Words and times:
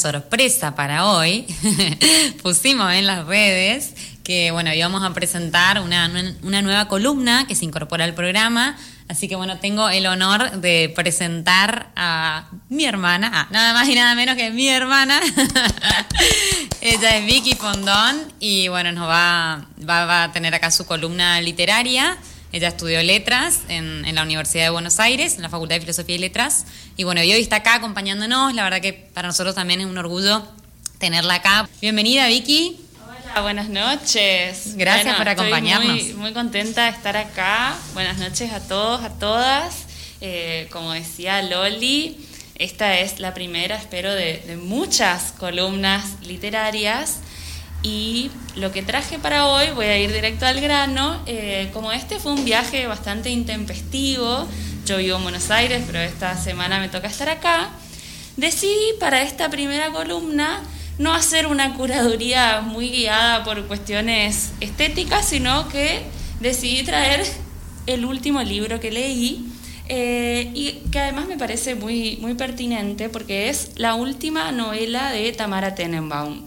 sorpresa 0.00 0.74
para 0.74 1.06
hoy. 1.06 1.46
Pusimos 2.42 2.92
en 2.92 3.06
las 3.06 3.26
redes 3.26 3.94
que, 4.24 4.50
bueno, 4.50 4.72
íbamos 4.72 5.02
a 5.02 5.12
presentar 5.12 5.80
una, 5.80 6.10
una 6.42 6.62
nueva 6.62 6.88
columna 6.88 7.46
que 7.46 7.54
se 7.54 7.64
incorpora 7.64 8.04
al 8.04 8.14
programa. 8.14 8.76
Así 9.08 9.26
que 9.26 9.36
bueno, 9.36 9.58
tengo 9.58 9.88
el 9.88 10.06
honor 10.06 10.60
de 10.60 10.92
presentar 10.94 11.88
a 11.96 12.44
mi 12.68 12.84
hermana, 12.84 13.30
ah, 13.32 13.48
nada 13.50 13.72
más 13.72 13.88
y 13.88 13.94
nada 13.94 14.14
menos 14.14 14.36
que 14.36 14.50
mi 14.50 14.68
hermana. 14.68 15.18
Ella 16.82 17.16
es 17.16 17.24
Vicky 17.24 17.54
Fondón 17.54 18.20
y 18.38 18.68
bueno, 18.68 18.92
nos 18.92 19.08
va, 19.08 19.64
va, 19.88 20.24
a 20.24 20.32
tener 20.32 20.54
acá 20.54 20.70
su 20.70 20.84
columna 20.84 21.40
literaria. 21.40 22.18
Ella 22.52 22.68
estudió 22.68 23.02
letras 23.02 23.60
en, 23.68 24.04
en, 24.04 24.14
la 24.14 24.22
Universidad 24.22 24.64
de 24.64 24.70
Buenos 24.70 24.98
Aires, 25.00 25.36
en 25.36 25.42
la 25.42 25.48
Facultad 25.48 25.76
de 25.76 25.80
Filosofía 25.80 26.16
y 26.16 26.18
Letras. 26.18 26.64
Y 26.96 27.04
bueno, 27.04 27.22
y 27.22 27.32
hoy 27.32 27.40
está 27.40 27.56
acá 27.56 27.74
acompañándonos. 27.74 28.54
La 28.54 28.64
verdad 28.64 28.80
que 28.80 28.92
para 28.92 29.28
nosotros 29.28 29.54
también 29.54 29.80
es 29.80 29.86
un 29.86 29.98
orgullo 29.98 30.42
tenerla 30.98 31.34
acá. 31.34 31.68
Bienvenida, 31.80 32.26
Vicky. 32.26 32.80
Hola, 33.06 33.42
buenas 33.42 33.68
noches. 33.68 34.76
Gracias 34.76 35.16
por 35.16 35.28
acompañarnos. 35.28 35.98
Estoy 35.98 36.14
muy, 36.14 36.32
contenta 36.32 36.84
de 36.84 36.90
estar 36.90 37.16
acá. 37.16 37.76
Buenas 37.94 38.18
noches 38.18 38.52
a 38.52 38.60
todos, 38.60 39.02
a 39.02 39.10
todas. 39.10 39.86
Eh, 40.20 40.68
como 40.72 40.92
decía 40.92 41.42
Loli, 41.42 42.16
esta 42.56 42.98
es 42.98 43.20
la 43.20 43.34
primera, 43.34 43.76
espero, 43.76 44.12
de, 44.12 44.58
muchas 44.60 45.32
columnas 45.32 46.04
literarias. 46.22 47.20
Y 47.82 48.30
lo 48.56 48.72
que 48.72 48.82
traje 48.82 49.18
para 49.18 49.46
hoy, 49.46 49.66
voy 49.74 49.86
a 49.86 49.98
ir 49.98 50.12
directo 50.12 50.46
al 50.46 50.60
grano, 50.60 51.20
eh, 51.26 51.70
como 51.72 51.92
este 51.92 52.18
fue 52.18 52.32
un 52.32 52.44
viaje 52.44 52.86
bastante 52.86 53.30
intempestivo, 53.30 54.48
yo 54.84 54.96
vivo 54.96 55.16
en 55.18 55.22
Buenos 55.22 55.50
Aires, 55.50 55.84
pero 55.86 56.00
esta 56.00 56.36
semana 56.36 56.80
me 56.80 56.88
toca 56.88 57.06
estar 57.06 57.28
acá, 57.28 57.70
decidí 58.36 58.94
para 58.98 59.22
esta 59.22 59.48
primera 59.48 59.90
columna 59.92 60.60
no 60.98 61.14
hacer 61.14 61.46
una 61.46 61.74
curaduría 61.74 62.60
muy 62.60 62.88
guiada 62.88 63.44
por 63.44 63.66
cuestiones 63.66 64.50
estéticas, 64.60 65.28
sino 65.28 65.68
que 65.68 66.02
decidí 66.40 66.82
traer 66.82 67.24
el 67.86 68.04
último 68.04 68.42
libro 68.42 68.80
que 68.80 68.90
leí 68.90 69.46
eh, 69.88 70.50
y 70.54 70.88
que 70.90 70.98
además 70.98 71.28
me 71.28 71.38
parece 71.38 71.74
muy, 71.74 72.18
muy 72.20 72.34
pertinente 72.34 73.08
porque 73.08 73.48
es 73.48 73.70
la 73.76 73.94
última 73.94 74.52
novela 74.52 75.10
de 75.12 75.32
Tamara 75.32 75.74
Tenenbaum. 75.74 76.44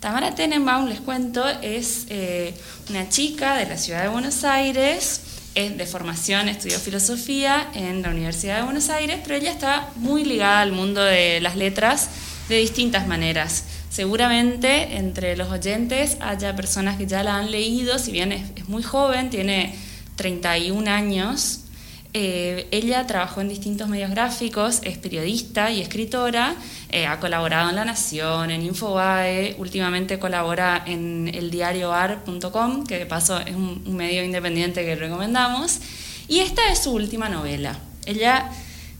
Tamara 0.00 0.32
Tenenbaum, 0.32 0.86
les 0.86 1.00
cuento, 1.00 1.44
es 1.60 2.06
eh, 2.08 2.54
una 2.88 3.08
chica 3.08 3.56
de 3.56 3.66
la 3.66 3.76
ciudad 3.76 4.02
de 4.02 4.08
Buenos 4.08 4.44
Aires, 4.44 5.22
es 5.56 5.76
de 5.76 5.86
formación, 5.86 6.48
estudió 6.48 6.78
filosofía 6.78 7.68
en 7.74 8.02
la 8.02 8.10
Universidad 8.10 8.58
de 8.58 8.62
Buenos 8.62 8.90
Aires, 8.90 9.18
pero 9.24 9.34
ella 9.34 9.50
está 9.50 9.88
muy 9.96 10.24
ligada 10.24 10.60
al 10.60 10.70
mundo 10.70 11.02
de 11.02 11.40
las 11.40 11.56
letras 11.56 12.10
de 12.48 12.58
distintas 12.58 13.08
maneras. 13.08 13.64
Seguramente 13.90 14.98
entre 14.98 15.36
los 15.36 15.50
oyentes 15.50 16.16
haya 16.20 16.54
personas 16.54 16.96
que 16.96 17.08
ya 17.08 17.24
la 17.24 17.36
han 17.36 17.50
leído, 17.50 17.98
si 17.98 18.12
bien 18.12 18.30
es, 18.30 18.68
muy 18.68 18.84
joven, 18.84 19.30
tiene 19.30 19.74
31 20.14 20.88
años. 20.88 21.62
Eh, 22.14 22.68
ella 22.70 23.06
trabajó 23.06 23.42
en 23.42 23.50
distintos 23.50 23.86
medios 23.88 24.10
gráficos, 24.10 24.80
es 24.82 24.96
periodista 24.96 25.70
y 25.70 25.82
escritora, 25.82 26.54
eh, 26.88 27.06
ha 27.06 27.20
colaborado 27.20 27.68
en 27.68 27.76
La 27.76 27.84
Nación, 27.84 28.50
en 28.50 28.62
Infobae, 28.62 29.56
últimamente 29.58 30.18
colabora 30.18 30.82
en 30.86 31.30
el 31.34 31.50
diario 31.50 31.92
ar.com, 31.92 32.86
que 32.86 33.00
de 33.00 33.06
paso 33.06 33.38
es 33.40 33.54
un, 33.54 33.82
medio 33.94 34.24
independiente 34.24 34.86
que 34.86 34.96
recomendamos, 34.96 35.80
y 36.28 36.40
esta 36.40 36.72
es 36.72 36.78
su 36.78 36.92
última 36.92 37.28
novela. 37.28 37.78
Ella 38.06 38.50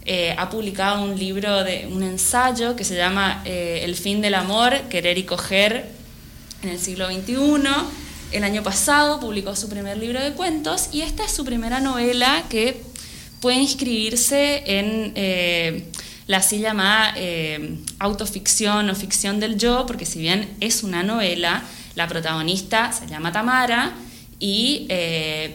eh, 0.05 0.35
ha 0.37 0.51
publicado 0.51 1.03
un 1.03 1.19
libro, 1.19 1.65
de 1.65 1.89
un 1.91 2.03
ensayo 2.03 2.77
que 2.77 2.85
se 2.85 2.95
llama 2.95 3.43
El 3.47 3.95
fin 3.95 4.21
del 4.21 4.35
amor, 4.35 4.83
querer 4.91 5.17
y 5.17 5.25
coger 5.25 5.91
en 6.63 6.69
el 6.69 6.79
siglo 6.79 7.07
XXI. 7.07 7.37
El 8.33 8.45
año 8.45 8.63
pasado 8.63 9.19
publicó 9.21 9.57
su 9.57 9.71
primer 9.71 9.97
libro 9.97 10.21
de 10.21 10.33
cuentos 10.33 10.91
y 10.93 11.01
esta 11.01 11.25
es 11.25 11.33
su 11.33 11.47
primera 11.47 11.81
novela 11.81 12.45
que 12.51 12.83
puede 13.41 13.59
inscribirse 13.59 14.63
en 14.67 15.13
eh, 15.15 15.91
la 16.27 16.39
así 16.39 16.59
llamada 16.59 17.15
autoficción 17.99 18.91
o 18.91 18.95
ficción 18.95 19.41
del 19.41 19.59
yo, 19.59 19.87
porque 19.87 20.05
si 20.05 20.21
bien 20.21 20.57
es 20.61 20.83
una 20.83 21.03
novela, 21.03 21.63
la 21.95 22.07
protagonista 22.07 22.93
se 22.93 23.07
llama 23.07 23.33
Tamara 23.33 23.95
y 24.39 24.87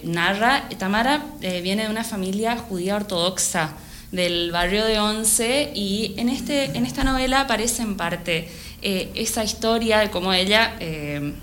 narra, 0.04 0.68
Tamara 0.80 1.24
viene 1.40 1.84
de 1.84 1.90
una 1.90 2.04
familia 2.04 2.58
judía 2.58 2.96
ortodoxa 2.96 3.76
del 4.14 4.52
barrio 4.52 4.86
de 4.86 5.00
Once 5.00 5.72
y 5.74 6.14
en, 6.18 6.30
este, 6.30 6.66
en 6.78 6.86
esta 6.86 7.04
novela 7.04 7.42
aparece 7.42 7.82
en 7.82 7.98
parte 7.98 8.48
eh, 8.84 9.12
esa 9.16 9.44
historia 9.44 10.00
de 10.00 10.12
cómo 10.12 10.34
ella 10.34 10.76
eh, 10.80 11.34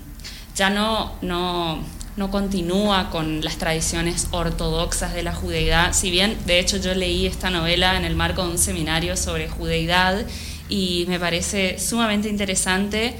ya 0.55 0.69
no, 0.69 1.11
no, 1.21 1.83
no, 2.17 2.29
continúa 2.31 3.09
con 3.09 3.43
las 3.43 3.57
tradiciones 3.57 4.27
ortodoxas 4.31 5.13
de 5.13 5.23
la 5.23 5.33
judeidad, 5.33 5.93
si 5.93 6.11
bien 6.11 6.37
de 6.45 6.59
hecho 6.59 6.77
yo 6.77 6.93
leí 6.93 7.25
esta 7.25 7.49
novela 7.49 7.97
en 7.97 8.05
el 8.05 8.15
marco 8.15 8.43
de 8.43 8.51
un 8.51 8.57
seminario 8.57 9.15
sobre 9.17 9.47
judeidad 9.47 10.25
y 10.69 11.05
me 11.07 11.19
parece 11.19 11.79
sumamente 11.79 12.29
interesante 12.29 13.15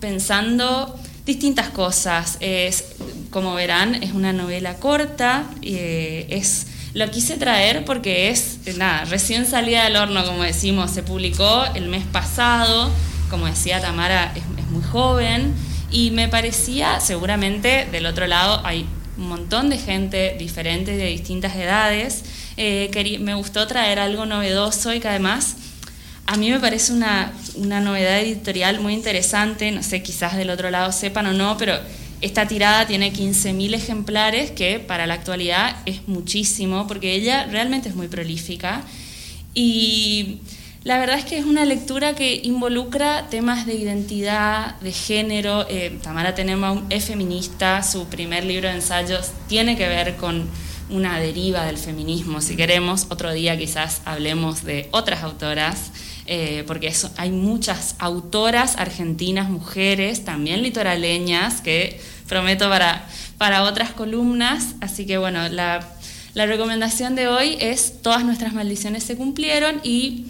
pensando 0.00 0.98
distintas 1.26 1.68
cosas. 1.68 2.36
Es, 2.40 2.96
como 3.30 3.54
verán, 3.54 4.02
es 4.02 4.12
una 4.12 4.32
novela 4.32 4.76
corta, 4.76 5.46
eh, 5.62 6.26
es 6.30 6.66
lo 6.92 7.08
quise 7.10 7.36
traer 7.36 7.84
porque 7.84 8.30
es, 8.30 8.58
nada, 8.76 9.04
recién 9.04 9.46
salida 9.46 9.84
del 9.84 9.96
horno, 9.96 10.24
como 10.24 10.42
decimos, 10.42 10.90
se 10.90 11.04
publicó 11.04 11.64
el 11.74 11.88
mes 11.88 12.04
pasado, 12.04 12.90
como 13.28 13.46
decía 13.46 13.80
Tamara, 13.80 14.32
es, 14.34 14.42
muy 14.70 14.82
joven, 14.82 15.54
y 15.90 16.10
me 16.10 16.28
parecía, 16.28 17.00
seguramente 17.00 17.86
del 17.90 18.06
otro 18.06 18.26
lado 18.26 18.60
hay 18.64 18.86
un 19.16 19.28
montón 19.28 19.68
de 19.68 19.78
gente 19.78 20.36
diferente 20.38 20.96
de 20.96 21.06
distintas 21.06 21.54
edades, 21.56 22.24
eh, 22.56 23.18
me 23.20 23.34
gustó 23.34 23.66
traer 23.66 23.98
algo 23.98 24.26
novedoso 24.26 24.94
y 24.94 25.00
que 25.00 25.08
además 25.08 25.56
a 26.26 26.36
mí 26.36 26.50
me 26.50 26.60
parece 26.60 26.92
una, 26.92 27.32
una 27.56 27.80
novedad 27.80 28.20
editorial 28.20 28.80
muy 28.80 28.94
interesante, 28.94 29.70
no 29.72 29.82
sé, 29.82 30.02
quizás 30.02 30.36
del 30.36 30.50
otro 30.50 30.70
lado 30.70 30.92
sepan 30.92 31.26
o 31.26 31.32
no, 31.32 31.56
pero 31.56 31.74
esta 32.20 32.46
tirada 32.46 32.86
tiene 32.86 33.12
15.000 33.12 33.74
ejemplares, 33.74 34.50
que 34.50 34.78
para 34.78 35.06
la 35.06 35.14
actualidad 35.14 35.76
es 35.86 36.06
muchísimo, 36.06 36.86
porque 36.86 37.14
ella 37.14 37.46
realmente 37.46 37.88
es 37.88 37.94
muy 37.94 38.08
prolífica. 38.08 38.82
Y 39.54 40.38
la 40.82 40.98
verdad 40.98 41.18
es 41.18 41.26
que 41.26 41.36
es 41.36 41.44
una 41.44 41.66
lectura 41.66 42.14
que 42.14 42.40
involucra 42.42 43.28
temas 43.28 43.66
de 43.66 43.74
identidad, 43.74 44.76
de 44.80 44.92
género. 44.92 45.66
Eh, 45.68 45.98
Tamara 46.02 46.34
Tenenbaum 46.34 46.86
es 46.88 47.04
feminista, 47.04 47.82
su 47.82 48.06
primer 48.06 48.44
libro 48.44 48.68
de 48.68 48.76
ensayos 48.76 49.32
tiene 49.46 49.76
que 49.76 49.86
ver 49.86 50.16
con 50.16 50.48
una 50.88 51.20
deriva 51.20 51.66
del 51.66 51.76
feminismo, 51.76 52.40
si 52.40 52.56
queremos. 52.56 53.06
Otro 53.10 53.30
día 53.32 53.58
quizás 53.58 54.00
hablemos 54.06 54.64
de 54.64 54.88
otras 54.92 55.22
autoras. 55.22 55.92
Eh, 56.32 56.62
porque 56.66 56.92
hay 57.16 57.30
muchas 57.30 57.96
autoras 57.98 58.76
argentinas, 58.76 59.50
mujeres, 59.50 60.24
también 60.24 60.62
litoraleñas, 60.62 61.60
que 61.60 62.00
prometo 62.28 62.68
para, 62.68 63.04
para 63.36 63.64
otras 63.64 63.90
columnas. 63.90 64.76
Así 64.80 65.06
que 65.06 65.18
bueno, 65.18 65.48
la, 65.48 65.86
la 66.34 66.46
recomendación 66.46 67.16
de 67.16 67.26
hoy 67.26 67.56
es 67.60 68.00
Todas 68.00 68.24
nuestras 68.24 68.54
maldiciones 68.54 69.02
se 69.02 69.16
cumplieron 69.16 69.80
y 69.82 70.26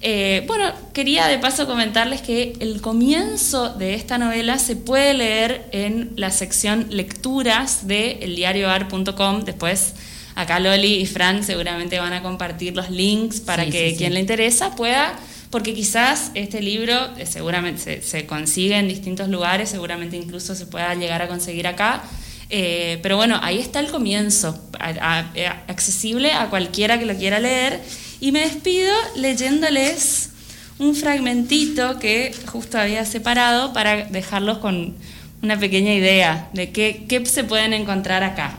eh, 0.00 0.44
bueno, 0.46 0.72
quería 0.94 1.26
de 1.26 1.38
paso 1.38 1.66
comentarles 1.66 2.22
que 2.22 2.54
el 2.60 2.80
comienzo 2.80 3.74
de 3.74 3.94
esta 3.94 4.16
novela 4.16 4.58
se 4.58 4.76
puede 4.76 5.14
leer 5.14 5.68
en 5.72 6.12
la 6.16 6.30
sección 6.30 6.86
lecturas 6.90 7.86
de 7.86 8.12
eldiarioar.com. 8.22 9.44
Después, 9.44 9.94
acá 10.34 10.58
Loli 10.58 10.96
y 10.96 11.06
Fran 11.06 11.44
seguramente 11.44 11.98
van 11.98 12.14
a 12.14 12.22
compartir 12.22 12.74
los 12.74 12.88
links 12.88 13.40
para 13.40 13.66
que 13.66 13.94
quien 13.96 14.14
le 14.14 14.20
interesa 14.20 14.74
pueda 14.74 15.18
porque 15.50 15.74
quizás 15.74 16.30
este 16.34 16.62
libro 16.62 16.94
eh, 17.18 17.26
seguramente 17.26 18.02
se, 18.02 18.26
consigue 18.26 18.78
en 18.78 18.88
distintos 18.88 19.28
lugares, 19.28 19.68
seguramente 19.68 20.16
incluso 20.16 20.54
se 20.54 20.66
pueda 20.66 20.94
llegar 20.94 21.22
a 21.22 21.28
conseguir 21.28 21.66
acá. 21.66 22.02
Eh, 22.48 22.98
pero 23.02 23.16
bueno, 23.16 23.38
ahí 23.42 23.58
está 23.58 23.80
el 23.80 23.88
comienzo, 23.88 24.58
accesible 25.68 26.32
a 26.32 26.48
cualquiera 26.50 26.98
que 26.98 27.06
lo 27.06 27.14
quiera 27.16 27.38
leer. 27.38 27.80
Y 28.20 28.32
me 28.32 28.40
despido 28.40 28.92
leyéndoles 29.16 30.30
un 30.78 30.94
fragmentito 30.94 31.98
que 31.98 32.34
justo 32.46 32.78
había 32.78 33.04
separado 33.04 33.72
para 33.72 34.04
dejarlos 34.04 34.58
con 34.58 34.94
una 35.42 35.58
pequeña 35.58 35.94
idea 35.94 36.50
de 36.52 36.70
qué, 36.70 37.06
qué 37.08 37.24
se 37.24 37.44
pueden 37.44 37.72
encontrar 37.72 38.22
acá. 38.22 38.58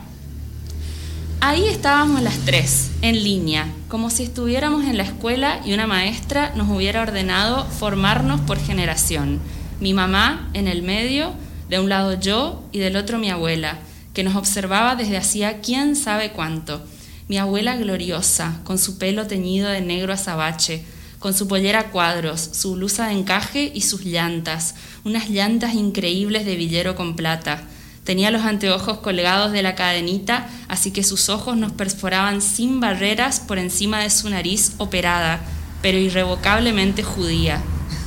Ahí 1.40 1.64
estábamos 1.66 2.22
las 2.22 2.38
tres, 2.38 2.90
en 3.02 3.22
línea, 3.22 3.66
como 3.88 4.10
si 4.10 4.22
estuviéramos 4.22 4.84
en 4.84 4.96
la 4.96 5.02
escuela 5.02 5.60
y 5.64 5.74
una 5.74 5.88
maestra 5.88 6.52
nos 6.54 6.68
hubiera 6.70 7.02
ordenado 7.02 7.64
formarnos 7.64 8.40
por 8.42 8.60
generación. 8.60 9.40
Mi 9.80 9.92
mamá 9.92 10.48
en 10.54 10.68
el 10.68 10.82
medio, 10.82 11.34
de 11.68 11.80
un 11.80 11.88
lado 11.88 12.18
yo 12.18 12.62
y 12.70 12.78
del 12.78 12.96
otro 12.96 13.18
mi 13.18 13.30
abuela, 13.30 13.78
que 14.14 14.22
nos 14.22 14.36
observaba 14.36 14.94
desde 14.94 15.16
hacía 15.16 15.60
quién 15.60 15.96
sabe 15.96 16.30
cuánto. 16.30 16.84
Mi 17.28 17.38
abuela 17.38 17.76
gloriosa, 17.76 18.60
con 18.64 18.78
su 18.78 18.98
pelo 18.98 19.26
teñido 19.26 19.68
de 19.68 19.80
negro 19.80 20.12
azabache, 20.12 20.84
con 21.22 21.34
su 21.34 21.46
pollera 21.46 21.78
a 21.78 21.90
cuadros, 21.90 22.50
su 22.52 22.74
blusa 22.74 23.06
de 23.06 23.14
encaje 23.14 23.70
y 23.72 23.82
sus 23.82 24.04
llantas, 24.04 24.74
unas 25.04 25.30
llantas 25.30 25.74
increíbles 25.74 26.44
de 26.44 26.56
villero 26.56 26.96
con 26.96 27.14
plata. 27.14 27.62
Tenía 28.02 28.32
los 28.32 28.42
anteojos 28.42 28.98
colgados 28.98 29.52
de 29.52 29.62
la 29.62 29.76
cadenita, 29.76 30.48
así 30.66 30.90
que 30.90 31.04
sus 31.04 31.28
ojos 31.28 31.56
nos 31.56 31.70
perforaban 31.70 32.42
sin 32.42 32.80
barreras 32.80 33.38
por 33.38 33.58
encima 33.58 34.00
de 34.00 34.10
su 34.10 34.28
nariz 34.28 34.72
operada, 34.78 35.40
pero 35.80 35.98
irrevocablemente 35.98 37.04
judía, 37.04 37.62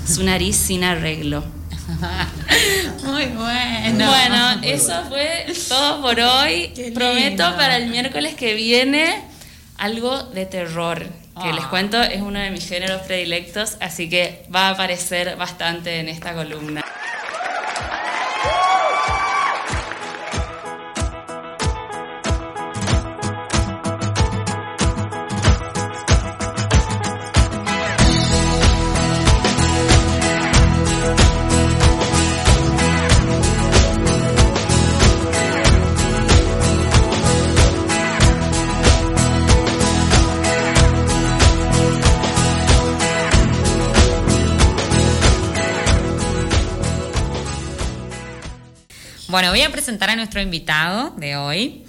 su 0.05 0.23
nariz 0.23 0.57
sin 0.57 0.83
arreglo. 0.83 1.54
Muy 3.03 3.25
bueno. 3.25 4.07
Bueno, 4.07 4.61
eso 4.63 5.03
fue 5.07 5.45
todo 5.69 6.01
por 6.01 6.19
hoy. 6.19 6.73
Prometo 6.93 7.55
para 7.55 7.77
el 7.77 7.87
miércoles 7.87 8.35
que 8.35 8.53
viene 8.53 9.23
algo 9.77 10.23
de 10.23 10.45
terror, 10.45 11.05
que 11.41 11.53
les 11.53 11.63
ah. 11.65 11.69
cuento 11.69 12.01
es 12.01 12.21
uno 12.21 12.39
de 12.39 12.49
mis 12.49 12.67
géneros 12.67 13.01
predilectos, 13.03 13.77
así 13.81 14.09
que 14.09 14.45
va 14.53 14.67
a 14.67 14.69
aparecer 14.71 15.35
bastante 15.35 15.99
en 15.99 16.09
esta 16.09 16.33
columna. 16.33 16.81
Bueno, 49.35 49.49
voy 49.49 49.63
a 49.63 49.69
presentar 49.69 50.09
a 50.09 50.15
nuestro 50.15 50.39
invitado 50.39 51.13
de 51.17 51.35
hoy. 51.35 51.83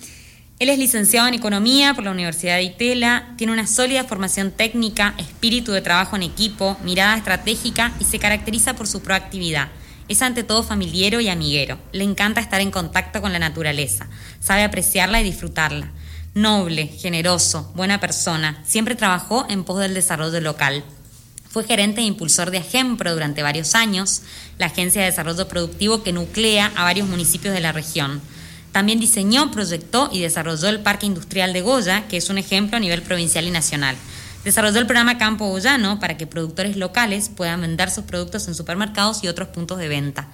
Él 0.58 0.68
es 0.68 0.80
licenciado 0.80 1.28
en 1.28 1.34
Economía 1.34 1.94
por 1.94 2.02
la 2.02 2.10
Universidad 2.10 2.56
de 2.56 2.64
Itela, 2.64 3.34
tiene 3.36 3.52
una 3.52 3.68
sólida 3.68 4.02
formación 4.02 4.50
técnica, 4.50 5.14
espíritu 5.16 5.70
de 5.70 5.80
trabajo 5.80 6.16
en 6.16 6.24
equipo, 6.24 6.76
mirada 6.82 7.16
estratégica 7.16 7.92
y 8.00 8.04
se 8.04 8.18
caracteriza 8.18 8.74
por 8.74 8.88
su 8.88 9.00
proactividad. 9.00 9.68
Es 10.08 10.22
ante 10.22 10.42
todo 10.42 10.64
familiero 10.64 11.20
y 11.20 11.28
amiguero. 11.28 11.78
Le 11.92 12.02
encanta 12.02 12.40
estar 12.40 12.60
en 12.60 12.72
contacto 12.72 13.22
con 13.22 13.32
la 13.32 13.38
naturaleza, 13.38 14.08
sabe 14.40 14.64
apreciarla 14.64 15.20
y 15.20 15.24
disfrutarla. 15.24 15.92
Noble, 16.34 16.88
generoso, 16.88 17.70
buena 17.76 18.00
persona, 18.00 18.60
siempre 18.66 18.96
trabajó 18.96 19.46
en 19.48 19.62
pos 19.62 19.78
del 19.78 19.94
desarrollo 19.94 20.40
local. 20.40 20.82
Fue 21.48 21.64
gerente 21.64 22.00
e 22.00 22.04
impulsor 22.04 22.50
de 22.50 22.58
Agempro 22.58 23.12
durante 23.12 23.42
varios 23.42 23.74
años, 23.74 24.22
la 24.58 24.66
agencia 24.66 25.00
de 25.00 25.10
desarrollo 25.10 25.48
productivo 25.48 26.02
que 26.02 26.12
nuclea 26.12 26.72
a 26.76 26.84
varios 26.84 27.08
municipios 27.08 27.54
de 27.54 27.60
la 27.60 27.72
región. 27.72 28.20
También 28.72 29.00
diseñó, 29.00 29.50
proyectó 29.50 30.10
y 30.12 30.20
desarrolló 30.20 30.68
el 30.68 30.80
Parque 30.80 31.06
Industrial 31.06 31.52
de 31.52 31.62
Goya, 31.62 32.06
que 32.08 32.18
es 32.18 32.28
un 32.28 32.36
ejemplo 32.36 32.76
a 32.76 32.80
nivel 32.80 33.00
provincial 33.00 33.46
y 33.46 33.50
nacional. 33.50 33.96
Desarrolló 34.44 34.78
el 34.78 34.86
programa 34.86 35.18
Campo 35.18 35.48
Goyano 35.48 35.98
para 35.98 36.16
que 36.16 36.26
productores 36.26 36.76
locales 36.76 37.30
puedan 37.34 37.62
vender 37.62 37.90
sus 37.90 38.04
productos 38.04 38.46
en 38.48 38.54
supermercados 38.54 39.24
y 39.24 39.28
otros 39.28 39.48
puntos 39.48 39.78
de 39.78 39.88
venta. 39.88 40.28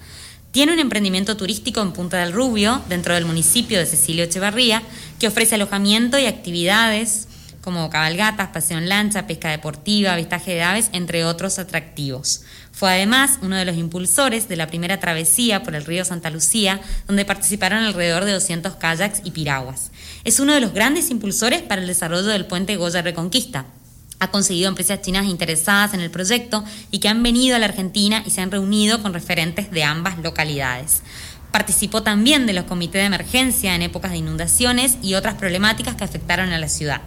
Tiene 0.51 0.73
un 0.73 0.79
emprendimiento 0.79 1.35
turístico 1.35 1.81
en 1.81 1.93
Punta 1.93 2.17
del 2.17 2.31
Rubio, 2.31 2.83
dentro 2.87 3.15
del 3.15 3.25
municipio 3.25 3.79
de 3.79 3.87
Cecilio 3.87 4.25
Echevarría, 4.25 4.83
que 5.19 5.27
ofrece 5.27 5.55
alojamiento 5.55 6.19
y 6.19 6.27
actividades 6.27 7.27
como 7.63 7.89
cabalgatas, 7.89 8.49
paseo 8.49 8.77
en 8.77 8.89
lancha, 8.89 9.25
pesca 9.25 9.49
deportiva, 9.49 10.13
avistaje 10.13 10.51
de 10.53 10.63
aves, 10.63 10.89
entre 10.91 11.23
otros 11.23 11.59
atractivos. 11.59 12.43
Fue 12.73 12.91
además 12.91 13.39
uno 13.41 13.55
de 13.55 13.63
los 13.63 13.77
impulsores 13.77 14.49
de 14.49 14.57
la 14.57 14.67
primera 14.67 14.99
travesía 14.99 15.63
por 15.63 15.73
el 15.73 15.85
río 15.85 16.03
Santa 16.03 16.29
Lucía, 16.29 16.81
donde 17.07 17.23
participaron 17.23 17.83
alrededor 17.83 18.25
de 18.25 18.33
200 18.33 18.75
kayaks 18.75 19.21
y 19.23 19.31
piraguas. 19.31 19.91
Es 20.25 20.41
uno 20.41 20.53
de 20.53 20.59
los 20.59 20.73
grandes 20.73 21.09
impulsores 21.09 21.61
para 21.61 21.81
el 21.81 21.87
desarrollo 21.87 22.27
del 22.27 22.47
puente 22.47 22.75
Goya 22.75 23.01
Reconquista. 23.01 23.65
Ha 24.19 24.29
conseguido 24.29 24.67
empresas 24.67 25.01
chinas 25.01 25.25
interesadas 25.25 25.93
en 25.93 26.01
el 26.01 26.11
proyecto 26.11 26.65
y 26.91 26.99
que 26.99 27.07
han 27.07 27.23
venido 27.23 27.55
a 27.55 27.59
la 27.59 27.67
Argentina 27.67 28.23
y 28.25 28.31
se 28.31 28.41
han 28.41 28.51
reunido 28.51 29.01
con 29.01 29.13
referentes 29.13 29.71
de 29.71 29.83
ambas 29.83 30.17
localidades. 30.19 31.01
Participó 31.51 32.03
también 32.03 32.45
de 32.45 32.53
los 32.53 32.65
comités 32.65 33.01
de 33.01 33.05
emergencia 33.05 33.75
en 33.75 33.83
épocas 33.83 34.11
de 34.11 34.17
inundaciones 34.17 34.97
y 35.01 35.13
otras 35.13 35.35
problemáticas 35.35 35.95
que 35.95 36.03
afectaron 36.03 36.51
a 36.51 36.57
la 36.57 36.67
ciudad. 36.67 37.01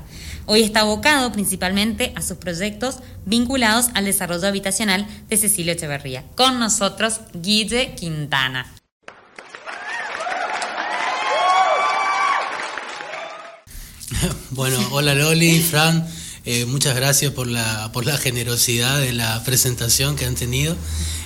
Hoy 0.48 0.62
está 0.62 0.82
abocado 0.82 1.32
principalmente 1.32 2.12
a 2.14 2.22
sus 2.22 2.36
proyectos 2.36 2.98
vinculados 3.24 3.86
al 3.94 4.04
desarrollo 4.04 4.46
habitacional 4.46 5.04
de 5.28 5.36
Cecilio 5.36 5.72
Echeverría. 5.72 6.24
Con 6.36 6.60
nosotros, 6.60 7.20
Guille 7.34 7.94
Quintana. 7.96 8.72
Bueno, 14.50 14.78
hola 14.92 15.14
Loli, 15.14 15.60
Fran, 15.60 16.06
eh, 16.46 16.64
muchas 16.64 16.94
gracias 16.96 17.32
por 17.32 17.46
la, 17.46 17.90
por 17.92 18.06
la 18.06 18.16
generosidad 18.16 19.00
de 19.00 19.12
la 19.12 19.42
presentación 19.44 20.16
que 20.16 20.24
han 20.24 20.36
tenido. 20.36 20.76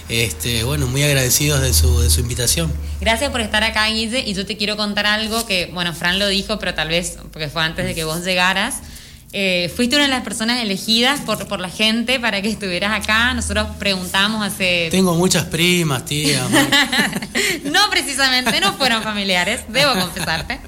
Este, 0.08 0.64
bueno, 0.64 0.88
muy 0.88 1.04
agradecidos 1.04 1.60
de 1.60 1.72
su, 1.72 2.00
de 2.00 2.10
su 2.10 2.20
invitación. 2.20 2.72
Gracias 3.00 3.30
por 3.30 3.40
estar 3.40 3.62
acá, 3.62 3.86
Guille, 3.86 4.24
y 4.26 4.34
yo 4.34 4.44
te 4.46 4.56
quiero 4.56 4.76
contar 4.76 5.06
algo 5.06 5.46
que, 5.46 5.70
bueno, 5.72 5.94
Fran 5.94 6.18
lo 6.18 6.26
dijo, 6.26 6.58
pero 6.58 6.74
tal 6.74 6.88
vez 6.88 7.18
porque 7.30 7.48
fue 7.48 7.62
antes 7.62 7.84
de 7.84 7.94
que 7.94 8.02
vos 8.02 8.24
llegaras. 8.24 8.80
Eh, 9.32 9.72
fuiste 9.76 9.94
una 9.94 10.06
de 10.06 10.10
las 10.10 10.24
personas 10.24 10.60
elegidas 10.60 11.20
por, 11.20 11.46
por, 11.46 11.60
la 11.60 11.68
gente 11.68 12.18
para 12.18 12.42
que 12.42 12.48
estuvieras 12.48 12.92
acá. 12.92 13.32
Nosotros 13.32 13.68
preguntamos 13.78 14.44
hace... 14.44 14.88
Tengo 14.90 15.14
muchas 15.14 15.44
primas, 15.44 16.04
tía. 16.04 16.42
no, 17.64 17.88
precisamente, 17.90 18.60
no 18.60 18.72
fueron 18.74 19.02
familiares, 19.04 19.60
debo 19.68 19.94
confesarte. 19.94 20.58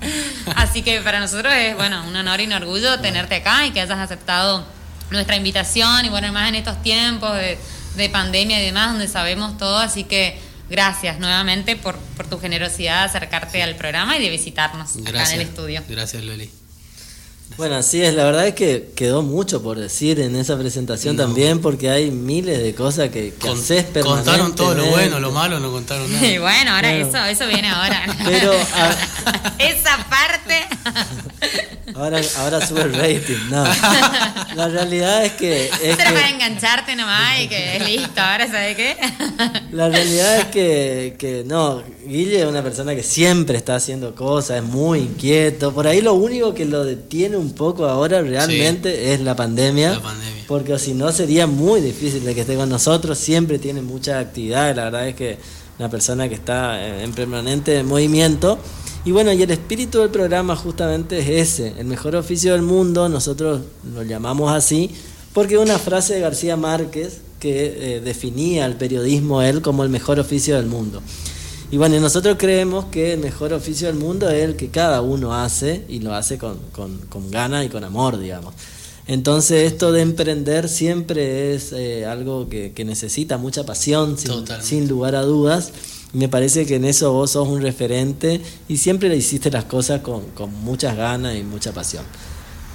Así 0.54 0.82
que 0.82 1.00
para 1.00 1.18
nosotros 1.18 1.52
es, 1.52 1.74
bueno, 1.74 2.04
un 2.06 2.14
honor 2.14 2.40
y 2.40 2.46
un 2.46 2.52
orgullo 2.52 3.00
tenerte 3.00 3.36
acá 3.36 3.66
y 3.66 3.72
que 3.72 3.80
hayas 3.80 3.98
aceptado 3.98 4.64
nuestra 5.10 5.34
invitación 5.36 6.04
y 6.04 6.08
bueno, 6.08 6.32
más 6.32 6.48
en 6.48 6.54
estos 6.54 6.80
tiempos 6.82 7.34
de, 7.34 7.58
de 7.96 8.08
pandemia 8.10 8.62
y 8.62 8.66
demás, 8.66 8.92
donde 8.92 9.08
sabemos 9.08 9.58
todo, 9.58 9.78
así 9.78 10.04
que 10.04 10.38
gracias 10.70 11.18
nuevamente 11.18 11.76
por, 11.76 11.98
por 12.16 12.28
tu 12.28 12.38
generosidad 12.38 13.00
de 13.00 13.04
acercarte 13.06 13.62
al 13.62 13.74
programa 13.74 14.16
y 14.16 14.22
de 14.22 14.30
visitarnos 14.30 14.96
acá 15.04 15.26
en 15.26 15.40
el 15.40 15.48
estudio. 15.48 15.82
Gracias, 15.88 16.22
Loli. 16.22 16.61
Bueno, 17.56 17.76
así 17.76 18.02
es, 18.02 18.14
la 18.14 18.24
verdad 18.24 18.46
es 18.46 18.54
que 18.54 18.92
quedó 18.96 19.22
mucho 19.22 19.62
por 19.62 19.78
decir 19.78 20.20
en 20.20 20.36
esa 20.36 20.58
presentación 20.58 21.16
también, 21.16 21.60
porque 21.60 21.90
hay 21.90 22.10
miles 22.10 22.62
de 22.62 22.74
cosas 22.74 23.10
que, 23.10 23.34
que 23.34 23.48
haces 23.48 23.86
Contaron 24.02 24.54
todo 24.54 24.74
lo 24.74 24.86
bueno, 24.86 25.20
lo 25.20 25.32
malo, 25.32 25.60
no 25.60 25.70
contaron 25.70 26.10
nada. 26.10 26.26
Y 26.32 26.38
bueno, 26.38 26.72
ahora 26.72 26.92
eso, 26.94 27.18
eso 27.24 27.46
viene 27.46 27.68
ahora. 27.68 28.04
Pero 28.24 28.52
esa 29.58 29.98
parte. 30.08 30.66
ahora, 31.94 32.20
ahora 32.38 32.66
sube 32.66 32.82
el 32.82 32.94
rating, 32.94 33.50
no. 33.50 33.64
La 34.54 34.68
realidad 34.68 35.24
es 35.24 35.32
que. 35.32 35.66
Es 35.66 35.96
que... 35.96 36.04
para 36.04 36.30
engancharte 36.30 36.96
nomás 36.96 37.40
y 37.40 37.48
que 37.48 37.76
es 37.76 37.86
listo, 37.86 38.20
ahora 38.20 38.46
¿sabes 38.46 38.76
qué? 38.76 38.96
La 39.72 39.88
realidad 39.88 40.38
es 40.38 40.44
que, 40.46 41.16
que 41.18 41.44
no, 41.46 41.82
Guille 42.06 42.40
es 42.40 42.46
una 42.46 42.62
persona 42.62 42.94
que 42.94 43.02
siempre 43.02 43.56
está 43.56 43.76
haciendo 43.76 44.14
cosas, 44.14 44.58
es 44.58 44.62
muy 44.62 45.00
inquieto. 45.00 45.72
Por 45.72 45.86
ahí 45.86 46.00
lo 46.00 46.14
único 46.14 46.54
que 46.54 46.64
lo 46.64 46.84
detiene 46.84 47.31
un 47.38 47.52
poco 47.52 47.86
ahora 47.86 48.22
realmente 48.22 49.12
es 49.12 49.20
la 49.20 49.36
pandemia, 49.36 50.00
Porque 50.46 50.78
si 50.78 50.94
no 50.94 51.12
sería 51.12 51.46
muy 51.46 51.80
difícil 51.80 52.24
de 52.24 52.34
que 52.34 52.42
esté 52.42 52.56
con 52.56 52.68
nosotros. 52.68 53.18
Siempre 53.18 53.58
tiene 53.58 53.82
mucha 53.82 54.18
actividad. 54.18 54.74
La 54.74 54.84
verdad 54.84 55.08
es 55.08 55.14
que 55.14 55.38
una 55.78 55.88
persona 55.88 56.28
que 56.28 56.34
está 56.34 57.02
en 57.02 57.12
permanente 57.12 57.82
movimiento. 57.82 58.58
Y 59.04 59.10
bueno, 59.10 59.32
y 59.32 59.42
el 59.42 59.50
espíritu 59.50 59.98
del 59.98 60.10
programa 60.10 60.54
justamente 60.54 61.18
es 61.18 61.28
ese, 61.28 61.74
el 61.78 61.86
mejor 61.86 62.14
oficio 62.14 62.52
del 62.52 62.62
mundo, 62.62 63.08
nosotros 63.08 63.62
lo 63.92 64.04
llamamos 64.04 64.52
así, 64.52 64.92
porque 65.32 65.58
una 65.58 65.76
frase 65.80 66.14
de 66.14 66.20
García 66.20 66.56
Márquez 66.56 67.20
que 67.40 67.96
eh, 67.96 68.00
definía 68.00 68.64
el 68.64 68.76
periodismo 68.76 69.42
él 69.42 69.60
como 69.60 69.82
el 69.82 69.88
mejor 69.88 70.20
oficio 70.20 70.54
del 70.54 70.66
mundo. 70.66 71.02
Y 71.72 71.78
bueno, 71.78 71.98
nosotros 72.00 72.36
creemos 72.38 72.84
que 72.92 73.14
el 73.14 73.20
mejor 73.20 73.54
oficio 73.54 73.86
del 73.86 73.96
mundo 73.96 74.28
es 74.28 74.44
el 74.44 74.56
que 74.56 74.68
cada 74.68 75.00
uno 75.00 75.34
hace 75.34 75.86
y 75.88 76.00
lo 76.00 76.14
hace 76.14 76.36
con, 76.36 76.58
con, 76.70 76.98
con 77.08 77.30
ganas 77.30 77.64
y 77.64 77.70
con 77.70 77.82
amor, 77.82 78.18
digamos. 78.18 78.52
Entonces 79.06 79.72
esto 79.72 79.90
de 79.90 80.02
emprender 80.02 80.68
siempre 80.68 81.54
es 81.54 81.72
eh, 81.72 82.04
algo 82.04 82.50
que, 82.50 82.72
que, 82.72 82.84
necesita 82.84 83.38
mucha 83.38 83.64
pasión, 83.64 84.18
sin, 84.18 84.44
sin, 84.60 84.86
lugar 84.86 85.14
a 85.14 85.22
dudas. 85.22 85.72
Me 86.12 86.28
parece 86.28 86.66
que 86.66 86.76
en 86.76 86.84
eso 86.84 87.10
vos 87.10 87.30
sos 87.30 87.48
un 87.48 87.62
referente 87.62 88.42
y 88.68 88.76
siempre 88.76 89.08
le 89.08 89.16
hiciste 89.16 89.50
las 89.50 89.64
cosas 89.64 90.02
con, 90.02 90.26
con 90.32 90.52
muchas 90.52 90.94
ganas 90.94 91.36
y 91.36 91.42
mucha 91.42 91.72
pasión. 91.72 92.04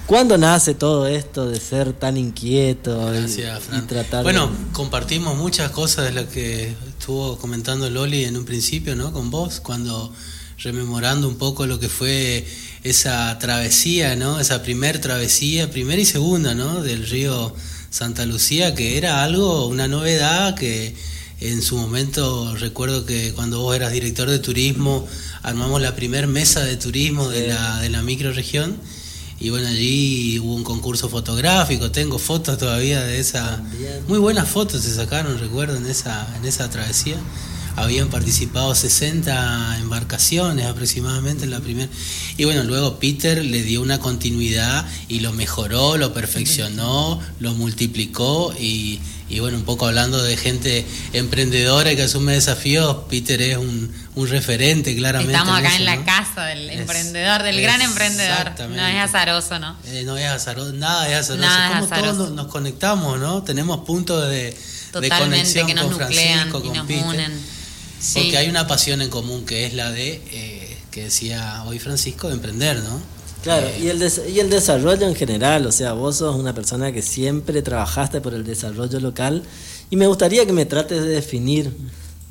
¿Cuándo 0.08 0.38
nace 0.38 0.72
todo 0.72 1.06
esto 1.06 1.48
de 1.48 1.60
ser 1.60 1.92
tan 1.92 2.16
inquieto 2.16 3.12
y, 3.14 3.80
tratar 3.86 4.24
Bueno, 4.24 4.50
compartimos 4.72 5.36
muchas 5.36 5.70
cosas 5.70 6.06
de 6.06 6.12
lo 6.12 6.28
que 6.30 6.74
estuvo 7.08 7.38
comentando 7.38 7.88
Loli 7.88 8.24
en 8.24 8.36
un 8.36 8.44
principio, 8.44 8.94
¿no? 8.94 9.14
Con 9.14 9.30
vos, 9.30 9.60
cuando 9.60 10.12
rememorando 10.58 11.26
un 11.26 11.36
poco 11.38 11.66
lo 11.66 11.80
que 11.80 11.88
fue 11.88 12.46
esa 12.84 13.38
travesía, 13.38 14.14
¿no? 14.14 14.38
Esa 14.38 14.62
primer 14.62 15.00
travesía, 15.00 15.70
primera 15.70 16.02
y 16.02 16.04
segunda, 16.04 16.54
¿no? 16.54 16.82
Del 16.82 17.08
río 17.08 17.54
Santa 17.88 18.26
Lucía, 18.26 18.74
que 18.74 18.98
era 18.98 19.24
algo, 19.24 19.68
una 19.68 19.88
novedad 19.88 20.54
que 20.54 20.94
en 21.40 21.62
su 21.62 21.78
momento 21.78 22.54
recuerdo 22.56 23.06
que 23.06 23.32
cuando 23.32 23.62
vos 23.62 23.74
eras 23.74 23.90
director 23.90 24.28
de 24.28 24.40
turismo 24.40 25.08
armamos 25.42 25.80
la 25.80 25.96
primer 25.96 26.26
mesa 26.26 26.62
de 26.62 26.76
turismo 26.76 27.30
de 27.30 27.46
la, 27.46 27.80
de 27.80 27.88
la 27.88 28.02
microregión 28.02 28.76
y 29.40 29.50
bueno, 29.50 29.68
allí 29.68 30.38
hubo 30.40 30.54
un 30.54 30.64
concurso 30.64 31.08
fotográfico, 31.08 31.90
tengo 31.92 32.18
fotos 32.18 32.58
todavía 32.58 33.02
de 33.02 33.20
esa... 33.20 33.62
Muy 34.08 34.18
buenas 34.18 34.48
fotos 34.48 34.82
se 34.82 34.94
sacaron, 34.94 35.38
recuerdo, 35.38 35.76
en 35.76 35.86
esa, 35.86 36.34
en 36.36 36.44
esa 36.44 36.68
travesía. 36.70 37.16
Habían 37.76 38.08
participado 38.08 38.74
60 38.74 39.78
embarcaciones 39.78 40.66
aproximadamente 40.66 41.44
en 41.44 41.52
la 41.52 41.60
primera. 41.60 41.88
Y 42.36 42.44
bueno, 42.44 42.64
luego 42.64 42.98
Peter 42.98 43.44
le 43.44 43.62
dio 43.62 43.80
una 43.80 44.00
continuidad 44.00 44.84
y 45.06 45.20
lo 45.20 45.32
mejoró, 45.32 45.96
lo 45.96 46.12
perfeccionó, 46.12 47.20
lo 47.38 47.54
multiplicó 47.54 48.52
y 48.58 48.98
y 49.28 49.40
bueno, 49.40 49.58
un 49.58 49.64
poco 49.64 49.86
hablando 49.86 50.22
de 50.22 50.36
gente 50.36 50.86
emprendedora 51.12 51.94
que 51.94 52.02
asume 52.02 52.32
desafíos, 52.32 53.04
Peter 53.10 53.40
es 53.42 53.58
un, 53.58 53.92
referente 54.28 54.96
claramente. 54.96 55.32
Estamos 55.32 55.58
acá 55.58 55.76
en, 55.76 55.84
la 55.84 56.04
casa 56.04 56.46
del 56.46 56.70
emprendedor, 56.70 57.42
del 57.42 57.60
gran 57.60 57.82
emprendedor. 57.82 58.52
No 58.70 58.86
es 58.86 58.96
azaroso, 58.96 59.58
¿no? 59.58 59.76
Eh, 59.86 60.02
no 60.04 60.16
es 60.16 60.26
azaroso, 60.26 60.72
nada 60.72 61.08
es 61.08 61.16
azaroso. 61.16 61.40
Nada 61.40 61.80
Como 61.80 62.02
todos 62.02 62.30
nos, 62.32 62.46
conectamos, 62.48 63.20
¿no? 63.20 63.42
Tenemos 63.44 63.84
puntos 63.84 64.28
de, 64.28 64.56
de 65.00 65.08
conexión 65.08 65.66
que 65.66 65.74
nos 65.74 65.84
con 65.84 65.96
Francisco, 65.96 66.62
con 66.62 66.86
Peter. 66.86 67.04
Unen. 67.04 67.58
Porque 68.14 68.38
hay 68.38 68.48
una 68.48 68.66
pasión 68.66 69.02
en 69.02 69.10
común 69.10 69.44
que 69.44 69.66
es 69.66 69.74
la 69.74 69.90
de, 69.90 70.22
eh, 70.32 70.78
que 70.90 71.04
decía 71.04 71.62
hoy 71.66 71.78
Francisco, 71.78 72.28
de 72.28 72.34
emprender, 72.34 72.78
¿no? 72.78 73.17
Claro, 73.42 73.68
y 73.80 73.88
el, 73.88 74.02
y 74.28 74.40
el 74.40 74.50
desarrollo 74.50 75.06
en 75.06 75.14
general, 75.14 75.64
o 75.66 75.72
sea, 75.72 75.92
vos 75.92 76.16
sos 76.16 76.36
una 76.36 76.54
persona 76.54 76.92
que 76.92 77.02
siempre 77.02 77.62
trabajaste 77.62 78.20
por 78.20 78.34
el 78.34 78.44
desarrollo 78.44 78.98
local 78.98 79.44
y 79.90 79.96
me 79.96 80.06
gustaría 80.06 80.44
que 80.44 80.52
me 80.52 80.66
trates 80.66 81.02
de 81.02 81.08
definir, 81.08 81.72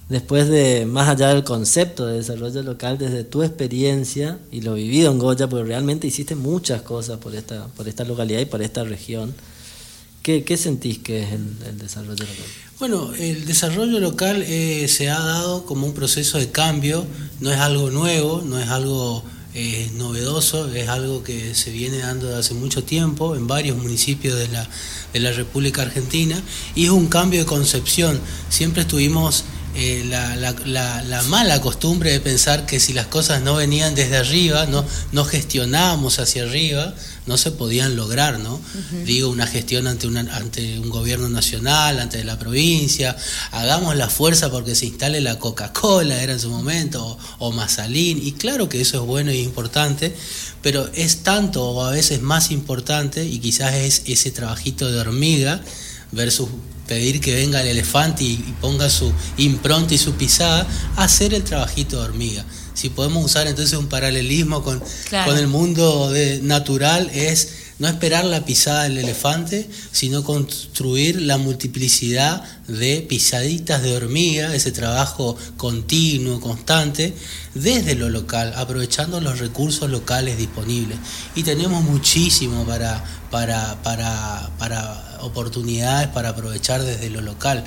después 0.10 0.48
de, 0.48 0.86
más 0.86 1.10
allá 1.10 1.30
del 1.30 1.44
concepto 1.44 2.06
de 2.06 2.18
desarrollo 2.18 2.62
local, 2.62 2.98
desde 2.98 3.24
tu 3.24 3.42
experiencia 3.42 4.38
y 4.52 4.62
lo 4.62 4.74
vivido 4.76 5.12
en 5.12 5.20
Goya, 5.20 5.48
porque 5.48 5.66
realmente 5.66 6.08
hiciste 6.08 6.36
muchas 6.36 6.82
cosas 6.82 7.20
por 7.20 7.36
esta, 7.36 7.68
por 7.68 7.88
esta 7.88 8.04
localidad 8.04 8.40
y 8.40 8.46
por 8.46 8.62
esta 8.62 8.84
región. 8.84 9.34
¿Qué, 10.22 10.44
qué 10.44 10.58
sentís 10.58 11.00
que 11.00 11.24
es 11.24 11.32
el, 11.32 11.78
desarrollo 11.78 12.24
local? 12.24 12.46
Bueno, 12.80 13.14
el 13.16 13.46
desarrollo 13.46 14.00
local 14.00 14.44
eh, 14.46 14.88
se 14.90 15.10
ha 15.10 15.20
dado 15.20 15.66
como 15.66 15.88
un 15.88 15.94
proceso 15.94 16.38
de 16.38 16.52
cambio, 16.52 17.06
no 17.40 17.52
es 17.52 17.58
algo 17.60 17.90
nuevo, 17.92 18.44
no 18.46 18.60
es 18.60 18.68
algo 18.68 19.24
es 19.58 19.92
novedoso, 19.94 20.72
es 20.72 20.88
algo 20.88 21.24
que 21.24 21.56
se 21.56 21.72
viene 21.72 21.98
dando 21.98 22.28
desde 22.28 22.40
hace 22.40 22.54
mucho 22.54 22.84
tiempo 22.84 23.36
en 23.36 23.48
varios 23.48 23.76
municipios 23.76 24.38
de 24.38 24.48
la, 24.50 24.70
de 25.14 25.20
la 25.20 25.32
República 25.32 25.82
Argentina 25.82 26.40
y 26.76 26.86
es 26.86 26.92
un 26.92 27.08
cambio 27.08 27.40
de 27.40 27.48
concepción. 27.48 28.20
Siempre 28.50 28.84
estuvimos 28.84 29.46
eh, 29.76 30.06
la, 30.08 30.36
la, 30.36 31.24
mala 31.24 31.60
costumbre 31.60 32.12
de 32.12 32.20
pensar 32.20 32.68
que 32.68 32.80
si 32.80 32.94
las 32.94 33.08
cosas 33.08 33.42
no 33.42 33.56
venían 33.56 33.96
desde 33.96 34.18
arriba, 34.18 34.68
no, 34.68 34.86
no 35.12 35.26
gestionábamos 35.26 36.20
hacia 36.20 36.44
arriba, 36.44 36.94
no 37.28 37.38
se 37.38 37.52
podían 37.52 37.96
lograr, 37.96 38.40
¿no? 38.40 38.60
Digo, 39.06 39.30
una 39.30 39.46
gestión 39.46 39.86
ante, 39.88 40.08
una, 40.08 40.22
ante 40.36 40.80
un 40.80 40.90
gobierno 40.90 41.30
nacional, 41.30 42.00
ante 42.00 42.24
la 42.24 42.40
provincia, 42.40 43.16
hagamos 43.52 43.96
la 43.96 44.10
fuerza 44.10 44.50
porque 44.50 44.76
se 44.76 44.88
instale 44.88 45.22
la 45.22 45.38
Coca-Cola, 45.38 46.22
era 46.22 46.34
en 46.34 46.40
su 46.40 46.50
momento, 46.50 47.06
o, 47.06 47.20
o 47.40 47.52
Mazalín, 47.52 48.20
y 48.26 48.32
claro 48.34 48.70
que 48.70 48.82
eso 48.82 49.02
es 49.02 49.06
bueno 49.06 49.32
y 49.32 49.40
importante, 49.40 50.16
pero 50.62 50.90
es 50.94 51.24
tanto 51.24 51.64
o 51.64 51.84
a 51.84 51.92
veces 51.92 52.22
más 52.22 52.52
importante, 52.52 53.26
y 53.26 53.40
quizás 53.40 53.74
es 53.76 54.04
ese 54.06 54.32
trabajito 54.32 54.90
de 54.90 55.00
hormiga 55.00 55.62
versus 56.12 56.48
pedir 56.88 57.20
que 57.20 57.36
venga 57.36 57.62
el 57.62 57.68
elefante 57.68 58.24
y, 58.24 58.38
ponga 58.62 58.90
su 58.90 59.12
impronta 59.38 59.94
y 59.94 59.98
su 59.98 60.14
pisada, 60.14 60.66
hacer 60.96 61.34
el 61.34 61.44
trabajito 61.44 61.98
de 62.00 62.06
hormiga. 62.06 62.46
Si 62.78 62.90
podemos 62.92 63.26
usar 63.26 63.48
entonces 63.48 63.76
un 63.76 63.88
paralelismo 63.88 64.62
con, 64.62 64.80
con 65.26 65.36
el 65.36 65.48
mundo 65.48 66.12
de, 66.12 66.42
natural, 66.44 67.10
es 67.12 67.50
no 67.80 67.88
esperar 67.88 68.24
la 68.24 68.46
pisada 68.46 68.84
del 68.84 69.00
elefante, 69.00 69.68
sino 69.92 70.24
construir 70.24 71.20
la 71.20 71.40
multiplicidad 71.40 72.44
de 72.68 73.04
pisaditas 73.10 73.82
de 73.82 73.96
hormiga, 73.96 74.54
ese 74.54 74.72
trabajo 74.72 75.36
continuo, 75.58 76.40
constante, 76.40 77.16
desde 77.56 77.96
lo 77.96 78.12
local, 78.12 78.54
aprovechando 78.56 79.22
los 79.22 79.40
recursos 79.40 79.90
locales 79.90 80.38
disponibles. 80.38 81.00
Y 81.34 81.42
tenemos 81.42 81.84
muchísimo 81.84 82.64
para, 82.64 83.04
para, 83.32 83.82
para, 83.82 84.52
para 84.60 85.18
oportunidades 85.22 86.10
para 86.10 86.30
aprovechar 86.30 86.84
desde 86.84 87.10
lo 87.10 87.22
local. 87.22 87.64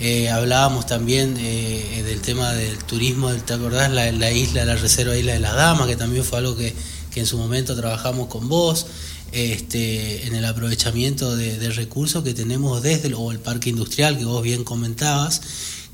Eh, 0.00 0.28
hablábamos 0.28 0.86
también 0.86 1.36
eh, 1.38 2.02
del 2.04 2.20
tema 2.20 2.52
del 2.52 2.78
turismo, 2.78 3.32
¿te 3.32 3.54
acordás? 3.54 3.90
La, 3.92 4.10
la 4.10 4.32
isla, 4.32 4.64
la 4.64 4.76
reserva 4.76 5.16
Isla 5.16 5.34
de 5.34 5.40
las 5.40 5.54
Damas, 5.54 5.86
que 5.86 5.96
también 5.96 6.24
fue 6.24 6.38
algo 6.38 6.56
que, 6.56 6.74
en 7.14 7.26
su 7.26 7.38
momento 7.38 7.76
trabajamos 7.76 8.26
con 8.26 8.48
vos 8.48 8.88
este, 9.30 10.26
en 10.26 10.34
el 10.34 10.44
aprovechamiento 10.44 11.36
de, 11.36 11.70
recursos 11.70 12.24
que 12.24 12.34
tenemos 12.34 12.82
desde 12.82 13.06
el 13.06 13.38
parque 13.38 13.70
industrial 13.70 14.18
que 14.18 14.24
vos 14.24 14.42
bien 14.42 14.64
comentabas, 14.64 15.40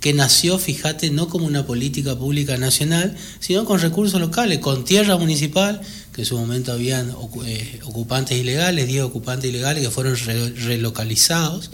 que 0.00 0.14
nació, 0.14 0.58
fíjate, 0.58 1.10
no 1.10 1.28
como 1.28 1.44
una 1.44 1.66
política 1.66 2.16
pública 2.16 2.56
nacional, 2.56 3.14
sino 3.38 3.66
con 3.66 3.80
recursos 3.80 4.18
locales, 4.18 4.60
con 4.60 4.86
tierra 4.86 5.18
municipal, 5.18 5.82
que 6.14 6.22
en 6.22 6.26
su 6.26 6.38
momento 6.38 6.72
habían 6.72 7.14
eh, 7.44 7.80
ocupantes 7.84 8.38
ilegales, 8.38 8.86
10 8.86 9.02
ocupantes 9.02 9.50
ilegales 9.50 9.84
que 9.84 9.90
fueron 9.90 10.16
relocalizados, 10.16 11.70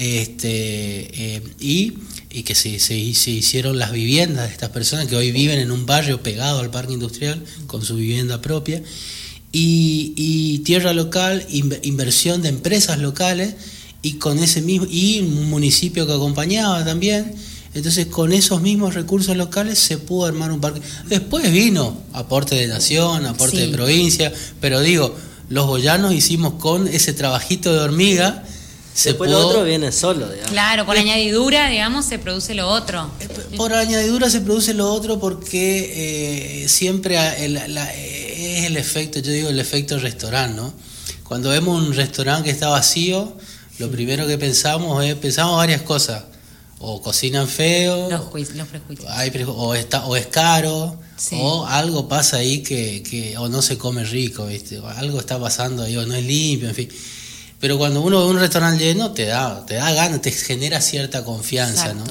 este, 0.00 1.36
eh, 1.36 1.42
y, 1.60 1.92
y, 2.30 2.42
que 2.42 2.54
se, 2.54 2.78
se, 2.78 3.12
se, 3.12 3.30
hicieron 3.30 3.78
las 3.78 3.92
viviendas 3.92 4.46
de 4.48 4.52
estas 4.54 4.70
personas 4.70 5.08
que 5.08 5.14
hoy 5.14 5.30
viven 5.30 5.58
en 5.58 5.70
un 5.70 5.84
barrio 5.84 6.22
pegado 6.22 6.60
al 6.60 6.70
parque 6.70 6.94
industrial 6.94 7.44
con 7.66 7.84
su 7.84 7.96
vivienda 7.96 8.40
propia 8.40 8.82
y, 9.52 10.60
tierra 10.60 10.94
local, 10.94 11.44
inversión 11.50 12.40
de 12.40 12.48
empresas 12.48 12.98
locales 12.98 13.56
y 14.00 14.14
con 14.14 14.38
ese 14.38 14.62
mismo 14.62 14.86
y 14.90 15.20
un 15.20 15.50
municipio 15.50 16.06
que 16.06 16.14
acompañaba 16.14 16.82
también. 16.82 17.34
Entonces 17.74 18.06
con 18.06 18.32
esos 18.32 18.62
mismos 18.62 18.94
recursos 18.94 19.36
locales 19.36 19.78
se 19.78 19.98
pudo 19.98 20.24
armar 20.24 20.50
un 20.50 20.62
parque. 20.62 20.80
Después 21.10 21.52
vino 21.52 21.94
aporte 22.14 22.54
de 22.54 22.68
nación, 22.68 23.26
aporte 23.26 23.58
de 23.58 23.68
provincia, 23.68 24.32
pero 24.62 24.80
digo, 24.80 25.14
los 25.50 25.66
goyanos 25.66 26.14
hicimos 26.14 26.54
con 26.54 26.88
ese 26.88 27.12
trabajito 27.12 27.70
de 27.70 27.80
hormiga 27.80 28.44
Después 29.04 29.30
lo 29.30 29.46
otro 29.46 29.64
viene 29.64 29.92
solo, 29.92 30.28
digamos. 30.28 30.50
Claro, 30.50 30.84
por 30.84 30.96
añadidura, 30.96 31.68
digamos, 31.68 32.04
se 32.04 32.18
produce 32.18 32.54
lo 32.54 32.68
otro. 32.68 33.10
Eh, 33.20 33.28
por 33.56 33.72
añadidura 33.72 34.28
se 34.28 34.40
produce 34.40 34.74
lo 34.74 34.92
otro 34.92 35.18
porque 35.18 36.62
eh, 36.64 36.68
siempre 36.68 37.16
es 37.16 38.64
el 38.64 38.76
efecto, 38.76 39.20
yo 39.20 39.32
digo 39.32 39.48
el 39.48 39.60
efecto 39.60 39.98
restaurante, 39.98 40.56
¿no? 40.56 40.74
Cuando 41.24 41.50
vemos 41.50 41.80
un 41.80 41.94
restaurante 41.94 42.44
que 42.44 42.50
está 42.50 42.68
vacío, 42.68 43.36
lo 43.78 43.90
primero 43.90 44.26
que 44.26 44.36
pensamos 44.36 45.04
es, 45.04 45.14
pensamos 45.14 45.56
varias 45.56 45.82
cosas. 45.82 46.24
O 46.82 47.02
cocinan 47.02 47.46
feo, 47.46 48.08
los, 48.08 48.22
prejuicios. 48.66 49.06
o, 49.48 49.74
está, 49.74 50.06
o 50.06 50.16
es 50.16 50.26
caro, 50.28 50.98
o 51.32 51.66
algo 51.66 52.08
pasa 52.08 52.38
ahí 52.38 52.62
que, 52.62 53.02
que, 53.02 53.36
o 53.36 53.50
no 53.50 53.60
se 53.60 53.76
come 53.76 54.02
rico, 54.02 54.46
¿viste? 54.46 54.78
O 54.78 54.88
algo 54.88 55.20
está 55.20 55.38
pasando 55.38 55.82
ahí, 55.82 55.96
o 55.98 56.06
no 56.06 56.14
es 56.14 56.24
limpio, 56.24 56.70
en 56.70 56.74
fin. 56.74 56.88
Pero 57.60 57.76
cuando 57.76 58.00
uno 58.00 58.20
ve 58.20 58.30
un 58.30 58.40
restaurante 58.40 58.82
lleno, 58.82 59.12
te 59.12 59.26
da, 59.26 59.64
te 59.66 59.74
da 59.74 59.92
ganas, 59.92 60.22
te 60.22 60.32
genera 60.32 60.80
cierta 60.80 61.24
confianza, 61.24 61.92
¿no? 61.92 62.04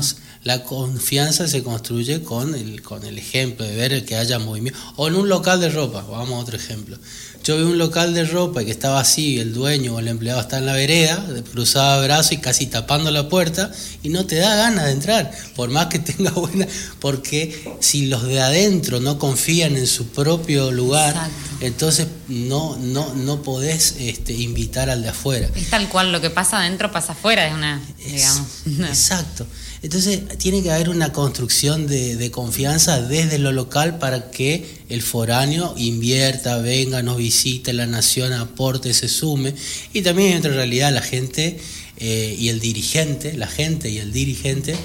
La 0.43 0.63
confianza 0.63 1.47
se 1.47 1.63
construye 1.63 2.21
con 2.21 2.55
el, 2.55 2.81
con 2.81 3.03
el 3.03 3.17
ejemplo 3.17 3.65
de 3.65 3.75
ver 3.75 4.05
que 4.05 4.15
haya 4.15 4.39
movimiento. 4.39 4.79
O 4.95 5.07
en 5.07 5.15
un 5.15 5.27
local 5.27 5.59
de 5.59 5.69
ropa, 5.69 6.01
vamos 6.03 6.31
a 6.31 6.37
otro 6.37 6.55
ejemplo. 6.55 6.97
Yo 7.43 7.57
vi 7.57 7.63
un 7.63 7.77
local 7.77 8.13
de 8.13 8.25
ropa 8.25 8.63
que 8.63 8.71
estaba 8.71 8.99
así, 8.99 9.39
el 9.39 9.53
dueño 9.53 9.95
o 9.95 9.99
el 9.99 10.07
empleado 10.07 10.41
está 10.41 10.57
en 10.57 10.65
la 10.65 10.73
vereda, 10.73 11.25
cruzaba 11.51 12.03
brazos 12.03 12.33
y 12.33 12.37
casi 12.37 12.67
tapando 12.67 13.11
la 13.11 13.29
puerta, 13.29 13.71
y 14.03 14.09
no 14.09 14.25
te 14.25 14.35
da 14.35 14.55
ganas 14.55 14.85
de 14.85 14.91
entrar, 14.91 15.31
por 15.55 15.69
más 15.69 15.87
que 15.87 15.99
tenga 15.99 16.31
buena, 16.35 16.67
porque 16.99 17.77
si 17.79 18.07
los 18.07 18.23
de 18.23 18.41
adentro 18.41 18.99
no 18.99 19.17
confían 19.17 19.75
en 19.77 19.87
su 19.87 20.07
propio 20.07 20.71
lugar, 20.71 21.15
entonces 21.61 22.07
no, 22.27 22.77
no, 22.77 23.13
no 23.15 23.41
podés 23.41 23.95
este, 23.99 24.33
invitar 24.33 24.89
al 24.89 25.01
de 25.01 25.09
afuera. 25.09 25.49
Es 25.55 25.69
tal 25.69 25.87
cual, 25.89 26.11
lo 26.11 26.21
que 26.21 26.29
pasa 26.29 26.59
adentro 26.59 26.91
pasa 26.91 27.13
afuera, 27.13 27.47
es 27.47 27.53
una, 27.53 27.81
digamos. 27.97 28.47
Exacto. 28.89 29.45
Entonces 29.81 30.21
tiene 30.37 30.61
que 30.61 30.71
haber 30.71 30.89
una 30.89 31.13
construcción 31.13 31.87
de, 31.87 32.31
confianza 32.31 33.01
desde 33.01 33.39
lo 33.39 33.51
local 33.51 33.97
para 33.97 34.29
que 34.29 34.83
el 34.89 35.01
foráneo 35.01 35.73
invierta, 35.77 36.57
venga, 36.57 37.01
nos 37.01 37.17
visite, 37.17 37.71
la 37.71 37.85
nación 37.85 38.33
aporte, 38.33 38.93
se 38.93 39.07
sume. 39.07 39.53
Y 39.93 40.01
también 40.01 40.33
entre 40.33 40.51
realidad 40.53 40.91
la 40.93 41.01
gente 41.01 41.59
eh, 41.97 42.35
y 42.37 42.49
el 42.49 42.59
dirigente, 42.59 43.33
la 43.33 43.47
gente 43.47 43.89
y 43.89 43.99
el 43.99 44.11
dirigente, 44.11 44.75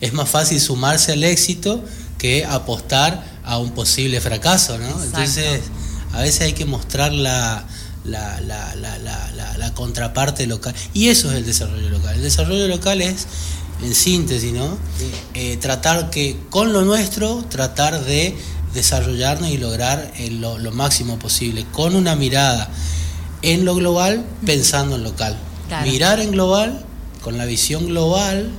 es 0.00 0.12
más 0.14 0.28
fácil 0.28 0.60
sumarse 0.60 1.12
al 1.12 1.24
éxito 1.24 1.84
que 2.18 2.44
apostar 2.44 3.40
a 3.44 3.58
un 3.58 3.72
posible 3.72 4.20
fracaso. 4.20 4.78
¿no? 4.78 5.02
Entonces 5.04 5.60
a 6.12 6.22
veces 6.22 6.40
hay 6.40 6.52
que 6.54 6.64
mostrar 6.64 7.12
la, 7.12 7.66
la 8.04 9.72
contraparte 9.74 10.46
local. 10.46 10.74
Y 10.94 11.08
eso 11.08 11.30
es 11.30 11.38
el 11.38 11.46
desarrollo 11.46 11.88
local. 11.90 12.16
El 12.16 12.22
desarrollo 12.22 12.68
local 12.68 13.02
es, 13.02 13.26
en 13.82 13.94
síntesis, 13.94 14.52
¿no? 14.52 14.76
Eh, 15.34 15.56
tratar 15.56 16.10
que 16.10 16.36
con 16.50 16.72
lo 16.72 16.82
nuestro, 16.82 17.44
tratar 17.48 18.04
de 18.04 18.36
desarrollarnos 18.74 19.50
y 19.50 19.58
lograr 19.58 20.12
lo, 20.30 20.58
lo, 20.58 20.72
máximo 20.72 21.18
posible, 21.18 21.66
con 21.72 21.96
una 21.96 22.14
mirada 22.14 22.70
en 23.42 23.64
lo 23.64 23.74
global, 23.74 24.24
pensando 24.44 24.96
en 24.96 25.04
local. 25.04 25.36
Mirar 25.84 26.20
en 26.20 26.32
global, 26.32 26.84
con 27.22 27.38
la 27.38 27.44
visión 27.44 27.86
global, 27.86 28.50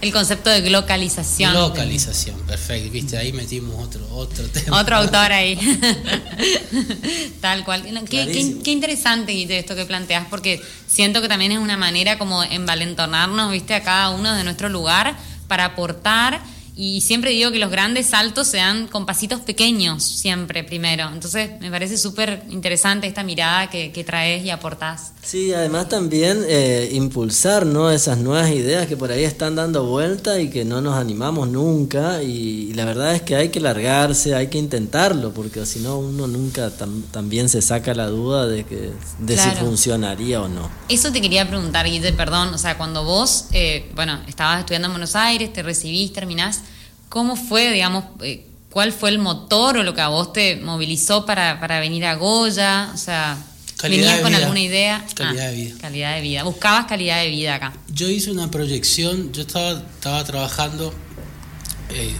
el 0.00 0.12
concepto 0.12 0.50
de 0.50 0.68
localización. 0.70 1.54
Localización, 1.54 2.38
perfecto. 2.40 2.90
Viste, 2.90 3.18
ahí 3.18 3.32
metimos 3.32 3.74
otro, 3.82 4.06
otro 4.10 4.46
tema. 4.52 4.80
Otro 4.80 4.96
autor 4.96 5.32
ahí. 5.32 5.58
Tal 7.40 7.64
cual. 7.64 7.82
Qué, 8.08 8.60
qué, 8.64 8.70
interesante 8.70 9.58
esto 9.58 9.74
que 9.76 9.84
planteas, 9.84 10.26
porque 10.30 10.60
siento 10.86 11.20
que 11.20 11.28
también 11.28 11.52
es 11.52 11.58
una 11.58 11.76
manera 11.76 12.18
como 12.18 12.42
envalentonarnos, 12.42 13.52
viste, 13.52 13.74
a 13.74 13.82
cada 13.82 14.10
uno 14.10 14.34
de 14.34 14.44
nuestro 14.44 14.68
lugar 14.68 15.16
para 15.48 15.66
aportar 15.66 16.40
y 16.82 17.02
siempre 17.02 17.32
digo 17.32 17.52
que 17.52 17.58
los 17.58 17.70
grandes 17.70 18.06
saltos 18.06 18.46
se 18.46 18.56
dan 18.56 18.88
con 18.88 19.04
pasitos 19.04 19.42
pequeños, 19.42 20.02
siempre 20.02 20.64
primero. 20.64 21.10
Entonces 21.12 21.50
me 21.60 21.70
parece 21.70 21.98
súper 21.98 22.42
interesante 22.48 23.06
esta 23.06 23.22
mirada 23.22 23.68
que, 23.68 24.02
traes 24.02 24.46
y 24.46 24.48
aportás. 24.48 25.12
Sí, 25.22 25.52
además 25.52 25.90
también 25.90 26.42
eh, 26.48 26.88
impulsar 26.92 27.66
¿no? 27.66 27.90
esas 27.90 28.16
nuevas 28.16 28.50
ideas 28.50 28.86
que 28.86 28.96
por 28.96 29.12
ahí 29.12 29.24
están 29.24 29.56
dando 29.56 29.84
vuelta 29.84 30.40
y 30.40 30.48
que 30.48 30.64
no 30.64 30.80
nos 30.80 30.96
animamos 30.96 31.50
nunca. 31.50 32.22
Y, 32.22 32.72
la 32.72 32.86
verdad 32.86 33.14
es 33.14 33.20
que 33.20 33.36
hay 33.36 33.50
que 33.50 33.60
largarse, 33.60 34.34
hay 34.34 34.46
que 34.46 34.56
intentarlo, 34.56 35.34
porque 35.34 35.66
si 35.66 35.80
no 35.80 35.98
uno 35.98 36.26
nunca 36.28 36.70
también 37.10 37.50
se 37.50 37.60
saca 37.60 37.92
la 37.92 38.06
duda 38.06 38.46
de, 38.46 38.64
que, 38.64 38.90
de 39.18 39.36
si 39.36 39.50
funcionaría 39.50 40.40
o 40.40 40.48
no. 40.48 40.70
Eso 40.88 41.12
te 41.12 41.20
quería 41.20 41.46
preguntar, 41.46 41.84
Guille, 41.84 42.14
perdón. 42.14 42.54
O 42.54 42.58
sea, 42.58 42.78
cuando 42.78 43.04
vos, 43.04 43.48
eh, 43.52 43.90
bueno, 43.94 44.18
estabas 44.26 44.60
estudiando 44.60 44.86
en 44.86 44.92
Buenos 44.92 45.14
Aires, 45.14 45.52
te 45.52 45.62
recibís, 45.62 46.14
terminás 46.14 46.62
¿Cómo 47.10 47.34
fue, 47.34 47.72
digamos, 47.72 48.04
eh, 48.22 48.46
cuál 48.70 48.92
fue 48.92 49.10
el 49.10 49.18
motor 49.18 49.76
o 49.76 49.82
lo 49.82 49.94
que 49.94 50.00
a 50.00 50.08
vos 50.08 50.32
te 50.32 50.56
movilizó 50.56 51.26
para, 51.26 51.80
venir 51.80 52.06
a 52.06 52.14
Goya? 52.14 52.92
O 52.94 52.96
sea, 52.96 53.36
¿venías 53.82 54.20
con 54.20 54.32
alguna 54.32 54.60
idea? 54.60 55.04
Calidad 55.14 55.50
de 55.50 55.56
vida. 55.56 55.74
Ah, 55.76 55.80
calidad 55.80 56.14
de 56.14 56.20
vida. 56.22 56.42
Buscabas 56.44 56.86
calidad 56.86 57.20
de 57.20 57.28
vida 57.30 57.56
acá. 57.56 57.72
Yo 57.88 58.08
hice 58.08 58.30
una 58.30 58.48
proyección, 58.48 59.32
yo 59.32 59.42
estaba, 59.42 59.72
estaba 59.72 60.22
trabajando, 60.22 60.94
eh, 61.90 62.14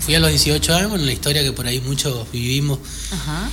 fui 0.00 0.14
a 0.14 0.20
los 0.20 0.28
18 0.28 0.76
años, 0.76 0.92
en 0.96 1.06
la 1.06 1.12
historia 1.14 1.42
que 1.42 1.52
por 1.52 1.66
ahí 1.66 1.80
muchos 1.80 2.30
vivimos. 2.30 2.78
Ajá. 3.10 3.48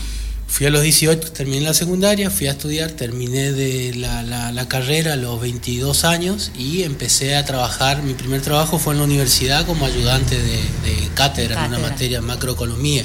Fui 0.54 0.68
a 0.68 0.70
los 0.70 0.84
18, 0.84 1.32
terminé 1.32 1.62
la 1.62 1.74
secundaria, 1.74 2.30
fui 2.30 2.46
a 2.46 2.52
estudiar, 2.52 2.92
terminé 2.92 3.54
de 3.54 3.96
la, 3.96 4.52
la, 4.52 4.68
carrera 4.68 5.14
a 5.14 5.16
los 5.16 5.42
22 5.42 6.06
años 6.06 6.52
y 6.56 6.84
empecé 6.84 7.36
a 7.36 7.44
trabajar. 7.44 8.04
Mi 8.04 8.14
primer 8.14 8.44
trabajo 8.44 8.78
fue 8.78 8.94
en 8.94 9.00
la 9.00 9.06
universidad 9.06 9.66
como 9.66 9.88
ayudante 9.88 10.40
de, 10.40 11.10
cátedra, 11.16 11.66
en 11.66 11.74
una 11.74 11.80
materia 11.80 12.22
macroeconomía. 12.22 13.04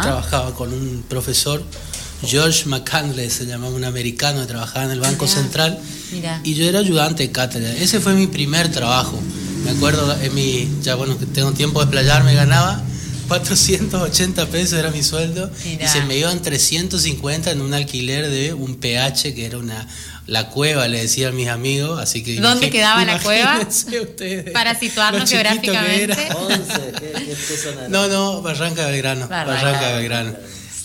Trabajaba 0.00 0.54
con 0.54 0.72
un 0.72 1.04
profesor, 1.06 1.62
George 2.24 2.64
McCandless, 2.64 3.34
se 3.34 3.44
llamaba 3.44 3.74
un 3.74 3.84
americano 3.84 4.40
que 4.40 4.46
trabajaba 4.46 4.86
en 4.86 4.92
el 4.92 5.00
Banco 5.00 5.26
Central. 5.26 5.78
Y 6.42 6.54
yo 6.54 6.66
era 6.66 6.78
ayudante 6.78 7.24
de 7.24 7.32
cátedra. 7.32 7.70
Ese 7.74 8.00
fue 8.00 8.14
mi 8.14 8.28
primer 8.28 8.70
trabajo. 8.70 9.20
Me 9.62 9.72
acuerdo, 9.72 10.18
en 10.22 10.34
mi, 10.34 10.70
ya 10.80 10.94
bueno, 10.94 11.18
que 11.18 11.26
tengo 11.26 11.52
tiempo 11.52 11.84
de 11.84 12.22
me 12.22 12.34
ganaba 12.34 12.82
480 13.28 14.46
pesos 14.46 14.78
era 14.78 14.90
mi 14.90 15.02
sueldo 15.02 15.50
y 15.64 15.86
se 15.86 16.02
me 16.02 16.16
iban 16.16 16.40
350 16.42 17.50
en 17.50 17.60
un 17.60 17.74
alquiler 17.74 18.28
de 18.28 18.54
un 18.54 18.76
PH 18.76 19.34
que 19.34 19.46
era 19.46 19.58
una 19.58 19.86
la 20.26 20.48
cueva 20.48 20.88
le 20.88 21.02
decía 21.02 21.28
a 21.28 21.32
mis 21.32 21.48
amigos 21.48 22.00
así 22.00 22.22
que 22.22 22.40
¿dónde 22.40 22.70
quedaba 22.70 23.04
la 23.04 23.20
cueva? 23.20 23.60
para 24.52 24.78
situarnos 24.78 25.28
geográficamente. 25.30 26.16
no 27.88 28.08
no 28.08 28.42
Barranca 28.42 28.86
Belgrano 28.86 29.28
Barranca, 29.28 29.96
Belgrano 29.96 30.34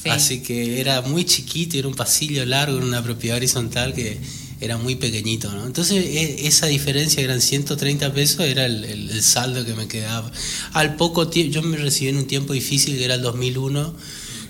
así 0.10 0.41
que 0.41 0.80
era 0.80 1.01
muy 1.01 1.25
chiquito 1.25 1.77
era 1.77 1.88
un 1.88 1.95
pasillo 1.95 2.45
largo 2.45 2.77
en 2.77 2.84
una 2.84 3.04
propiedad 3.04 3.38
horizontal 3.38 3.93
que 3.93 4.19
era 4.62 4.78
muy 4.78 4.95
pequeñito, 4.95 5.52
¿no? 5.52 5.65
Entonces 5.65 6.06
e, 6.06 6.47
esa 6.47 6.67
diferencia, 6.67 7.21
eran 7.21 7.41
130 7.41 8.13
pesos, 8.13 8.41
era 8.41 8.65
el, 8.65 9.21
saldo 9.21 9.65
que 9.65 9.74
me 9.74 9.88
quedaba. 9.88 10.32
Al 10.74 10.95
poco 10.95 11.28
tiempo, 11.28 11.56
yo 11.56 11.62
me 11.63 11.78
recibí 11.78 12.10
en 12.10 12.17
un 12.17 12.28
tiempo 12.28 12.54
difícil 12.54 12.97
que 12.97 13.06
era 13.06 13.15
el 13.15 13.21
2001, 13.21 13.93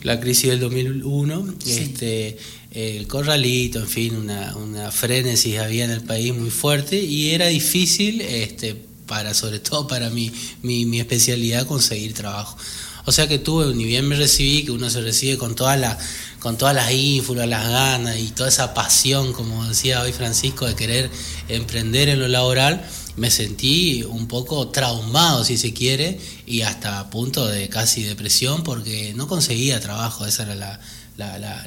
la 0.04 0.20
crisis 0.20 0.50
del 0.50 0.60
2001, 0.60 1.56
este, 1.66 2.38
el 2.72 3.08
corralito, 3.08 3.80
en 3.80 3.88
fin, 3.88 4.16
una, 4.16 4.56
una 4.58 4.92
frenesis 4.92 5.58
había 5.60 5.86
en 5.86 5.92
el 5.92 6.02
país 6.02 6.34
muy 6.34 6.50
fuerte 6.50 7.02
y 7.02 7.32
era 7.32 7.48
difícil, 7.48 8.22
este, 8.22 8.76
para, 9.06 9.34
sobre 9.34 9.60
todo 9.60 9.88
para 9.88 10.10
mi, 10.10 10.32
mi, 10.62 10.86
mi 10.86 11.00
especialidad, 11.00 11.66
conseguir 11.68 12.14
trabajo. 12.14 12.58
O 13.06 13.12
sea 13.12 13.28
que 13.28 13.40
tuve, 13.40 13.74
ni 13.74 13.86
bien 13.86 14.08
me 14.08 14.16
recibí, 14.16 14.64
que 14.64 14.72
uno 14.72 14.90
se 14.90 15.02
recibe 15.02 15.38
con 15.38 15.56
toda 15.56 15.76
la 15.78 15.98
con 16.42 16.58
todas 16.58 16.76
las 16.76 16.92
ínfulas, 16.92 17.48
las 17.48 17.70
ganas 17.70 18.18
y 18.18 18.30
toda 18.30 18.50
esa 18.50 18.74
pasión, 18.74 19.32
como 19.32 19.64
decía 19.68 20.02
hoy 20.02 20.12
Francisco, 20.12 20.66
de 20.66 20.76
querer 20.76 21.10
emprender 21.48 22.10
en 22.10 22.20
lo 22.20 22.28
laboral, 22.28 22.84
me 23.16 23.30
sentí 23.30 24.04
un 24.04 24.28
poco 24.28 24.70
traumado, 24.70 25.46
si 25.46 25.56
se 25.58 25.72
quiere, 25.72 26.20
y 26.48 26.62
hasta 26.62 27.10
punto 27.12 27.48
de 27.48 27.70
casi 27.70 28.04
depresión 28.04 28.64
porque 28.64 29.14
no 29.16 29.28
conseguía 29.28 29.80
trabajo, 29.80 30.26
esa 30.26 30.44
era 30.44 30.56
la, 30.56 30.80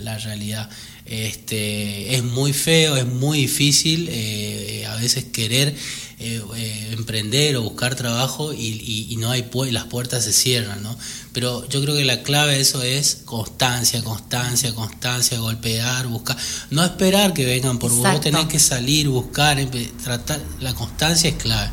la, 0.00 0.18
realidad. 0.18 0.68
Este, 1.06 2.16
es 2.16 2.24
muy 2.24 2.52
feo, 2.52 2.96
es 2.96 3.06
muy 3.06 3.38
difícil 3.38 4.08
eh, 4.10 4.63
veces 5.04 5.24
querer 5.24 5.74
eh, 6.18 6.42
eh, 6.56 6.88
emprender 6.92 7.56
o 7.56 7.62
buscar 7.62 7.94
trabajo 7.94 8.52
y, 8.52 9.06
y, 9.10 9.16
no 9.16 9.30
hay 9.30 9.48
las 9.70 9.84
puertas 9.84 10.24
se 10.24 10.32
cierran, 10.32 10.82
¿no? 10.82 10.96
Pero 11.32 11.68
yo 11.68 11.82
creo 11.82 11.96
que 11.96 12.04
la 12.04 12.22
clave 12.22 12.54
de 12.54 12.60
eso 12.60 12.82
es 12.82 13.22
constancia, 13.24 14.02
constancia, 14.02 14.74
constancia, 14.74 15.38
golpear, 15.38 16.06
buscar, 16.06 16.36
no 16.70 16.84
esperar 16.84 17.32
que 17.34 17.44
vengan 17.44 17.78
por 17.78 17.92
vos, 17.92 18.20
tenés 18.20 18.46
que 18.46 18.58
salir, 18.58 19.08
buscar, 19.08 19.58
tratar, 20.02 20.40
la 20.60 20.74
constancia 20.74 21.30
es 21.30 21.36
clave. 21.36 21.70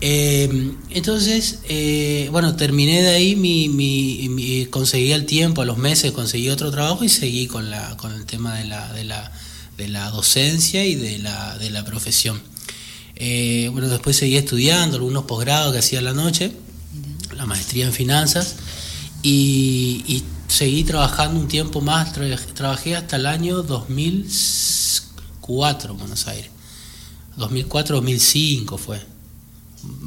Eh, 0.00 0.72
entonces, 0.90 1.60
bueno, 2.30 2.56
terminé 2.56 3.02
de 3.02 3.10
ahí, 3.10 3.36
mi, 3.36 3.68
mi, 3.68 4.66
conseguí 4.70 5.12
el 5.12 5.26
tiempo, 5.26 5.62
a 5.62 5.64
los 5.64 5.78
meses 5.78 6.12
conseguí 6.12 6.48
otro 6.50 6.70
trabajo 6.70 7.04
y 7.04 7.08
seguí 7.08 7.46
con, 7.46 7.70
la, 7.70 7.96
con 7.96 8.12
el 8.12 8.26
tema 8.26 8.56
de 8.56 8.64
la, 8.64 8.92
de 8.92 9.04
la, 9.04 9.32
de 9.80 9.88
la 9.88 10.10
docencia 10.10 10.84
y 10.84 10.94
de 10.94 11.18
la, 11.18 11.56
de 11.56 11.70
la 11.70 11.86
profesión. 11.86 12.38
Eh, 13.16 13.70
bueno, 13.72 13.88
después 13.88 14.14
seguí 14.14 14.36
estudiando 14.36 14.98
algunos 14.98 15.24
posgrados 15.24 15.72
que 15.72 15.78
hacía 15.78 16.02
la 16.02 16.12
noche, 16.12 16.52
la 17.34 17.46
maestría 17.46 17.86
en 17.86 17.94
finanzas, 17.94 18.56
y, 19.22 20.22
seguí 20.48 20.84
trabajando 20.84 21.40
un 21.40 21.48
tiempo 21.48 21.80
más, 21.80 22.12
trabajé 22.54 22.96
hasta 22.96 23.16
el 23.16 23.24
año 23.24 23.62
2004 23.62 25.92
en 25.92 25.98
Buenos 25.98 26.26
Aires. 26.26 26.50
2004-2005 27.38 28.76
fue 28.76 29.00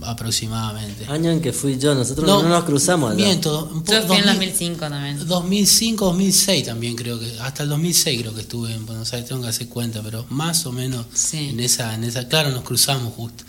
aproximadamente. 0.04 1.06
Año 1.08 1.32
en 1.32 1.42
que 1.42 1.54
fui 1.54 1.78
yo, 1.78 1.96
nosotros 1.96 2.26
no, 2.28 2.44
nos 2.44 2.64
cruzamos. 2.64 3.16
Miento, 3.16 3.70
yo 3.86 4.08
fui 4.08 4.18
en 4.18 4.26
2005 4.26 4.80
también. 4.80 5.28
2005, 5.28 6.06
2006 6.06 6.66
también 6.66 6.96
creo 6.96 7.20
que, 7.20 7.40
hasta 7.42 7.64
el 7.64 7.70
2006 7.70 8.22
creo 8.22 8.34
que 8.34 8.42
estuve 8.42 8.74
en 8.74 8.86
Buenos 8.86 9.12
Aires, 9.14 9.30
tengo 9.30 9.42
que 9.42 9.50
hacer 9.50 9.68
cuenta, 9.68 10.02
pero 10.02 10.26
más 10.30 10.66
o 10.66 10.72
menos 10.72 11.06
en 11.34 11.60
esa, 11.60 11.94
en 11.96 12.04
esa, 12.04 12.28
claro, 12.28 12.52
nos 12.52 12.64
cruzamos 12.64 13.14
justo. 13.14 13.44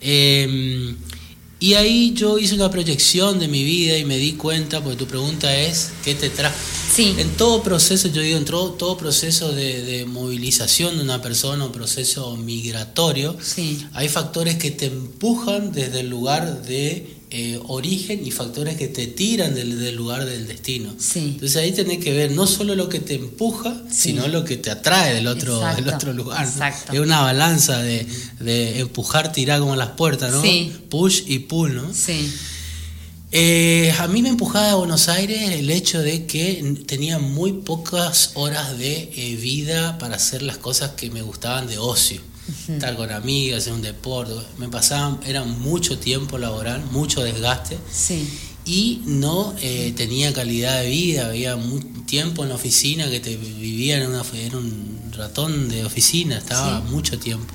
Eh, 0.00 0.94
y 1.60 1.74
ahí 1.74 2.12
yo 2.14 2.38
hice 2.38 2.54
una 2.54 2.70
proyección 2.70 3.40
de 3.40 3.48
mi 3.48 3.64
vida 3.64 3.96
y 3.98 4.04
me 4.04 4.16
di 4.16 4.34
cuenta, 4.34 4.80
porque 4.80 4.96
tu 4.96 5.06
pregunta 5.06 5.52
es, 5.56 5.90
¿qué 6.04 6.14
te 6.14 6.30
trae? 6.30 6.52
Sí. 6.98 7.14
En 7.16 7.30
todo 7.36 7.62
proceso, 7.62 8.08
yo 8.08 8.20
digo, 8.22 8.38
en 8.38 8.44
todo, 8.44 8.96
proceso 8.96 9.52
de, 9.52 10.04
movilización 10.08 10.96
de 10.96 11.04
una 11.04 11.22
persona, 11.22 11.64
un 11.64 11.70
proceso 11.70 12.36
migratorio, 12.36 13.36
sí. 13.40 13.86
hay 13.92 14.08
factores 14.08 14.56
que 14.56 14.72
te 14.72 14.86
empujan 14.86 15.70
desde 15.70 16.00
el 16.00 16.10
lugar 16.10 16.62
de 16.62 17.18
eh, 17.30 17.60
origen 17.68 18.26
y 18.26 18.32
factores 18.32 18.76
que 18.76 18.88
te 18.88 19.06
tiran 19.06 19.54
del, 19.54 19.94
lugar 19.94 20.24
del 20.24 20.48
destino. 20.48 20.92
Entonces 21.14 21.54
ahí 21.54 21.70
tenés 21.70 21.98
que 21.98 22.12
ver 22.12 22.32
no 22.32 22.48
solo 22.48 22.74
lo 22.74 22.88
que 22.88 22.98
te 22.98 23.14
empuja, 23.14 23.80
sino 23.88 24.26
lo 24.26 24.44
que 24.44 24.56
te 24.56 24.72
atrae 24.72 25.14
del 25.14 25.28
otro, 25.28 25.60
del 25.76 25.88
otro 25.88 26.12
lugar. 26.12 26.48
Es 26.92 26.98
una 26.98 27.20
balanza 27.20 27.78
de, 27.80 28.08
empujar, 28.80 29.30
tirar 29.30 29.60
como 29.60 29.76
las 29.76 29.90
puertas, 29.90 30.32
¿no? 30.32 30.42
Push 30.88 31.22
y 31.28 31.38
pull, 31.38 31.76
¿no? 31.76 31.94
Sí. 31.94 32.28
Eh, 33.30 33.92
a 33.98 34.08
mí 34.08 34.22
me 34.22 34.30
empujaba 34.30 34.70
a 34.70 34.74
Buenos 34.76 35.08
Aires 35.08 35.50
el 35.50 35.70
hecho 35.70 36.00
de 36.00 36.24
que 36.24 36.76
tenía 36.86 37.18
muy 37.18 37.52
pocas 37.52 38.32
horas 38.34 38.78
de 38.78 39.10
eh, 39.14 39.36
vida 39.36 39.98
para 39.98 40.16
hacer 40.16 40.42
las 40.42 40.56
cosas 40.56 40.92
que 40.92 41.10
me 41.10 41.20
gustaban 41.20 41.66
de 41.66 41.78
ocio 41.78 42.22
estar 42.68 42.96
con 42.96 43.10
amigas, 43.10 43.58
hacer 43.58 43.74
un 43.74 43.82
deporte. 43.82 44.32
Me 44.56 44.68
pasaba, 44.68 45.18
era 45.26 45.44
mucho 45.44 45.98
tiempo 45.98 46.38
laboral, 46.38 46.82
mucho 46.90 47.22
desgaste. 47.22 47.78
Sí. 47.90 48.28
y 48.64 49.00
no 49.06 49.54
eh, 49.62 49.94
tenía 49.96 50.32
calidad 50.34 50.82
de 50.82 50.90
vida, 50.90 51.28
había 51.28 51.56
mucho 51.56 51.86
tiempo 52.06 52.42
en 52.42 52.50
la 52.50 52.54
oficina 52.54 53.08
que 53.08 53.20
te 53.20 53.36
vivía 53.36 53.96
en 53.96 54.10
una, 54.10 54.22
era 54.34 54.58
un 54.58 55.10
ratón 55.16 55.68
de 55.68 55.84
oficina, 55.84 56.38
estaba 56.38 56.80
mucho 56.80 57.18
tiempo. 57.18 57.54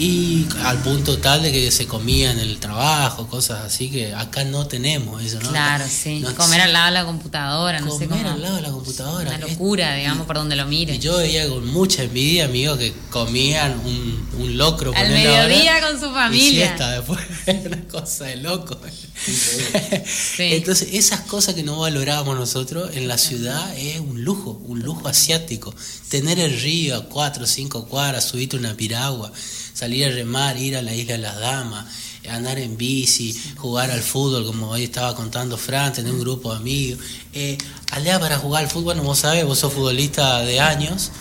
Y 0.00 0.46
al 0.62 0.78
punto 0.78 1.18
tal 1.18 1.42
de 1.42 1.50
que 1.50 1.72
se 1.72 1.88
comía 1.88 2.30
en 2.30 2.38
el 2.38 2.60
trabajo, 2.60 3.26
cosas 3.26 3.64
así 3.64 3.90
que 3.90 4.14
acá 4.14 4.44
no 4.44 4.68
tenemos 4.68 5.20
eso, 5.20 5.40
¿no? 5.40 5.48
Claro, 5.48 5.84
sí. 5.90 6.24
comer 6.36 6.60
al 6.60 6.72
lado 6.72 6.86
de 6.86 6.92
la 6.92 7.04
computadora, 7.04 7.80
no 7.80 7.90
sé 7.98 8.06
cómo. 8.06 8.20
Comer 8.20 8.32
al 8.32 8.42
lado 8.42 8.56
de 8.56 8.62
la 8.62 8.70
computadora. 8.70 9.28
Una 9.28 9.38
locura, 9.38 9.96
digamos, 9.96 10.24
por 10.28 10.36
donde 10.36 10.54
lo 10.54 10.66
mire. 10.66 10.94
Y 10.94 10.98
yo 11.00 11.16
veía 11.16 11.48
con 11.48 11.66
mucha 11.66 12.04
envidia 12.04 12.44
amigos 12.44 12.78
que 12.78 12.94
comían 13.10 13.76
un, 13.80 14.28
un 14.38 14.56
locro. 14.56 14.92
Al 14.94 15.08
mediodía 15.08 15.80
con 15.80 15.98
su 15.98 16.12
familia. 16.12 16.48
Y 16.48 16.54
siesta 16.54 16.90
después, 16.92 17.18
una 17.66 17.88
cosa 17.88 18.26
de 18.26 18.36
loco. 18.36 18.78
Entonces, 20.38 20.90
esas 20.92 21.22
cosas 21.22 21.56
que 21.56 21.64
no 21.64 21.80
valoramos 21.80 22.38
nosotros 22.38 22.90
en 22.94 23.08
la 23.08 23.18
ciudad 23.18 23.76
es 23.76 23.98
un 23.98 24.22
lujo, 24.22 24.62
un 24.64 24.80
lujo 24.80 25.08
asiático. 25.08 25.74
Tener 26.08 26.38
el 26.38 26.60
río 26.60 26.96
a 26.96 27.04
cuatro 27.06 27.42
o 27.42 27.46
cinco 27.48 27.86
cuadras, 27.86 28.28
subirte 28.28 28.56
una 28.56 28.74
piragua 28.74 29.32
salir 29.78 30.06
a 30.06 30.10
remar, 30.10 30.56
ir 30.56 30.76
a 30.76 30.82
la 30.82 30.92
isla 30.92 31.12
de 31.12 31.18
las 31.18 31.38
damas, 31.38 31.86
andar 32.28 32.58
en 32.58 32.76
bici, 32.76 33.32
jugar 33.56 33.92
al 33.92 34.02
fútbol, 34.02 34.44
como 34.44 34.70
hoy 34.70 34.82
estaba 34.82 35.14
contando 35.14 35.56
Fran, 35.56 35.92
tener 35.92 36.12
un 36.12 36.18
grupo 36.18 36.50
de 36.50 36.56
amigos. 36.56 36.98
Eh, 37.32 37.56
para 38.20 38.38
jugar 38.38 38.64
al 38.64 38.70
fútbol, 38.70 39.00
vos 39.02 39.20
sabés, 39.20 39.44
vos 39.46 39.60
sos 39.60 39.72
futbolista 39.72 40.40
de 40.40 40.58
años 40.58 41.12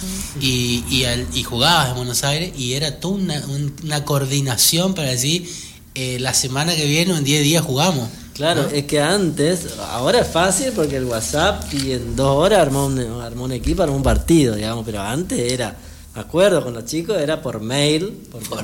y, 0.41 0.83
y, 0.89 1.43
jugabas 1.43 1.89
en 1.89 1.95
Buenos 1.97 2.23
Aires 2.23 2.51
y 2.57 2.73
era 2.73 2.99
toda 2.99 3.43
una, 3.83 4.05
coordinación 4.05 4.95
para 4.95 5.09
decir, 5.09 5.47
eh, 5.93 6.17
la 6.19 6.33
semana 6.33 6.75
que 6.75 6.85
viene 6.85 7.13
o 7.13 7.17
en 7.17 7.23
10 7.23 7.43
días 7.43 7.63
jugamos. 7.63 8.09
Claro, 8.33 8.69
es 8.69 8.85
que 8.85 8.99
antes, 8.99 9.67
ahora 9.91 10.21
es 10.21 10.27
fácil 10.27 10.71
porque 10.75 10.97
el 10.97 11.05
WhatsApp 11.05 11.71
y 11.73 11.91
en 11.91 12.15
dos 12.15 12.35
horas 12.37 12.59
armó 12.59 12.87
un, 12.87 12.99
armó 13.21 13.43
un 13.43 13.51
equipo, 13.51 13.83
armó 13.83 13.95
un 13.95 14.03
partido, 14.03 14.55
digamos, 14.55 14.83
pero 14.83 15.01
antes 15.01 15.51
era 15.51 15.75
acuerdo 16.19 16.63
con 16.63 16.73
los 16.73 16.85
chicos 16.85 17.17
era 17.17 17.41
por 17.41 17.61
mail, 17.61 18.27
por 18.49 18.63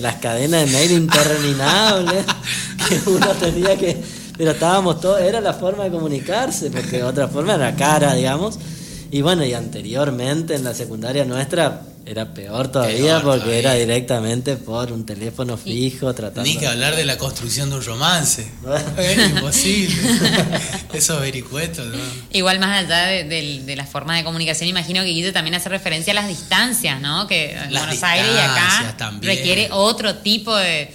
las 0.00 0.16
cadenas 0.16 0.66
de 0.66 0.72
mail 0.72 0.92
interminables 0.92 2.24
que 2.88 3.10
uno 3.10 3.26
tenía 3.40 3.76
que, 3.76 4.02
pero 4.36 4.52
estábamos 4.52 5.00
todos, 5.00 5.20
era 5.20 5.40
la 5.40 5.54
forma 5.54 5.84
de 5.84 5.90
comunicarse, 5.90 6.70
porque 6.70 7.02
otra 7.02 7.28
forma 7.28 7.54
era 7.54 7.74
cara, 7.76 8.14
digamos. 8.14 8.58
Y 9.10 9.22
bueno, 9.22 9.44
y 9.44 9.54
anteriormente 9.54 10.54
en 10.54 10.64
la 10.64 10.74
secundaria 10.74 11.24
nuestra 11.24 11.82
era 12.06 12.34
peor 12.34 12.68
todavía 12.68 13.20
porque 13.22 13.58
era 13.58 13.74
directamente 13.74 14.56
por 14.56 14.92
un 14.92 15.06
teléfono 15.06 15.56
fijo 15.56 16.12
tratando. 16.14 16.42
Ni 16.42 16.56
que 16.56 16.66
hablar 16.66 16.96
de 16.96 17.04
la 17.04 17.16
construcción 17.16 17.70
de 17.70 17.76
un 17.76 17.84
romance. 17.84 18.46
es 18.98 19.30
imposible. 19.30 19.96
Esos 20.92 21.20
vericuetos, 21.20 21.86
¿no? 21.86 22.02
Igual 22.32 22.58
más 22.58 22.84
allá 22.84 23.06
de, 23.06 23.74
la 23.76 23.86
forma 23.86 24.16
de 24.16 24.24
comunicación, 24.24 24.68
imagino 24.68 25.02
que 25.02 25.08
Guido 25.10 25.32
también 25.32 25.54
hace 25.54 25.68
referencia 25.68 26.12
a 26.12 26.14
las 26.14 26.28
distancias, 26.28 27.00
¿no? 27.00 27.26
Que 27.26 27.52
en 27.52 27.70
Buenos 27.70 28.02
Aires 28.02 28.30
y 28.34 28.38
acá 28.38 28.96
requiere 29.20 29.68
otro 29.70 30.16
tipo 30.16 30.54
de, 30.54 30.90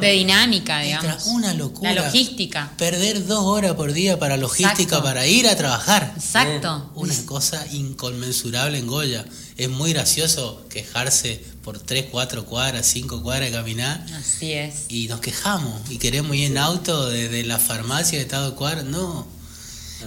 de 0.00 0.12
dinámica, 0.12 0.80
digamos. 0.80 1.26
Una 1.26 1.54
locura. 1.54 1.94
La 1.94 2.04
logística. 2.04 2.72
Perder 2.76 3.26
dos 3.26 3.44
horas 3.44 3.74
por 3.74 3.92
día 3.92 4.18
para 4.18 4.36
logística, 4.36 5.02
para 5.02 5.26
ir 5.26 5.46
a 5.46 5.56
trabajar. 5.56 6.12
Exacto. 6.16 6.90
Una 6.94 7.14
cosa 7.26 7.64
inconmensurable 7.72 8.78
en 8.78 8.86
Goya 8.86 9.24
es 9.64 9.70
muy 9.70 9.92
gracioso 9.92 10.66
quejarse 10.68 11.42
por 11.62 11.78
3, 11.78 12.06
4 12.10 12.44
cuadras, 12.46 12.86
5 12.86 13.22
cuadras 13.22 13.50
de 13.50 13.56
caminar. 13.56 14.04
Así 14.14 14.52
es. 14.52 14.86
Y 14.88 15.06
nos 15.08 15.20
quejamos 15.20 15.88
y 15.90 15.98
queremos 15.98 16.34
ir 16.36 16.46
en 16.46 16.58
auto 16.58 17.08
desde 17.08 17.44
la 17.44 17.58
farmacia 17.58 18.18
de 18.18 18.24
estado 18.24 18.56
cuadra. 18.56 18.82
No. 18.82 19.26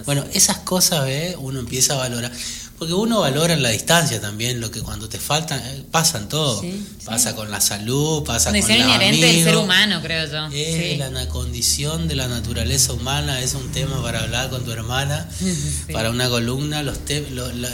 Bueno, 0.04 0.24
esas 0.34 0.58
cosas, 0.58 1.04
¿ves? 1.04 1.36
Uno 1.38 1.60
empieza 1.60 1.94
a 1.94 1.96
valorar. 1.96 2.32
Porque 2.78 2.92
uno 2.92 3.20
valora 3.20 3.54
en 3.54 3.62
la 3.62 3.70
distancia 3.70 4.20
también, 4.20 4.60
lo 4.60 4.70
que 4.70 4.80
cuando 4.82 5.08
te 5.08 5.18
faltan, 5.18 5.60
eh, 5.64 5.84
pasan 5.90 6.28
todo. 6.28 6.62
pasa 7.04 7.34
con 7.34 7.50
la 7.50 7.60
salud, 7.60 8.22
pasa 8.24 8.50
con 8.50 8.60
la 8.60 8.76
inherente 8.76 9.26
del 9.26 9.44
ser 9.44 9.56
humano, 9.56 10.00
creo 10.02 10.26
yo. 10.30 10.54
Es 10.54 10.98
la 10.98 11.28
condición 11.28 12.06
de 12.08 12.16
la 12.16 12.28
naturaleza 12.28 12.92
humana, 12.92 13.40
es 13.40 13.54
un 13.54 13.70
tema 13.72 14.02
para 14.02 14.20
hablar 14.20 14.50
con 14.50 14.64
tu 14.64 14.72
hermana, 14.72 15.28
para 15.92 16.10
una 16.10 16.28
columna, 16.28 16.82
los, 16.82 16.98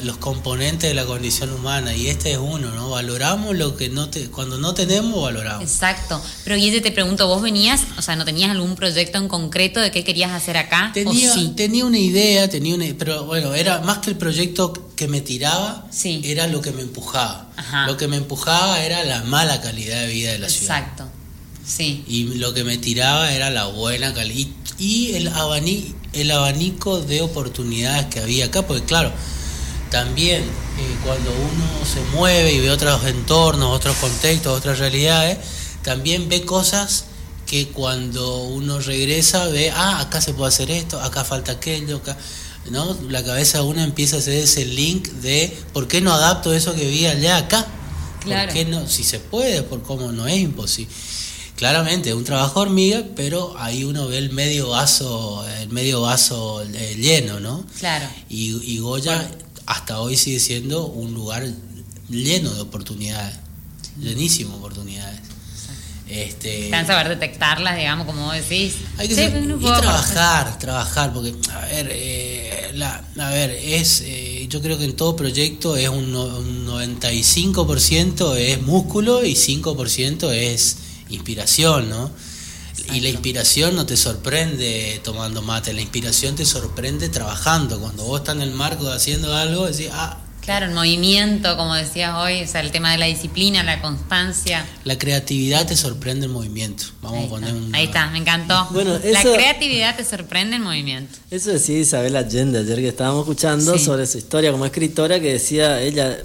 los 0.05 0.17
componentes 0.19 0.89
de 0.91 0.95
la 0.95 1.05
condición 1.05 1.53
humana. 1.53 1.95
Y 1.95 2.07
este 2.09 2.33
es 2.33 2.39
uno, 2.39 2.71
¿no? 2.71 2.91
Valoramos 2.91 3.57
lo 3.57 3.77
que 3.77 3.89
no 3.89 4.09
te, 4.09 4.31
cuando 4.31 4.59
no 4.59 4.75
tenemos, 4.75 5.21
valoramos. 5.21 5.65
Exacto. 5.65 6.23
Pero 6.45 6.57
Guille, 6.57 6.81
te 6.81 6.93
pregunto, 6.93 7.27
¿vos 7.27 7.43
venías, 7.43 7.83
o 7.99 8.03
sea, 8.03 8.15
no 8.15 8.25
tenías 8.25 8.51
algún 8.51 8.77
proyecto 8.77 9.19
en 9.19 9.27
concreto 9.27 9.81
de 9.81 9.91
qué 9.91 10.05
querías 10.05 10.31
hacer 10.31 10.57
acá? 10.57 10.91
Tenía, 10.95 11.35
sí? 11.35 11.53
tenía 11.57 11.85
una 11.85 11.99
idea, 11.99 12.49
tenía 12.49 12.75
una, 12.75 12.87
pero 12.97 13.25
bueno, 13.25 13.55
era 13.55 13.81
más 13.81 13.99
que 13.99 14.11
el 14.11 14.17
proyecto 14.17 14.92
que 14.97 15.09
me 15.09 15.21
tiraba 15.21 15.87
era 16.05 16.47
lo 16.47 16.61
que 16.61 16.73
me 16.73 16.83
empujaba. 16.83 17.51
Lo 17.87 17.97
que 17.97 18.09
me 18.09 18.17
empujaba 18.17 18.83
era 18.83 19.05
la 19.05 19.23
mala 19.25 19.61
calidad 19.61 20.01
de 20.01 20.07
vida 20.09 20.33
de 20.33 20.39
la 20.39 20.49
ciudad. 20.49 20.79
Exacto. 20.79 21.09
Sí. 21.65 22.05
Y 22.07 22.25
lo 22.35 22.55
que 22.55 22.65
me 22.65 22.77
tiraba 22.79 23.33
era 23.33 23.51
la 23.51 23.67
buena 23.67 24.13
calidad. 24.13 24.51
Y 24.79 25.15
el 25.15 25.29
abanico, 25.29 25.97
el 26.13 26.31
abanico 26.31 27.01
de 27.01 27.21
oportunidades 27.21 28.07
que 28.07 28.21
había 28.21 28.47
acá, 28.47 28.67
porque 28.67 28.85
claro, 28.85 29.13
también 29.91 30.43
eh, 30.43 30.97
cuando 31.05 31.31
uno 31.31 31.87
se 31.87 32.01
mueve 32.17 32.53
y 32.53 32.61
ve 32.61 32.71
otros 32.71 33.05
entornos, 33.05 33.77
otros 33.77 33.97
contextos, 33.97 34.57
otras 34.57 34.79
realidades, 34.79 35.39
también 35.83 36.29
ve 36.29 36.45
cosas 36.45 37.05
que 37.47 37.69
cuando 37.69 38.45
uno 38.45 38.81
regresa 38.81 39.47
ve, 39.49 39.71
ah, 39.71 40.01
acá 40.01 40.21
se 40.21 40.33
puede 40.33 40.49
hacer 40.49 40.71
esto, 40.71 41.01
acá 41.01 41.25
falta 41.25 41.53
aquello, 41.53 41.99
acá 41.99 42.17
¿no? 42.71 42.97
La 43.09 43.25
cabeza 43.25 43.59
de 43.59 43.65
uno 43.65 43.83
empieza 43.83 44.17
a 44.17 44.19
hacer 44.21 44.35
ese 44.35 44.65
link 44.65 45.09
de 45.09 45.57
¿por 45.73 45.89
qué 45.89 46.01
no 46.01 46.13
adapto 46.13 46.53
eso 46.53 46.75
que 46.75 46.87
vi 46.87 47.07
allá 47.07 47.37
acá? 47.39 47.67
Claro. 48.21 48.53
no? 48.69 48.87
Si 48.87 49.03
se 49.05 49.19
puede, 49.19 49.63
por 49.63 49.83
cómo 49.83 50.13
no 50.13 50.27
es 50.27 50.39
imposible. 50.39 50.93
Claramente, 51.57 52.15
un 52.15 52.25
trabajo 52.25 52.61
hormiga, 52.61 53.05
pero 53.15 53.55
ahí 53.59 53.85
uno 53.85 54.09
ve 54.09 54.19
el 54.19 54.33
medio 54.33 54.71
vaso, 54.71 55.47
el 55.61 55.69
medio 55.69 56.01
vaso 56.01 56.63
eh, 56.63 56.97
lleno, 56.99 57.41
¿no? 57.41 57.65
Claro. 57.79 58.07
Y, 58.29 58.79
Goya 58.79 59.31
hasta 59.67 60.01
hoy 60.01 60.17
sigue 60.17 60.41
siendo 60.41 60.87
un 60.87 61.15
lugar 61.15 61.47
lleno 62.09 62.53
de 62.53 62.61
oportunidades, 62.61 63.37
llenísimo 64.01 64.53
de 64.53 64.59
oportunidades. 64.59 65.21
Este, 66.13 66.67
Están 66.67 66.87
saber 66.87 67.09
detectarlas, 67.09 67.75
digamos, 67.75 68.05
como 68.05 68.27
vos 68.27 68.35
decís. 68.35 68.75
Hay 68.99 69.09
que 69.09 69.15
y 69.15 69.65
trabajar, 69.65 70.59
trabajar, 70.59 71.11
porque, 71.15 71.35
a 71.51 71.61
ver, 71.61 71.89
eh, 71.91 72.71
la, 72.75 73.03
a 73.19 73.31
ver, 73.31 73.49
es, 73.51 74.03
eh, 74.05 74.47
yo 74.47 74.61
creo 74.61 74.77
que 74.77 74.85
en 74.85 74.95
todo 74.95 75.17
proyecto 75.17 75.75
es 75.75 75.89
un, 75.89 76.13
95% 76.13 78.37
es 78.37 78.61
músculo 78.61 79.25
y 79.25 79.33
5% 79.33 80.31
es 80.33 80.77
inspiración, 81.09 81.89
¿no? 81.89 82.11
Y 82.93 83.01
la 83.01 83.09
inspiración 83.09 83.75
no 83.75 83.87
te 83.87 83.97
sorprende 83.97 85.01
tomando 85.03 85.41
mate, 85.41 85.73
la 85.73 85.81
inspiración 85.81 86.37
te 86.37 86.45
sorprende 86.45 87.09
trabajando. 87.09 87.81
Cuando 87.81 88.05
vos 88.05 88.21
estás 88.21 88.37
en 88.37 88.43
el 88.43 88.53
marco 88.53 88.87
haciendo 88.91 89.35
algo, 89.35 89.67
decís, 89.67 89.89
ah, 89.93 90.19
Claro, 90.43 90.67
el 90.67 90.73
movimiento, 90.73 91.57
como 91.57 91.75
decías 91.77 92.17
hoy, 92.17 92.43
o 92.43 92.47
sea, 92.49 92.63
el 92.63 92.73
tema 92.73 92.91
de 92.91 92.99
la 92.99 93.07
disciplina, 93.07 93.63
la 93.63 93.81
constancia. 93.81 94.67
La 94.83 94.99
creatividad 94.99 95.69
te 95.69 95.77
sorprende 95.77 96.27
el 96.27 96.33
movimiento. 96.33 96.83
Vamos 97.01 97.27
a 97.27 97.29
poner 97.29 97.55
un. 97.55 97.73
Ahí 97.73 97.85
está, 97.85 98.11
me 98.11 98.19
encantó. 98.19 98.67
Bueno, 98.73 98.99
la 99.05 99.23
creatividad 99.23 99.97
te 99.97 100.05
sorprende 100.05 100.57
el 100.57 100.63
movimiento. 100.63 101.17
Eso 101.31 101.51
decía 101.51 101.79
Isabel 101.79 102.17
Allende 102.17 102.59
ayer 102.59 102.77
que 102.77 102.89
estábamos 102.89 103.21
escuchando 103.21 103.79
sobre 103.79 104.05
su 104.05 104.19
historia 104.19 104.51
como 104.51 104.67
escritora, 104.67 105.21
que 105.21 105.35
decía 105.35 105.81
ella. 105.81 106.19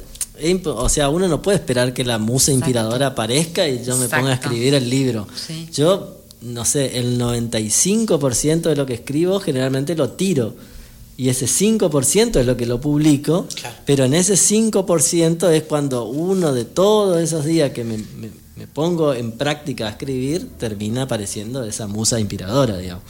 O 0.65 0.89
sea, 0.89 1.09
uno 1.09 1.27
no 1.27 1.43
puede 1.43 1.57
esperar 1.57 1.93
que 1.93 2.03
la 2.03 2.17
musa 2.17 2.51
inspiradora 2.51 3.07
aparezca 3.07 3.67
y 3.67 3.83
yo 3.85 3.97
me 3.97 4.07
ponga 4.07 4.31
a 4.31 4.33
escribir 4.33 4.73
el 4.73 4.89
libro. 4.89 5.27
Yo, 5.71 6.21
no 6.41 6.65
sé, 6.65 6.97
el 6.97 7.19
95% 7.19 8.61
de 8.61 8.75
lo 8.75 8.87
que 8.87 8.95
escribo 8.95 9.39
generalmente 9.39 9.95
lo 9.95 10.09
tiro 10.09 10.55
y 11.17 11.29
ese 11.29 11.47
5% 11.47 12.39
es 12.39 12.45
lo 12.45 12.55
que 12.55 12.67
lo 12.67 12.79
publico, 12.79 13.47
pero 13.87 14.05
en 14.05 14.13
ese 14.13 14.35
5% 14.35 15.49
es 15.49 15.63
cuando 15.63 16.05
uno 16.05 16.53
de 16.53 16.63
todos 16.63 17.19
esos 17.19 17.43
días 17.43 17.71
que 17.71 17.83
me, 17.83 17.97
pongo 18.73 19.15
en 19.15 19.31
práctica 19.31 19.87
a 19.87 19.89
escribir, 19.91 20.47
termina 20.59 21.03
apareciendo 21.03 21.63
esa 21.63 21.87
musa 21.87 22.19
inspiradora, 22.19 22.77
digamos, 22.77 23.03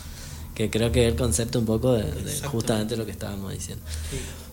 que 0.56 0.70
creo 0.70 0.89
que 0.91 1.06
es 1.06 1.12
el 1.12 1.20
concepto 1.20 1.60
un 1.60 1.65
poco 1.65 1.93
de, 1.93 2.06
justamente 2.46 2.96
lo 2.96 3.06
que 3.06 3.12
estábamos 3.12 3.52
diciendo. 3.52 3.84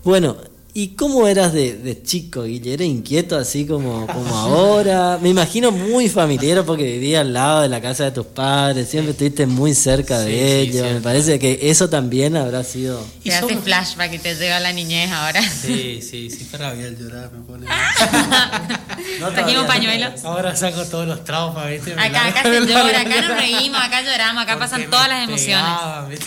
Bueno, 0.03 0.37
¿Y 0.77 0.89
cómo 0.97 1.29
eras 1.29 1.53
de, 1.53 1.77
de, 1.77 2.03
chico, 2.03 2.43
Guille? 2.43 2.75
¿Era 2.75 2.83
inquieto 2.83 3.39
así 3.39 3.65
como, 3.65 4.09
como 4.09 4.35
ahora? 4.37 5.21
Me 5.23 5.29
imagino 5.29 5.71
muy 5.71 6.09
familiar 6.09 6.65
porque 6.65 6.83
vivía 6.83 7.21
al 7.21 7.33
lado 7.33 7.61
de 7.61 7.69
la 7.69 7.81
casa 7.81 8.03
de 8.03 8.11
tus 8.11 8.27
padres, 8.27 8.89
siempre 8.89 9.13
estuviste 9.13 9.47
muy 9.47 9.73
cerca 9.73 10.19
de 10.19 10.63
ellos. 10.63 10.93
Me 10.93 11.01
parece 11.01 11.39
que 11.39 11.61
eso 11.63 11.89
también 11.89 12.37
habrá 12.37 12.65
sido... 12.65 13.07
Te 13.23 13.33
hace 13.33 13.57
flashback 13.57 14.15
y 14.15 14.19
te 14.19 14.35
lleva 14.35 14.57
a 14.57 14.61
la 14.61 14.73
niñez 14.73 15.13
ahora. 15.13 15.41
Sí, 15.43 16.03
sí, 16.03 16.29
sí, 16.29 16.49
rabia 16.57 16.89
el 16.89 16.99
llorar, 16.99 17.31
me 17.31 17.45
pone... 17.45 17.67
no 19.21 19.31
Trajimos 19.31 19.67
pañuelos. 19.67 20.25
Ahora 20.25 20.57
saco 20.57 20.85
todos 20.87 21.07
los 21.07 21.23
traumas, 21.23 21.71
¿viste? 21.71 21.93
Acá, 21.93 22.27
acá 22.27 22.43
se 22.43 22.67
llora, 22.67 23.01
acá 23.01 23.23
nos 23.23 23.37
reímos, 23.37 23.81
acá 23.81 24.03
lloramos, 24.03 24.43
acá 24.43 24.59
pasan 24.59 24.91
todas 24.91 25.09
las 25.09 25.29
emociones. 25.29 26.19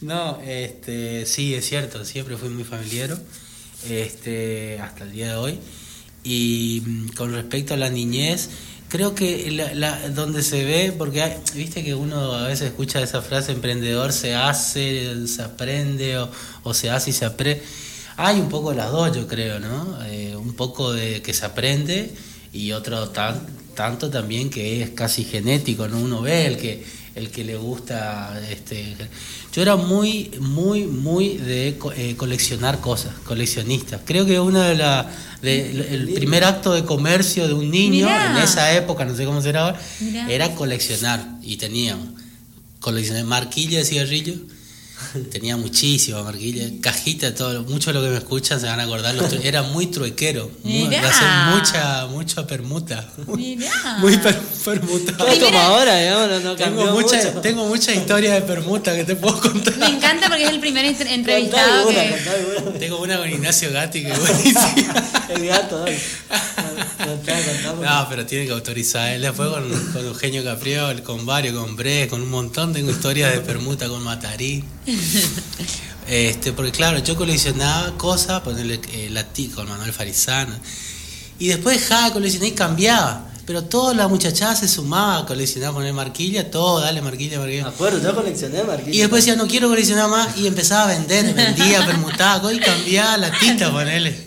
No, 0.00 0.40
este, 0.42 1.24
sí, 1.24 1.54
es 1.54 1.66
cierto, 1.66 2.04
siempre 2.04 2.36
fui 2.36 2.50
muy 2.50 2.64
familiar, 2.64 3.18
este, 3.88 4.78
hasta 4.80 5.04
el 5.04 5.12
día 5.12 5.28
de 5.28 5.36
hoy. 5.36 5.58
Y 6.22 6.82
mm, 6.84 7.08
con 7.10 7.32
respecto 7.32 7.74
a 7.74 7.76
la 7.78 7.88
niñez, 7.88 8.50
creo 8.88 9.14
que 9.14 9.50
la, 9.50 10.10
donde 10.10 10.42
se 10.42 10.64
ve, 10.64 10.92
porque 10.96 11.38
viste 11.54 11.82
que 11.82 11.94
uno 11.94 12.32
a 12.34 12.48
veces 12.48 12.68
escucha 12.68 13.00
esa 13.00 13.22
frase, 13.22 13.52
emprendedor 13.52 14.12
se 14.12 14.34
hace, 14.34 15.26
se 15.26 15.42
aprende, 15.42 16.18
o, 16.62 16.74
se 16.74 16.90
hace 16.90 17.10
y 17.10 17.12
se 17.14 17.24
aprende. 17.24 17.62
Hay 18.18 18.38
un 18.40 18.48
poco 18.48 18.74
las 18.74 18.90
dos, 18.90 19.14
yo 19.16 19.26
creo, 19.26 19.60
¿no? 19.60 19.98
Eh, 20.06 20.36
un 20.36 20.54
poco 20.54 20.92
de 20.92 21.22
que 21.22 21.32
se 21.32 21.46
aprende 21.46 22.14
y 22.52 22.72
otro 22.72 23.08
tan, 23.10 23.46
tanto 23.74 24.10
también 24.10 24.50
que 24.50 24.82
es 24.82 24.90
casi 24.90 25.24
genético, 25.24 25.88
¿no? 25.88 25.98
Uno 25.98 26.22
ve 26.22 26.46
el 26.46 26.58
que 26.58 26.84
el 27.16 27.30
que 27.30 27.44
le 27.44 27.56
gusta 27.56 28.38
este 28.50 28.94
yo 29.52 29.62
era 29.62 29.76
muy 29.76 30.30
muy 30.38 30.84
muy 30.84 31.38
de 31.38 31.78
eh, 31.96 32.14
coleccionar 32.16 32.80
cosas 32.80 33.14
coleccionista 33.24 34.00
creo 34.04 34.26
que 34.26 34.38
uno 34.38 34.60
de 34.60 34.76
la 34.76 35.10
el 35.42 36.10
primer 36.14 36.44
acto 36.44 36.72
de 36.72 36.84
comercio 36.84 37.48
de 37.48 37.54
un 37.54 37.70
niño 37.70 38.08
en 38.08 38.36
esa 38.36 38.72
época 38.72 39.04
no 39.04 39.16
sé 39.16 39.24
cómo 39.24 39.40
será 39.40 39.62
ahora 39.62 39.80
era 40.28 40.54
coleccionar 40.54 41.26
y 41.42 41.56
teníamos 41.56 42.08
coleccionar 42.80 43.24
marquillas 43.24 43.82
de 43.82 43.84
cigarrillos 43.84 44.36
Tenía 45.30 45.56
muchísima 45.56 46.22
marquilla, 46.22 46.64
cajita, 46.80 47.34
todo, 47.34 47.62
mucho 47.64 47.92
de 47.92 47.98
lo 47.98 48.04
que 48.04 48.10
me 48.10 48.18
escuchan 48.18 48.60
se 48.60 48.66
van 48.66 48.80
a 48.80 48.84
acordar. 48.84 49.14
era 49.42 49.62
muy 49.62 49.86
truequero, 49.86 50.50
muy, 50.62 50.88
mucha, 51.50 52.06
mucha 52.06 52.46
permuta. 52.46 53.08
Muy, 53.26 53.58
muy 53.98 54.16
per, 54.16 54.38
permuta. 54.64 55.16
como 55.16 55.58
ahora, 55.58 55.98
digamos, 55.98 56.42
no, 56.42 56.56
tengo, 56.56 56.92
mucha, 56.92 57.40
tengo 57.40 57.66
muchas 57.66 57.96
historias 57.96 58.34
de 58.34 58.42
permuta 58.42 58.94
que 58.94 59.04
te 59.04 59.16
puedo 59.16 59.38
contar. 59.40 59.76
Me 59.76 59.88
encanta 59.88 60.28
porque 60.28 60.44
es 60.44 60.50
el 60.50 60.60
primer 60.60 60.84
entrevistado 60.84 61.88
que... 61.88 62.78
Tengo 62.78 63.00
una 63.00 63.18
con 63.18 63.28
Ignacio 63.28 63.72
Gatti 63.72 64.02
que 64.02 64.12
es 64.12 64.18
buenísima. 64.20 64.74
el 65.28 65.46
gato, 65.46 65.84
No, 67.82 68.06
pero 68.08 68.26
tiene 68.26 68.46
que 68.46 68.52
autorizar. 68.52 69.12
Él 69.12 69.22
después 69.22 69.48
con, 69.50 69.92
con 69.92 70.06
Eugenio 70.06 70.42
Capriol, 70.42 71.02
con 71.02 71.26
varios, 71.26 71.54
con 71.54 71.76
Bre, 71.76 72.08
con 72.08 72.22
un 72.22 72.30
montón. 72.30 72.72
Tengo 72.72 72.90
historias 72.90 73.32
de 73.32 73.40
permuta 73.40 73.88
con 73.88 74.02
Matarí. 74.02 74.64
este, 76.08 76.52
porque 76.52 76.72
claro, 76.72 76.98
yo 76.98 77.16
coleccionaba 77.16 77.96
cosas, 77.98 78.40
ponerle 78.42 78.80
eh, 78.92 79.08
la 79.10 79.26
con 79.54 79.68
Manuel 79.68 79.92
Farizano. 79.92 80.54
Y 81.38 81.48
después 81.48 81.80
dejaba 81.80 82.06
de 82.06 82.12
coleccionar 82.12 82.48
y 82.48 82.52
cambiaba. 82.52 83.30
Pero 83.46 83.62
toda 83.62 83.94
la 83.94 84.08
muchachada 84.08 84.56
se 84.56 84.66
sumaba 84.66 85.18
a 85.18 85.26
coleccionar, 85.26 85.72
poner 85.72 85.92
marquilla, 85.92 86.50
todo, 86.50 86.80
dale 86.80 87.00
marquilla, 87.00 87.38
marquilla. 87.38 87.62
Me 87.62 87.68
acuerdo, 87.68 88.02
yo 88.02 88.12
coleccioné 88.12 88.64
marquilla. 88.64 88.96
Y 88.96 88.98
después 88.98 89.24
decía, 89.24 89.40
no 89.40 89.46
quiero 89.46 89.68
coleccionar 89.68 90.10
más, 90.10 90.36
y 90.36 90.48
empezaba 90.48 90.90
a 90.90 90.98
vender, 90.98 91.32
vendía, 91.32 91.86
permutaba, 91.86 92.52
y 92.52 92.58
cambiaba 92.58 93.16
la 93.18 93.30
tinta, 93.38 93.70
ponerle. 93.70 94.26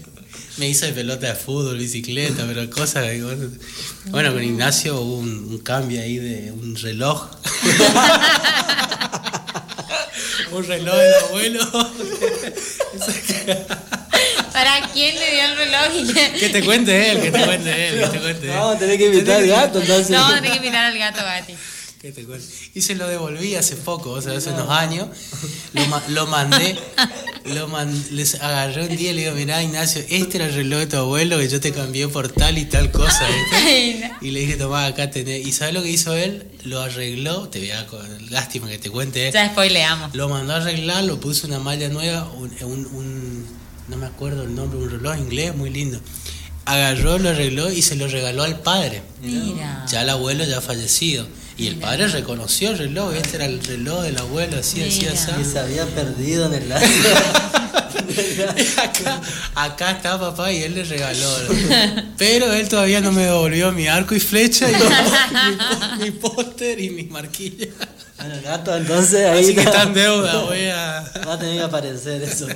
Me 0.55 0.69
hizo 0.69 0.85
de 0.85 0.93
pelota 0.93 1.27
de 1.27 1.35
fútbol, 1.35 1.77
bicicleta, 1.77 2.45
pero 2.47 2.69
cosas. 2.69 3.05
Bueno, 4.05 4.31
con 4.33 4.43
Ignacio 4.43 4.99
hubo 5.01 5.17
un, 5.17 5.29
un 5.29 5.57
cambio 5.59 6.01
ahí 6.01 6.17
de 6.17 6.53
un 6.53 6.77
reloj. 6.77 7.27
un 10.51 10.67
reloj 10.67 10.95
del 10.95 11.13
abuelo. 11.15 11.59
¿Para 14.53 14.81
quién 14.93 15.15
le 15.15 15.31
dio 15.31 15.45
el 15.45 15.55
reloj? 15.55 15.91
Que 16.39 16.49
te 16.49 16.63
cuente 16.63 17.11
él, 17.11 17.21
que 17.21 17.31
te 17.31 17.45
cuente 17.45 17.87
él, 17.87 17.99
que 18.01 18.07
te 18.07 18.19
cuente 18.19 18.47
él. 18.47 18.53
Vamos 18.55 18.75
a 18.75 18.79
tener 18.79 18.97
que 18.97 19.05
invitar 19.05 19.37
al 19.37 19.47
gato 19.47 19.79
entonces. 19.79 20.09
No, 20.09 20.33
tener 20.33 20.51
que 20.51 20.57
invitar 20.57 20.85
al 20.85 20.97
gato, 20.97 21.21
Gati. 21.23 21.55
Y 22.73 22.81
se 22.81 22.95
lo 22.95 23.07
devolví 23.07 23.55
hace 23.55 23.75
poco, 23.75 24.11
o 24.11 24.21
sea, 24.21 24.37
hace 24.37 24.51
unos 24.51 24.69
años. 24.69 25.09
Lo, 25.73 26.01
lo 26.09 26.27
mandé, 26.27 26.79
lo 27.45 27.67
les 28.11 28.35
agarré 28.35 28.87
un 28.87 28.95
día 28.95 29.11
y 29.11 29.13
le 29.15 29.21
digo, 29.23 29.35
mirá 29.35 29.61
Ignacio, 29.61 30.01
este 30.07 30.37
era 30.37 30.45
el 30.45 30.53
reloj 30.53 30.79
de 30.79 30.87
tu 30.87 30.97
abuelo 30.97 31.37
que 31.39 31.49
yo 31.49 31.59
te 31.59 31.73
cambié 31.73 32.07
por 32.07 32.29
tal 32.29 32.57
y 32.57 32.65
tal 32.65 32.91
cosa. 32.91 33.27
Y 34.21 34.31
le 34.31 34.39
dije, 34.39 34.55
tomá, 34.55 34.85
acá 34.85 35.11
tenés. 35.11 35.45
¿Y 35.45 35.51
sabes 35.51 35.73
lo 35.73 35.83
que 35.83 35.89
hizo 35.89 36.15
él? 36.15 36.47
Lo 36.63 36.79
arregló, 36.81 37.49
te 37.49 37.59
voy 37.59 37.71
a 37.71 37.85
lástima 38.29 38.69
que 38.69 38.77
te 38.77 38.89
cuente. 38.89 39.29
Ya 39.33 39.49
spoileamos. 39.49 40.15
Lo 40.15 40.29
mandó 40.29 40.53
a 40.53 40.57
arreglar, 40.57 41.03
lo 41.03 41.19
puso 41.19 41.47
una 41.47 41.59
malla 41.59 41.89
nueva, 41.89 42.31
un, 42.31 42.49
un, 42.61 43.45
no 43.89 43.97
me 43.97 44.05
acuerdo 44.05 44.43
el 44.43 44.55
nombre, 44.55 44.79
un 44.79 44.89
reloj 44.89 45.17
inglés 45.17 45.53
muy 45.53 45.69
lindo 45.69 45.99
agarró, 46.65 47.17
lo 47.17 47.29
arregló 47.29 47.71
y 47.71 47.81
se 47.81 47.95
lo 47.95 48.07
regaló 48.07 48.43
al 48.43 48.59
padre. 48.59 49.01
Mira. 49.21 49.85
Ya 49.89 50.03
el 50.03 50.09
abuelo 50.09 50.43
ya 50.43 50.61
fallecido. 50.61 51.27
Y 51.59 51.67
el 51.67 51.75
padre 51.75 52.07
reconoció 52.07 52.71
el 52.71 52.77
reloj, 52.77 53.13
este 53.15 53.35
era 53.35 53.45
el 53.45 53.61
reloj 53.61 54.03
del 54.03 54.17
abuelo, 54.17 54.57
así, 54.57 54.81
así, 54.81 55.05
así. 55.07 55.29
Y 55.41 55.43
se 55.43 55.59
había 55.59 55.85
perdido 55.85 56.45
en 56.45 56.53
el 56.53 56.71
acá, 58.77 59.21
acá 59.55 59.91
está 59.91 60.19
papá 60.19 60.53
y 60.53 60.63
él 60.63 60.75
le 60.75 60.85
regaló. 60.85 61.29
Pero 62.17 62.53
él 62.53 62.69
todavía 62.69 63.01
no 63.01 63.11
me 63.11 63.23
devolvió 63.23 63.73
mi 63.73 63.87
arco 63.87 64.15
y 64.15 64.21
flecha, 64.21 64.67
y 64.71 64.75
mi, 66.01 66.11
póster 66.21 66.79
y 66.79 66.91
mis 66.91 67.09
marquillas. 67.09 67.69
Bueno, 68.17 68.35
gato, 68.41 68.73
entonces 68.75 69.25
ahí. 69.25 69.43
Así 69.43 69.53
que 69.53 69.61
está 69.61 69.83
en 69.83 69.93
deuda, 69.93 70.37
voy 70.45 70.65
a. 70.65 71.11
Va 71.27 71.33
a 71.33 71.39
tener 71.39 71.57
que 71.57 71.63
aparecer 71.63 72.23
eso. 72.23 72.47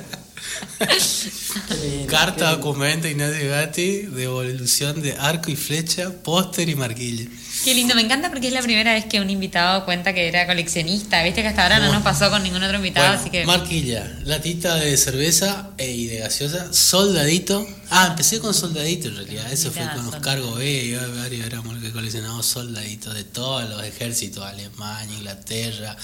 Carta, 2.07 2.51
documento, 2.51 3.07
Ignacio 3.07 3.49
Gatti, 3.49 4.03
devolución 4.03 5.01
de 5.01 5.13
arco 5.13 5.51
y 5.51 5.55
flecha, 5.55 6.11
póster 6.23 6.69
y 6.69 6.75
marquilla. 6.75 7.25
Qué 7.63 7.73
lindo, 7.73 7.95
me 7.95 8.01
encanta 8.01 8.29
porque 8.29 8.47
es 8.47 8.53
la 8.53 8.61
primera 8.61 8.93
vez 8.93 9.05
que 9.05 9.21
un 9.21 9.29
invitado 9.29 9.85
cuenta 9.85 10.13
que 10.13 10.27
era 10.27 10.45
coleccionista. 10.45 11.23
Viste 11.23 11.41
que 11.41 11.47
hasta 11.47 11.63
ahora 11.63 11.79
no 11.79 11.93
nos 11.93 12.03
pasó 12.03 12.29
con 12.29 12.43
ningún 12.43 12.61
otro 12.61 12.77
invitado, 12.77 13.17
así 13.17 13.29
que. 13.29 13.45
Marquilla, 13.45 14.19
latita 14.25 14.75
de 14.75 14.97
cerveza 14.97 15.71
e, 15.77 15.91
y 15.91 16.07
de 16.07 16.19
gaseosa, 16.19 16.73
soldadito. 16.73 17.65
Ah, 17.89 18.07
empecé 18.09 18.39
con 18.39 18.53
soldadito 18.53 19.07
en 19.07 19.15
realidad. 19.15 19.51
Eso 19.51 19.71
fue 19.71 19.87
con 19.95 20.07
Oscar 20.07 20.41
Gobé, 20.41 20.97
varios 21.15 21.45
éramos 21.45 21.75
los 21.75 21.83
que 21.83 21.91
coleccionamos 21.91 22.45
soldaditos 22.45 23.13
de 23.13 23.23
todos 23.23 23.69
los 23.69 23.83
ejércitos, 23.83 24.43
Alemania, 24.43 25.15
Inglaterra, 25.15 25.95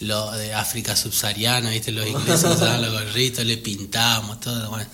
lo 0.00 0.32
de 0.32 0.52
África 0.52 0.96
subsahariana, 0.96 1.70
viste, 1.70 1.92
los 1.92 2.06
ingleses 2.06 2.44
usaban 2.44 2.82
los 2.82 2.92
gorritos, 2.92 3.44
le 3.44 3.56
pintábamos, 3.56 4.40
todo. 4.40 4.70
Bueno. 4.70 4.86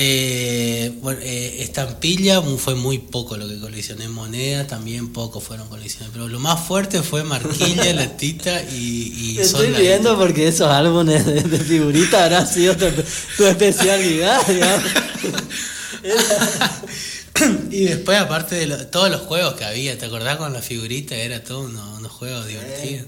Eh, 0.00 0.92
bueno, 1.02 1.18
eh, 1.24 1.56
estampilla 1.58 2.40
fue 2.40 2.76
muy 2.76 2.98
poco 2.98 3.36
lo 3.36 3.48
que 3.48 3.58
coleccioné, 3.58 4.06
moneda 4.06 4.64
también 4.64 5.12
poco 5.12 5.40
fueron 5.40 5.68
colecciones, 5.68 6.10
pero 6.12 6.28
lo 6.28 6.38
más 6.38 6.68
fuerte 6.68 7.02
fue 7.02 7.24
marquilla, 7.24 7.92
latita 7.94 8.62
y, 8.62 9.34
y 9.34 9.38
Estoy 9.40 9.72
viendo 9.72 10.16
porque 10.16 10.46
esos 10.46 10.68
álbumes 10.68 11.26
de, 11.26 11.42
figuritas 11.58 12.22
habrá 12.22 12.46
sido 12.46 12.76
tu, 12.76 12.86
especialidad, 13.44 14.40
y 17.72 17.86
después, 17.86 18.20
aparte 18.20 18.54
de 18.54 18.84
todos 18.84 19.10
los 19.10 19.22
juegos 19.22 19.54
que 19.54 19.64
había, 19.64 19.98
¿te 19.98 20.06
acordás 20.06 20.36
con 20.36 20.52
la 20.52 20.62
figurita? 20.62 21.16
Era 21.16 21.42
todo 21.42 21.62
unos, 21.62 22.12
juegos 22.12 22.46
divertidos. 22.46 23.06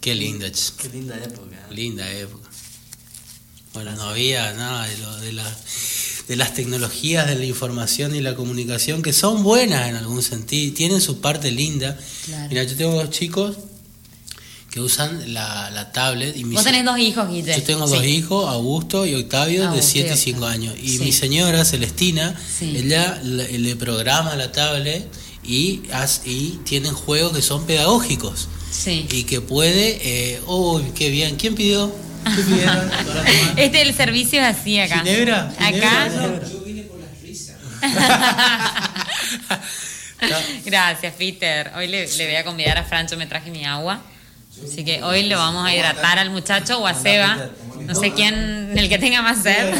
Qué 0.00 0.14
lindo, 0.14 0.46
Qué 0.80 0.88
linda 0.88 1.14
época. 1.22 1.66
Linda 1.68 2.10
época. 2.10 2.43
Bueno, 3.74 3.90
no 3.96 4.04
había 4.04 4.52
nada 4.52 4.86
de, 4.86 4.98
lo, 4.98 5.16
de, 5.16 5.32
la, 5.32 5.56
de 6.28 6.36
las 6.36 6.54
tecnologías 6.54 7.26
de 7.26 7.34
la 7.34 7.44
información 7.44 8.14
y 8.14 8.20
la 8.20 8.36
comunicación 8.36 9.02
que 9.02 9.12
son 9.12 9.42
buenas 9.42 9.88
en 9.88 9.96
algún 9.96 10.22
sentido, 10.22 10.72
tienen 10.74 11.00
su 11.00 11.20
parte 11.20 11.50
linda. 11.50 11.98
Mira, 12.48 12.62
yo 12.62 12.76
tengo 12.76 12.94
dos 12.94 13.10
chicos 13.10 13.56
que 14.70 14.80
usan 14.80 15.34
la, 15.34 15.70
la 15.70 15.90
tablet. 15.90 16.36
Y 16.36 16.44
Vos 16.44 16.62
tenés 16.62 16.84
dos 16.84 16.98
hijos, 16.98 17.28
Guille. 17.28 17.56
Yo 17.56 17.62
tengo 17.64 17.86
dos 17.88 18.04
hijos, 18.04 18.48
Augusto 18.48 19.06
y 19.06 19.16
Octavio, 19.16 19.70
de 19.72 19.82
7 19.82 20.14
y 20.14 20.16
5 20.16 20.46
años. 20.46 20.74
Y 20.80 21.00
mi 21.00 21.10
señora, 21.10 21.64
Celestina, 21.64 22.38
ella 22.60 23.20
le, 23.24 23.74
programa 23.74 24.36
la 24.36 24.52
tablet 24.52 25.04
y, 25.42 25.82
y 26.24 26.60
tienen 26.64 26.94
juegos 26.94 27.32
que 27.32 27.42
son 27.42 27.66
pedagógicos. 27.66 28.46
Y 28.86 29.24
que 29.24 29.40
puede... 29.40 29.98
Eh, 30.34 30.40
oh, 30.46 30.80
qué 30.94 31.10
bien! 31.10 31.36
¿Quién 31.36 31.54
pidió? 31.54 31.92
Este 33.56 33.82
el 33.82 33.94
servicio 33.94 34.40
es 34.40 34.56
así 34.56 34.78
acá. 34.78 34.98
¿Ginebra? 34.98 35.52
Acá. 35.58 36.08
Yo 36.50 36.60
vine 36.60 36.82
por 36.82 37.00
las 37.00 37.22
risas. 37.22 37.56
Gracias, 40.64 41.14
Peter. 41.14 41.72
Hoy 41.76 41.88
le, 41.88 42.06
voy 42.06 42.36
a 42.36 42.44
convidar 42.44 42.78
a 42.78 42.84
Francho, 42.84 43.16
me 43.16 43.26
traje 43.26 43.50
mi 43.50 43.64
agua. 43.64 44.02
Así 44.64 44.84
que 44.84 45.02
hoy 45.02 45.24
lo 45.24 45.36
vamos 45.36 45.66
a 45.66 45.74
hidratar 45.74 46.18
al 46.18 46.30
muchacho 46.30 46.78
o 46.78 46.86
a 46.86 46.94
Seba. 46.94 47.50
No 47.80 47.94
sé 47.94 48.12
quién, 48.12 48.78
el 48.78 48.88
que 48.88 48.98
tenga 48.98 49.20
más 49.20 49.42
sed. 49.42 49.74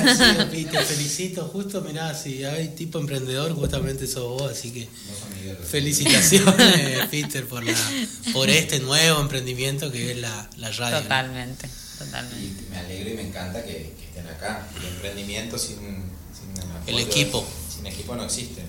te 0.50 0.78
felicito. 0.80 1.44
Justo, 1.44 1.80
mirá, 1.80 2.12
si 2.12 2.44
hay 2.44 2.68
tipo 2.68 2.98
emprendedor, 2.98 3.54
justamente 3.54 4.06
sos 4.06 4.24
vos. 4.24 4.50
Así 4.50 4.72
que 4.72 4.88
felicitaciones, 5.70 7.06
Peter, 7.10 7.46
por, 7.46 7.64
la, 7.64 7.72
por 8.32 8.50
este 8.50 8.80
nuevo 8.80 9.20
emprendimiento 9.20 9.92
que 9.92 10.10
es 10.10 10.18
la, 10.18 10.50
la 10.56 10.72
radio. 10.72 11.02
Totalmente. 11.02 11.68
Totalmente. 11.98 12.36
Y 12.66 12.70
me 12.70 12.78
alegro 12.78 13.10
y 13.10 13.14
me 13.14 13.22
encanta 13.28 13.64
que, 13.64 13.92
estén 14.08 14.26
acá. 14.28 14.66
El 14.80 14.86
emprendimiento 14.94 15.58
sin, 15.58 15.76
el 16.86 16.98
equipo. 16.98 17.44
sin 17.74 17.86
equipo 17.86 18.14
no 18.16 18.24
existe. 18.24 18.62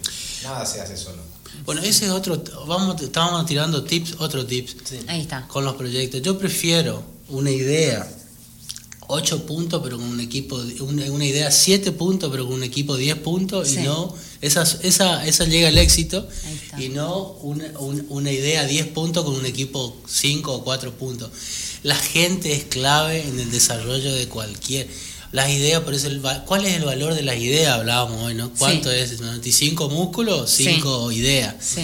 Nada 0.43 0.65
se 0.65 0.81
hace 0.81 0.95
solo. 0.97 1.21
Bueno, 1.65 1.81
ese 1.81 2.05
es 2.05 2.11
otro. 2.11 2.41
Vamos, 2.67 3.01
estábamos 3.01 3.45
tirando 3.45 3.83
tips, 3.83 4.15
otro 4.19 4.45
tips. 4.45 4.75
Ahí 5.07 5.21
está. 5.21 5.47
Con 5.47 5.63
los 5.65 5.75
proyectos. 5.75 6.21
Yo 6.21 6.37
prefiero 6.37 7.03
una 7.29 7.49
idea 7.51 8.07
8 9.07 9.45
puntos, 9.45 9.81
pero 9.83 9.97
con 9.97 10.07
un 10.07 10.19
equipo, 10.19 10.55
una, 10.81 11.11
una 11.11 11.25
idea 11.25 11.51
7 11.51 11.91
puntos, 11.91 12.29
pero 12.31 12.45
con 12.45 12.55
un 12.55 12.63
equipo 12.63 12.97
10 12.97 13.17
puntos, 13.19 13.69
Sí. 13.69 13.79
y 13.79 13.83
no, 13.83 14.13
esa, 14.41 14.63
esa, 14.81 15.25
esa 15.25 15.45
llega 15.45 15.67
al 15.67 15.77
éxito, 15.77 16.27
Ahí 16.45 16.55
está. 16.63 16.81
y 16.81 16.89
no 16.89 17.33
una, 17.41 17.65
un- 17.79 18.05
una 18.09 18.31
idea 18.31 18.65
10 18.65 18.87
puntos 18.87 19.23
con 19.23 19.35
un 19.35 19.45
equipo 19.45 19.95
5 20.07 20.53
o 20.55 20.63
4 20.63 20.91
puntos. 20.93 21.29
La 21.85 21.95
gente 21.95 22.51
es 22.51 22.63
clave 22.63 23.21
en 23.27 23.39
el 23.39 23.51
desarrollo 23.51 24.11
de 24.11 24.27
cualquier. 24.27 24.87
Las 25.31 25.49
ideas, 25.51 25.83
por 25.83 25.93
eso, 25.93 26.07
el, 26.07 26.19
¿cuál 26.47 26.65
es 26.65 26.73
el 26.73 26.83
valor 26.83 27.13
de 27.13 27.21
las 27.21 27.37
ideas? 27.37 27.73
Hablábamos 27.73 28.23
hoy, 28.23 28.33
¿no? 28.33 28.51
¿Cuánto 28.57 28.89
Sí. 28.89 28.95
es? 28.97 29.21
¿95 29.21 29.91
músculos? 29.91 30.49
Sí. 30.49 30.63
5 30.65 31.11
ideas. 31.11 31.53
Sí. 31.59 31.81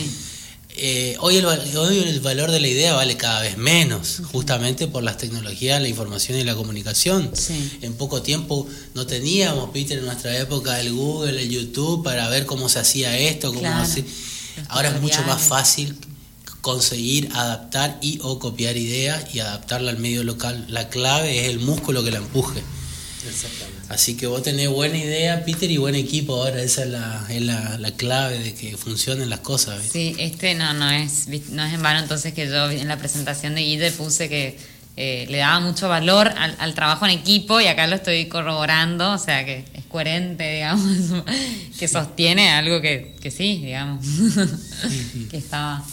Eh, 0.76 1.16
hoy, 1.20 1.36
el, 1.38 1.46
hoy 1.46 2.00
el 2.00 2.20
valor 2.22 2.50
de 2.50 2.60
la 2.60 2.68
idea 2.68 2.94
vale 2.96 3.16
cada 3.16 3.42
vez 3.42 3.58
menos, 3.58 4.22
justamente 4.32 4.88
por 4.88 5.04
las 5.04 5.18
tecnologías, 5.20 5.80
la 5.80 5.88
información 5.88 6.40
y 6.40 6.46
la 6.46 6.56
comunicación. 6.56 7.30
Sí. 7.36 7.78
En 7.84 7.94
poco 7.94 8.24
tiempo 8.24 8.68
no 8.96 9.06
teníamos, 9.06 9.70
Peter, 9.70 10.00
en 10.00 10.06
nuestra 10.06 10.36
época 10.36 10.80
el 10.80 10.94
Google, 10.94 11.40
el 11.44 11.50
YouTube, 11.50 12.04
para 12.04 12.28
ver 12.30 12.48
cómo 12.48 12.70
se 12.70 12.80
hacía 12.80 13.16
esto, 13.20 13.50
cómo 13.50 13.60
Claro. 13.60 13.84
así. 13.84 14.04
Ahora 14.70 14.90
es 14.90 15.00
mucho 15.02 15.22
más 15.28 15.42
fácil 15.44 15.96
conseguir 16.62 17.30
adaptar 17.34 17.97
y 18.02 18.19
o 18.21 18.39
copiar 18.39 18.78
ideas 18.78 19.34
y 19.34 19.39
adaptarla 19.39 19.91
al 19.91 19.97
medio 19.97 20.24
local. 20.24 20.65
La 20.69 20.89
clave 20.89 21.41
es 21.41 21.50
el 21.50 21.60
músculo 21.60 22.04
que 22.04 22.12
la 22.12 22.19
empuje. 22.19 22.62
Así 23.89 24.15
que 24.15 24.26
vos 24.26 24.41
tenés 24.41 24.69
buena 24.69 24.97
idea, 24.97 25.43
Peter, 25.43 25.69
y 25.69 25.78
buen 25.78 25.95
equipo 25.95 26.36
ahora. 26.36 26.62
Esa 26.62 26.84
es 26.84 26.89
la, 26.89 27.26
es 27.30 27.41
la, 27.41 27.78
la 27.78 27.91
clave 27.91 28.39
de 28.39 28.54
que 28.54 28.78
funcionen 28.78 29.30
las 29.30 29.39
cosas. 29.39 29.82
¿viste? 29.82 29.91
Sí, 29.91 30.15
este 30.17 30.56
no, 30.56 30.74
no 30.74 30.89
es, 30.89 31.28
no 31.50 31.63
es 31.63 31.74
en 31.74 31.82
vano 31.84 32.00
entonces 32.00 32.34
que 32.34 32.47
yo 32.47 32.69
en 32.69 32.88
la 32.88 32.97
presentación 32.97 33.54
de 33.56 33.62
Guille 33.62 33.91
puse 33.91 34.30
que 34.30 34.58
eh, 34.97 35.26
le 35.30 35.39
daba 35.39 35.60
mucho 35.60 35.89
valor 35.89 36.30
al, 36.30 36.56
al 36.60 36.74
trabajo 36.74 37.06
en 37.06 37.12
equipo 37.12 37.60
y 37.60 37.67
acá 37.67 37.88
lo 37.88 37.95
estoy 37.95 38.28
corroborando, 38.28 39.12
o 39.13 39.17
sea 39.17 39.45
que 39.45 39.65
es 39.74 39.86
coherente, 39.86 40.56
digamos, 40.56 41.24
que 41.80 41.88
sostiene 41.88 42.52
algo 42.52 42.82
que, 42.82 43.15
que 43.21 43.32
sí, 43.32 43.62
digamos, 43.63 44.06
que 45.30 45.38
estaba... 45.38 45.84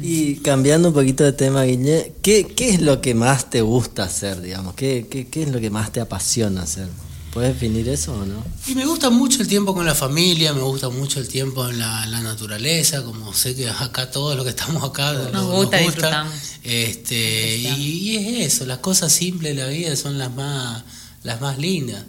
Y 0.00 0.36
cambiando 0.36 0.88
un 0.88 0.94
poquito 0.94 1.22
de 1.24 1.32
tema, 1.32 1.64
Guille, 1.64 2.14
¿qué, 2.22 2.46
qué 2.46 2.70
es 2.70 2.80
lo 2.80 3.00
que 3.02 3.14
más 3.14 3.50
te 3.50 3.60
gusta 3.60 4.04
hacer, 4.04 4.40
digamos? 4.40 4.74
¿Qué, 4.74 5.06
qué, 5.10 5.26
qué 5.28 5.42
es 5.42 5.50
lo 5.50 5.60
que 5.60 5.68
más 5.70 5.92
te 5.92 6.00
apasiona 6.00 6.62
hacer? 6.62 6.88
¿Puedes 7.32 7.54
definir 7.54 7.88
eso 7.88 8.14
o 8.14 8.24
no? 8.26 8.42
Y 8.66 8.74
me 8.74 8.84
gusta 8.86 9.10
mucho 9.10 9.40
el 9.42 9.48
tiempo 9.48 9.74
con 9.74 9.84
la 9.86 9.94
familia, 9.94 10.52
me 10.52 10.62
gusta 10.62 10.88
mucho 10.90 11.18
el 11.20 11.28
tiempo 11.28 11.68
en 11.68 11.78
la, 11.78 12.06
la 12.06 12.20
naturaleza, 12.20 13.02
como 13.02 13.32
sé 13.34 13.54
que 13.54 13.68
acá 13.68 14.10
todos 14.10 14.34
los 14.36 14.44
que 14.44 14.50
estamos 14.50 14.82
acá 14.84 15.12
Nos 15.32 15.46
gusta, 15.46 15.78
disfrutamos. 15.78 16.34
Este, 16.62 17.56
y, 17.58 17.66
y 18.10 18.16
es 18.44 18.54
eso, 18.54 18.66
las 18.66 18.78
cosas 18.78 19.12
simples 19.12 19.56
de 19.56 19.62
la 19.62 19.68
vida 19.68 19.96
son 19.96 20.18
las 20.18 20.32
más, 20.34 20.84
las 21.22 21.40
más 21.40 21.58
lindas. 21.58 22.04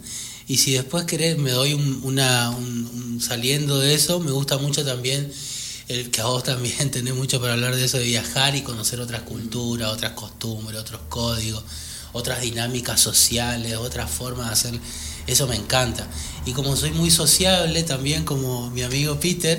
Y 0.46 0.58
si 0.58 0.72
después 0.72 1.04
querés, 1.04 1.38
me 1.38 1.50
doy 1.52 1.72
un, 1.74 2.00
una, 2.02 2.50
un- 2.50 2.86
un- 2.94 3.20
saliendo 3.20 3.78
de 3.78 3.94
eso, 3.94 4.20
me 4.20 4.30
gusta 4.30 4.58
mucho 4.58 4.84
también 4.84 5.30
el 5.88 6.10
que 6.10 6.20
a 6.20 6.26
vos 6.26 6.44
también 6.44 6.90
tenés 6.90 7.14
mucho 7.14 7.40
para 7.40 7.52
hablar 7.54 7.74
de 7.76 7.84
eso, 7.84 7.98
de 7.98 8.04
viajar 8.04 8.54
y 8.56 8.62
conocer 8.62 9.00
otras 9.00 9.22
culturas, 9.22 9.90
otras 9.90 10.12
costumbres, 10.12 10.80
otros 10.80 11.00
códigos, 11.08 11.62
otras 12.12 12.40
dinámicas 12.40 13.00
sociales, 13.00 13.76
otras 13.76 14.10
formas 14.10 14.46
de 14.46 14.52
hacer. 14.52 14.80
Eso 15.26 15.46
me 15.46 15.56
encanta. 15.56 16.06
Y 16.46 16.52
como 16.52 16.76
soy 16.76 16.90
muy 16.90 17.10
sociable, 17.10 17.82
también 17.82 18.24
como 18.24 18.70
mi 18.70 18.82
amigo 18.82 19.18
Peter, 19.18 19.58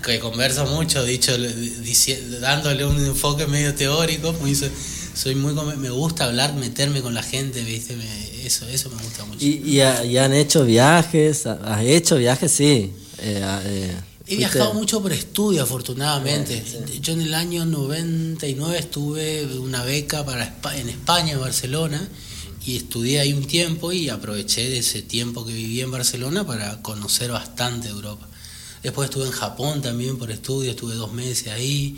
que 0.04 0.18
conversa 0.18 0.64
mucho, 0.64 1.04
dicho, 1.04 1.36
dici- 1.38 2.18
dándole 2.40 2.84
un 2.84 2.98
enfoque 3.04 3.46
medio 3.46 3.72
teórico, 3.74 4.32
muy 4.34 4.54
so- 4.54 4.66
soy 5.14 5.34
muy 5.36 5.54
me 5.76 5.90
gusta 5.90 6.24
hablar, 6.24 6.54
meterme 6.54 7.00
con 7.02 7.14
la 7.14 7.22
gente, 7.22 7.62
¿viste? 7.62 7.94
Me- 7.96 8.44
eso, 8.46 8.66
eso 8.68 8.90
me 8.90 9.02
gusta 9.02 9.24
mucho. 9.24 9.44
¿Y, 9.44 9.62
y, 9.64 9.80
ha- 9.80 10.04
y 10.04 10.18
han 10.18 10.34
hecho 10.34 10.64
viajes? 10.64 11.46
¿Has 11.46 11.84
hecho 11.84 12.16
viajes? 12.16 12.50
Sí. 12.52 12.92
Eh, 13.18 13.42
eh, 13.64 13.96
He 14.28 14.36
viajado 14.36 14.74
mucho 14.74 15.00
por 15.00 15.12
estudio, 15.12 15.62
afortunadamente. 15.62 16.64
Yo 17.00 17.12
en 17.12 17.20
el 17.20 17.32
año 17.32 17.64
99 17.64 18.76
estuve 18.76 19.44
una 19.58 19.84
beca 19.84 20.26
para 20.26 20.52
en 20.74 20.88
España, 20.88 21.34
en 21.34 21.40
Barcelona, 21.40 22.08
y 22.66 22.76
estudié 22.76 23.20
ahí 23.20 23.32
un 23.32 23.46
tiempo 23.46 23.92
y 23.92 24.08
aproveché 24.08 24.68
de 24.68 24.78
ese 24.78 25.02
tiempo 25.02 25.46
que 25.46 25.52
viví 25.52 25.80
en 25.80 25.92
Barcelona 25.92 26.44
para 26.44 26.82
conocer 26.82 27.30
bastante 27.30 27.88
Europa. 27.88 28.26
Después 28.82 29.08
estuve 29.08 29.26
en 29.26 29.32
Japón 29.32 29.80
también 29.80 30.18
por 30.18 30.32
estudio, 30.32 30.72
estuve 30.72 30.94
dos 30.94 31.12
meses 31.12 31.46
ahí. 31.52 31.96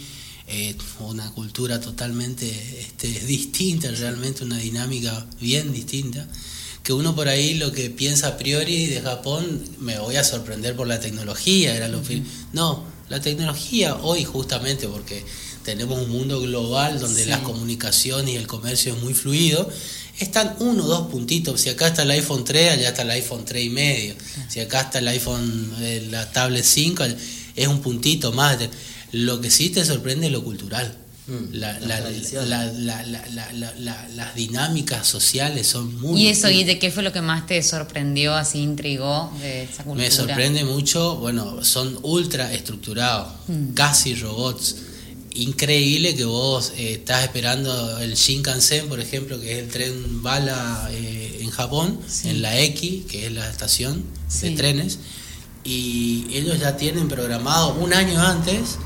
eh, 0.49 0.77
una 1.01 1.31
cultura 1.33 1.81
totalmente 1.81 2.47
este, 2.81 3.09
distinta, 3.27 3.91
realmente 3.91 4.45
una 4.45 4.59
dinámica 4.59 5.27
bien 5.41 5.73
distinta 5.73 6.29
que 6.83 6.93
uno 6.93 7.15
por 7.15 7.29
ahí 7.29 7.55
lo 7.55 7.73
que 7.73 7.91
piensa 7.91 8.29
a 8.29 8.37
priori 8.39 8.87
de 8.87 9.01
Japón, 9.01 9.63
me 9.81 9.99
voy 9.99 10.17
a 10.17 10.25
sorprender 10.25 10.75
por 10.77 10.87
la 10.87 11.01
tecnología, 11.01 11.77
era 11.77 11.89
lo 11.89 12.03
pri- 12.03 12.23
No, 12.53 12.85
la 13.09 13.21
tecnología 13.21 13.97
hoy 13.97 14.25
justamente 14.25 14.89
porque 14.89 15.25
tenemos 15.65 16.01
un 16.01 16.11
mundo 16.11 16.41
global 16.41 16.99
donde 16.99 17.25
Sí. 17.25 17.29
la 17.31 17.43
comunicación 17.43 18.29
y 18.29 18.37
el 18.37 18.47
comercio 18.47 18.95
es 18.95 19.03
muy 19.03 19.13
fluido, 19.13 19.69
están 20.19 20.57
uno 20.61 20.85
o 20.85 20.89
dos 20.89 21.09
puntitos, 21.11 21.61
si 21.61 21.69
acá 21.69 21.89
está 21.89 22.03
el 22.03 22.11
iPhone 22.13 22.45
3, 22.45 22.73
allá 22.73 22.89
está 22.89 23.03
el 23.03 23.11
iPhone 23.11 23.45
3 23.45 23.67
y 23.67 23.71
medio, 23.71 24.15
si 24.49 24.61
acá 24.61 24.81
está 24.83 24.99
el 25.01 25.09
iPhone, 25.09 25.73
eh, 25.81 26.07
la 26.11 26.31
tablet 26.33 26.65
5, 26.65 27.05
es 27.55 27.69
un 27.69 27.81
puntito 27.83 28.33
más. 28.33 28.57
Lo 29.13 29.41
que 29.41 29.51
sí 29.51 29.71
te 29.71 29.85
sorprende 29.85 30.27
es 30.27 30.33
lo 30.33 30.43
cultural. 30.45 30.97
Mm, 31.29 31.53
La- 31.53 31.73
las 31.75 31.83
la- 31.89 32.01
tradiciones. 32.01 32.49
la- 32.49 32.65
la- 32.73 33.03
la- 33.05 33.27
la- 33.33 33.53
la- 33.53 33.75
la- 33.79 34.09
las 34.15 34.35
dinámicas 34.35 35.07
sociales 35.07 35.67
son 35.67 35.95
muy... 36.01 36.23
Y 36.23 36.29
eso, 36.29 36.49
Guille, 36.49 36.79
¿qué 36.79 36.91
fue 36.91 37.03
lo 37.03 37.13
que 37.13 37.21
más 37.21 37.47
te 37.47 37.63
sorprendió, 37.63 38.35
así 38.35 38.61
intrigó 38.61 39.31
de 39.41 39.65
esa 39.65 39.85
cultura? 39.85 40.09
Me 40.09 40.11
sorprende 40.11 40.65
mucho, 40.65 41.17
bueno, 41.17 41.63
son 41.65 41.99
ultra 42.03 42.53
estructurados, 42.55 43.29
Mm. 43.47 43.75
casi 43.75 44.15
robots. 44.15 44.77
Increíble 45.35 46.17
que 46.17 46.25
vos 46.25 46.73
eh, 46.79 46.95
estás 46.95 47.23
esperando 47.25 47.99
el 48.01 48.15
Shinkansen, 48.15 48.89
por 48.89 48.99
ejemplo, 48.99 49.39
que 49.41 49.53
es 49.53 49.59
el 49.65 49.69
tren 49.69 50.23
bala 50.23 50.89
eh, 50.93 51.39
en 51.43 51.51
Japón, 51.51 52.01
Sí. 52.09 52.31
en 52.31 52.43
la 52.43 52.59
X, 52.59 53.05
que 53.09 53.27
es 53.27 53.33
la 53.33 53.49
estación 53.49 54.03
Sí. 54.29 54.49
de 54.49 54.57
trenes, 54.57 54.99
y 55.65 56.27
ellos 56.33 56.59
ya 56.59 56.77
tienen 56.77 57.07
programado 57.09 57.75
un 57.75 57.93
año 57.93 58.21
antes, 58.21 58.79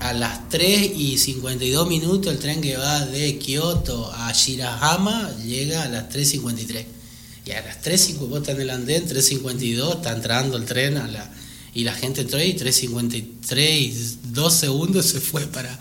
a 0.00 0.12
las 0.12 0.48
3 0.48 0.92
y 0.96 1.18
52 1.18 1.88
minutos, 1.88 2.32
el 2.32 2.38
tren 2.38 2.60
que 2.60 2.76
va 2.76 3.04
de 3.06 3.38
Kioto 3.38 4.12
a 4.12 4.32
Shirahama 4.32 5.30
llega 5.44 5.82
a 5.82 5.88
las 5.88 6.08
3.53. 6.08 6.84
Y 7.46 7.50
a 7.52 7.62
las 7.62 7.82
3.50, 7.82 8.18
vos 8.28 8.40
estás 8.40 8.54
en 8.56 8.60
el 8.62 8.70
andén, 8.70 9.08
3.52, 9.08 9.96
está 9.96 10.12
entrando 10.12 10.56
el 10.56 10.64
tren 10.66 10.98
a 10.98 11.08
la, 11.08 11.30
y 11.74 11.84
la 11.84 11.94
gente 11.94 12.20
entró 12.20 12.42
y 12.42 12.52
3.53 12.54 13.58
y 13.80 14.16
2 14.32 14.54
segundos 14.54 15.06
se 15.06 15.20
fue 15.20 15.46
para... 15.46 15.78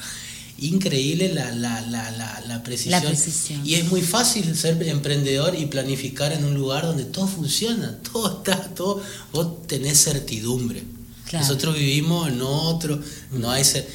Increíble 0.60 1.32
la, 1.36 1.52
la, 1.52 1.82
la, 1.82 2.10
la, 2.48 2.64
precisión. 2.64 3.00
La 3.00 3.08
precisión. 3.08 3.62
Y 3.64 3.76
es 3.76 3.86
muy 3.92 4.02
fácil 4.02 4.56
ser 4.56 4.82
emprendedor 4.88 5.54
y 5.56 5.68
planificar 5.68 6.34
en 6.34 6.46
un 6.46 6.56
lugar 6.56 6.84
donde 6.84 7.06
todo 7.06 7.28
funciona, 7.28 8.00
todo 8.12 8.38
está, 8.40 8.60
todo, 8.74 9.04
vos 9.32 9.68
tenés 9.68 10.04
certidumbre. 10.04 10.84
Claro. 11.30 11.46
Nosotros 11.46 11.76
vivimos 11.78 12.30
en 12.30 12.42
otro, 12.42 13.00
no 13.34 13.52
hay 13.52 13.62
cer- 13.62 13.86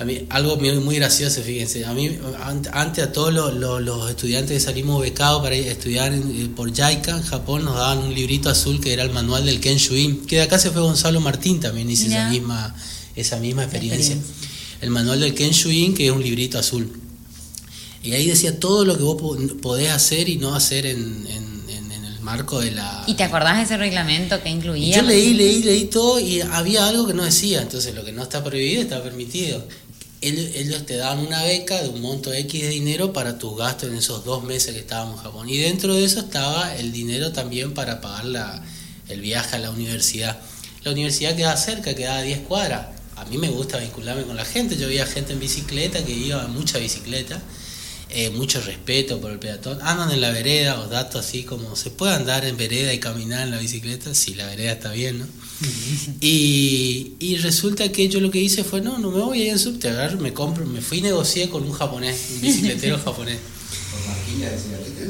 a 0.00 0.04
mí, 0.04 0.26
algo 0.30 0.56
muy, 0.56 0.72
muy 0.78 0.96
gracioso, 0.96 1.42
fíjense, 1.42 1.84
a 1.84 1.92
mí 1.92 2.18
an- 2.42 2.62
antes 2.72 3.04
a 3.04 3.12
todos 3.12 3.32
los, 3.34 3.54
los- 3.54 3.82
los 3.82 4.08
estudiantes 4.10 4.52
que 4.56 4.60
salimos 4.60 5.00
becados 5.02 5.42
para 5.42 5.54
estudiar 5.54 6.12
en- 6.14 6.22
eh, 6.44 6.48
por 6.56 6.70
JICA 6.72 7.16
en 7.18 7.22
Japón 7.22 7.64
nos 7.66 7.74
daban 7.76 7.98
un 7.98 8.14
librito 8.14 8.48
azul 8.48 8.80
que 8.80 8.92
era 8.94 9.02
el 9.02 9.10
manual 9.10 9.44
del 9.44 9.60
Kenshuin, 9.60 10.26
que 10.26 10.36
de 10.36 10.42
acá 10.42 10.58
se 10.58 10.70
fue 10.70 10.80
Gonzalo 10.80 11.20
Martín 11.20 11.60
también 11.60 11.90
hizo 11.90 12.04
esa 12.06 12.10
Mirá. 12.10 12.30
misma, 12.30 12.74
esa 13.14 13.36
misma 13.38 13.62
experiencia. 13.64 14.14
experiencia. 14.14 14.46
El 14.80 14.90
manual 14.90 15.20
del 15.20 15.34
Kenshuin, 15.34 15.94
que 15.94 16.06
es 16.06 16.12
un 16.12 16.22
librito 16.22 16.58
azul. 16.58 16.90
Y 18.02 18.12
ahí 18.12 18.26
decía 18.26 18.58
todo 18.58 18.84
lo 18.86 18.96
que 18.96 19.02
vos 19.02 19.20
po- 19.20 19.36
podés 19.60 19.90
hacer 19.90 20.30
y 20.30 20.36
no 20.38 20.54
hacer 20.54 20.86
en, 20.86 21.26
en- 21.28 21.60
en- 21.68 21.92
en 21.92 22.04
el 22.06 22.20
marco 22.20 22.60
de 22.60 22.70
la... 22.70 23.04
¿Y 23.06 23.12
te 23.12 23.24
acordás 23.24 23.58
de 23.58 23.64
ese 23.64 23.76
reglamento 23.76 24.42
que 24.42 24.48
incluía? 24.48 24.96
Yo 24.96 25.02
leí, 25.02 25.34
leí, 25.34 25.62
leí 25.62 25.84
todo 25.84 26.18
y 26.18 26.40
había 26.40 26.86
algo 26.88 27.06
que 27.06 27.12
no 27.12 27.22
decía. 27.24 27.60
Entonces, 27.60 27.94
lo 27.94 28.02
que 28.02 28.12
no 28.12 28.22
está 28.22 28.42
prohibido 28.42 28.80
está 28.80 29.02
permitido. 29.02 29.66
Ellos, 30.22 30.84
te 30.84 30.96
dan 30.96 31.18
una 31.18 31.42
beca 31.44 31.80
de 31.82 31.88
un 31.88 32.02
monto 32.02 32.32
X 32.32 32.60
de 32.60 32.68
dinero 32.68 33.12
para 33.12 33.38
tus 33.38 33.56
gastos 33.56 33.88
en 33.88 33.96
esos 33.96 34.22
dos 34.22 34.44
meses 34.44 34.74
que 34.74 34.80
estábamos 34.80 35.16
en 35.16 35.22
Japón. 35.22 35.48
Y 35.48 35.56
dentro 35.56 35.94
de 35.94 36.04
eso 36.04 36.20
estaba 36.20 36.76
el 36.76 36.92
dinero 36.92 37.32
también 37.32 37.72
para 37.72 38.02
pagar 38.02 38.26
la, 38.26 38.62
el 39.08 39.22
viaje 39.22 39.56
a 39.56 39.58
la 39.58 39.70
universidad. 39.70 40.38
La 40.84 40.92
universidad 40.92 41.34
queda 41.34 41.56
cerca, 41.56 41.94
queda 41.94 42.18
a 42.18 42.22
10 42.22 42.40
cuadras. 42.40 42.88
A 43.16 43.24
mí 43.26 43.38
me 43.38 43.48
gusta 43.48 43.78
vincularme 43.78 44.24
con 44.24 44.36
la 44.36 44.44
gente. 44.44 44.76
Yo 44.76 44.88
veía 44.88 45.06
gente 45.06 45.32
en 45.32 45.40
bicicleta 45.40 46.04
que 46.04 46.12
iba 46.12 46.46
mucha 46.48 46.78
bicicleta. 46.78 47.40
Eh, 48.12 48.30
mucho 48.30 48.60
respeto 48.60 49.20
por 49.20 49.30
el 49.30 49.38
peatón. 49.38 49.78
Andan 49.82 50.10
en 50.10 50.20
la 50.20 50.30
vereda, 50.30 50.76
los 50.76 50.90
datos 50.90 51.24
así 51.24 51.44
como 51.44 51.76
se 51.76 51.90
puede 51.90 52.14
andar 52.14 52.44
en 52.44 52.56
vereda 52.56 52.92
y 52.92 52.98
caminar 52.98 53.42
en 53.42 53.52
la 53.52 53.58
bicicleta, 53.58 54.14
si 54.14 54.34
la 54.34 54.46
vereda 54.46 54.72
está 54.72 54.92
bien, 54.92 55.20
¿no? 55.20 55.26
y, 56.20 57.12
y 57.18 57.36
resulta 57.36 57.90
que 57.92 58.08
yo 58.08 58.20
lo 58.20 58.30
que 58.30 58.40
hice 58.40 58.64
fue, 58.64 58.80
no, 58.80 58.98
no 58.98 59.10
me 59.10 59.20
voy 59.20 59.42
a 59.42 59.44
ir 59.44 59.50
en 59.50 59.58
subte, 59.58 59.88
agarro, 59.88 60.18
me 60.18 60.32
compro, 60.32 60.66
me 60.66 60.80
fui 60.80 60.98
y 60.98 61.02
negocié 61.02 61.48
con 61.48 61.62
un 61.62 61.72
japonés, 61.72 62.16
un 62.34 62.40
bicicletero 62.42 62.98
japonés. 62.98 63.38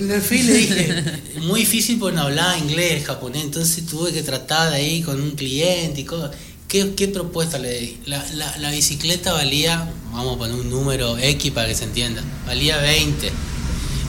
Le 0.01 0.21
fui 0.21 0.39
y 0.39 0.43
le 0.43 0.53
dije, 0.55 1.05
muy 1.43 1.61
difícil 1.61 1.99
porque 1.99 2.17
no 2.17 2.23
hablaba 2.23 2.59
inglés, 2.59 3.05
japonés, 3.05 3.45
entonces 3.45 3.87
tuve 3.87 4.13
que 4.13 4.23
tratar 4.23 4.71
de 4.71 4.77
ahí 4.77 5.03
con 5.03 5.21
un 5.21 5.33
cliente 5.33 6.01
y 6.01 6.05
cosas. 6.05 6.31
¿Qué, 6.71 6.95
qué 6.95 7.09
propuesta 7.09 7.59
le 7.59 7.81
di? 7.81 7.99
La, 8.07 8.25
la, 8.35 8.57
la 8.59 8.71
bicicleta 8.71 9.33
valía, 9.33 9.93
vamos 10.12 10.37
a 10.37 10.39
poner 10.39 10.55
un 10.55 10.71
número 10.71 11.18
X 11.18 11.51
para 11.51 11.66
que 11.66 11.75
se 11.75 11.83
entienda, 11.83 12.23
valía 12.47 12.79
20. 12.79 13.33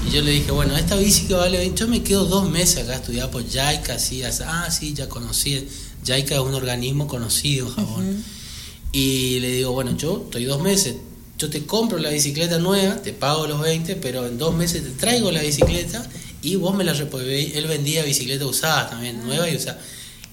Y 0.08 0.12
yo 0.12 0.22
le 0.22 0.30
dije, 0.30 0.52
bueno, 0.52 0.78
esta 0.78 0.96
bici 0.96 1.26
que 1.26 1.34
vale 1.34 1.58
20, 1.58 1.80
yo 1.80 1.88
me 1.88 2.04
quedo 2.04 2.26
dos 2.26 2.48
meses 2.52 2.84
acá 2.84 2.98
estudiando 2.98 3.32
por 3.32 3.44
JICA, 3.44 3.96
así, 3.96 4.22
ah, 4.24 4.70
sí, 4.70 4.94
ya 4.94 5.10
conocí. 5.10 5.68
JICA 6.06 6.36
es 6.36 6.42
un 6.42 6.54
organismo 6.54 7.08
conocido 7.08 7.68
en 7.68 7.74
Japón. 7.74 8.24
Y 8.92 9.40
le 9.40 9.54
digo, 9.54 9.72
bueno, 9.72 9.98
yo 9.98 10.22
estoy 10.26 10.46
dos 10.46 10.62
meses, 10.62 10.98
yo 11.40 11.50
te 11.50 11.66
compro 11.66 11.98
la 11.98 12.12
bicicleta 12.12 12.60
nueva, 12.60 13.02
te 13.02 13.12
pago 13.12 13.48
los 13.48 13.60
20, 13.60 13.96
pero 13.96 14.28
en 14.28 14.38
dos 14.38 14.54
meses 14.54 14.84
te 14.84 14.92
traigo 14.92 15.32
la 15.32 15.42
bicicleta 15.42 16.08
y 16.44 16.58
vos 16.58 16.76
me 16.76 16.84
la 16.84 16.94
repones. 16.94 17.56
Él 17.56 17.66
vendía 17.66 18.04
bicicleta 18.04 18.46
usada 18.46 18.92
también, 18.92 19.26
nueva 19.26 19.50
y 19.50 19.56
usada. 19.56 19.82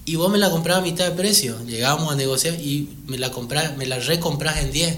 Y 0.09 0.17
vos 0.17 0.31
me 0.31 0.39
la 0.39 0.51
comprabas 0.51 0.83
a 0.83 0.87
mitad 0.87 1.05
de 1.05 1.11
precio. 1.13 1.57
Llegábamos 1.67 2.13
a 2.13 2.17
negociar 2.17 2.55
y 2.55 2.89
me 3.07 3.19
la 3.19 3.31
comprás, 3.31 3.77
me 3.77 3.87
la 3.87 3.99
recompras 3.99 4.59
en 4.59 4.73
10. 4.73 4.97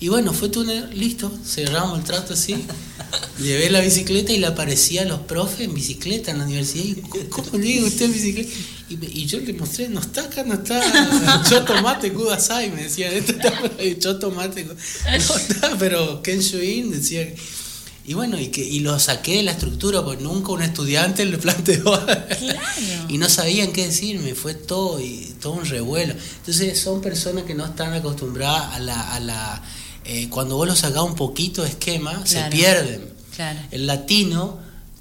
Y 0.00 0.08
bueno, 0.08 0.32
fue 0.34 0.48
tú, 0.50 0.64
listo, 0.92 1.32
cerramos 1.46 1.98
el 1.98 2.04
trato 2.04 2.34
así. 2.34 2.56
Llevé 3.40 3.70
la 3.70 3.80
bicicleta 3.80 4.32
y 4.32 4.38
le 4.38 4.46
aparecía 4.48 5.02
a 5.02 5.04
los 5.06 5.20
profes 5.20 5.60
en 5.60 5.72
bicicleta 5.74 6.30
en 6.30 6.38
la 6.38 6.44
universidad. 6.44 6.84
Y, 6.84 6.94
¿Cómo 7.30 7.48
le 7.52 7.58
digo 7.64 7.86
usted 7.86 8.06
en 8.06 8.12
bicicleta? 8.12 8.50
Y, 8.90 8.96
me- 8.98 9.06
y 9.06 9.24
yo 9.26 9.38
le 9.40 9.52
mostré, 9.54 9.88
no 9.88 10.00
está 10.00 10.22
acá, 10.24 10.42
no 10.44 10.54
está. 10.54 11.42
Yo 11.50 11.62
tomate 11.64 12.12
Kudasai, 12.12 12.70
me 12.70 12.82
decían. 12.82 13.14
Esto 13.14 13.32
está 13.32 13.58
por 13.58 13.72
ahí, 13.80 13.96
yo 13.98 14.18
tomate. 14.18 14.64
No 14.64 14.74
está, 15.36 15.76
pero 15.78 16.20
Kenshuin 16.22 16.90
decía. 16.90 17.32
Y 18.06 18.12
bueno, 18.14 18.38
y, 18.38 18.48
que, 18.48 18.62
y 18.62 18.80
lo 18.80 18.98
saqué 18.98 19.36
de 19.36 19.42
la 19.44 19.52
estructura, 19.52 20.04
porque 20.04 20.22
nunca 20.22 20.52
un 20.52 20.62
estudiante 20.62 21.24
le 21.24 21.38
planteó. 21.38 21.82
y 23.08 23.16
no 23.18 23.28
sabían 23.30 23.72
qué 23.72 23.86
decirme, 23.86 24.34
fue 24.34 24.54
todo, 24.54 25.00
y, 25.00 25.34
todo 25.40 25.54
un 25.54 25.64
revuelo. 25.64 26.14
Entonces 26.38 26.78
son 26.78 27.00
personas 27.00 27.44
que 27.44 27.54
no 27.54 27.64
están 27.64 27.92
acostumbradas 27.94 28.74
a 28.74 28.78
la... 28.80 29.14
A 29.14 29.20
la 29.20 29.62
eh, 30.06 30.28
cuando 30.28 30.56
vos 30.56 30.66
lo 30.68 30.76
sacás 30.76 31.02
un 31.02 31.14
poquito 31.14 31.62
de 31.62 31.70
esquema, 31.70 32.26
se 32.26 32.34
Claro. 32.36 32.50
pierden. 32.50 33.08
Claro. 33.34 33.58
El 33.70 33.86
latino, 33.86 34.58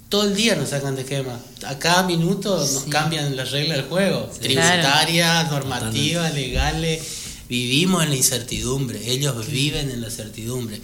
todo 0.08 0.24
el 0.24 0.34
día 0.34 0.56
nos 0.56 0.70
sacan 0.70 0.95
de 0.95 1.01
esquema. 1.01 1.38
A 1.68 1.78
cada 1.78 2.04
minuto 2.04 2.56
nos 2.58 2.70
Sí. 2.86 2.89
cambian 2.89 3.36
las 3.36 3.51
reglas 3.51 3.80
del 3.80 3.88
juego. 3.88 4.30
Claro. 4.30 4.39
Tributarias, 4.39 5.51
normativas, 5.51 6.34
legales. 6.34 7.01
Vivimos 7.49 8.01
en 8.04 8.12
la 8.12 8.16
incertidumbre. 8.16 9.12
Ellos 9.12 9.45
viven 9.47 9.91
en 9.91 9.99
la 9.99 10.10
certidumbre. 10.10 10.80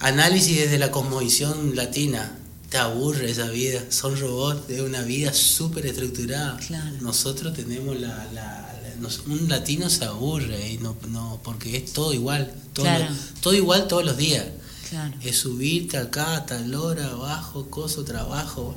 Análisis 0.00 0.56
desde 0.58 0.78
la 0.78 0.90
cosmovisión 0.90 1.74
latina. 1.74 2.38
Te 2.70 2.78
aburre 2.78 3.30
esa 3.30 3.48
vida. 3.48 3.80
Son 3.90 4.18
robots 4.18 4.66
de 4.68 4.82
una 4.82 5.02
vida 5.02 5.32
súper 5.32 5.86
estructurada. 5.86 6.56
Claro. 6.66 6.96
Nosotros 7.00 7.54
tenemos 7.54 7.98
la... 7.98 8.26
la- 8.32 8.62
nos- 9.00 9.20
un 9.26 9.46
latino 9.48 9.90
se 9.90 10.04
aburre 10.06 10.72
y 10.72 10.78
no, 10.78 10.96
no, 11.08 11.38
porque 11.44 11.76
es 11.76 11.92
todo 11.92 12.12
igual. 12.14 12.52
Todo, 12.72 12.86
Claro. 12.86 13.14
todo 13.42 13.52
igual 13.54 13.88
todos 13.88 14.04
los 14.06 14.16
días 14.16 14.46
Claro. 14.88 15.14
es 15.22 15.36
subirte 15.38 15.98
acá 15.98 16.36
a 16.36 16.46
tal 16.46 16.74
hora, 16.74 17.06
abajo, 17.10 17.68
coso, 17.68 18.04
trabajo. 18.04 18.74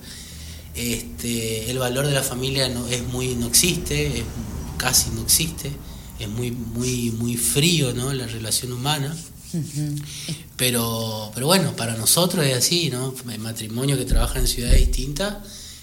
Este, 0.76 1.70
el 1.72 1.80
valor 1.80 2.06
de 2.06 2.14
la 2.14 2.22
familia 2.24 2.68
no 2.70 2.86
es 2.88 3.02
muy 3.08 3.36
no 3.36 3.48
existe, 3.48 4.20
es- 4.20 4.26
casi 4.78 5.10
no 5.12 5.22
existe, 5.22 5.72
es 6.20 6.28
muy 6.28 6.52
muy 6.52 7.12
muy 7.12 7.36
frío, 7.38 7.94
¿no? 7.94 8.14
La 8.14 8.28
relación 8.28 8.72
humana. 8.74 9.16
Pero 10.58 11.32
pero 11.34 11.48
bueno, 11.48 11.76
para 11.76 11.96
nosotros 11.96 12.46
es 12.46 12.56
así, 12.58 12.90
¿no? 12.90 13.14
El 13.32 13.40
matrimonio 13.40 13.98
que 13.98 14.06
trabaja 14.06 14.40
en 14.40 14.48
ciudades 14.48 14.80
distintas 14.80 15.38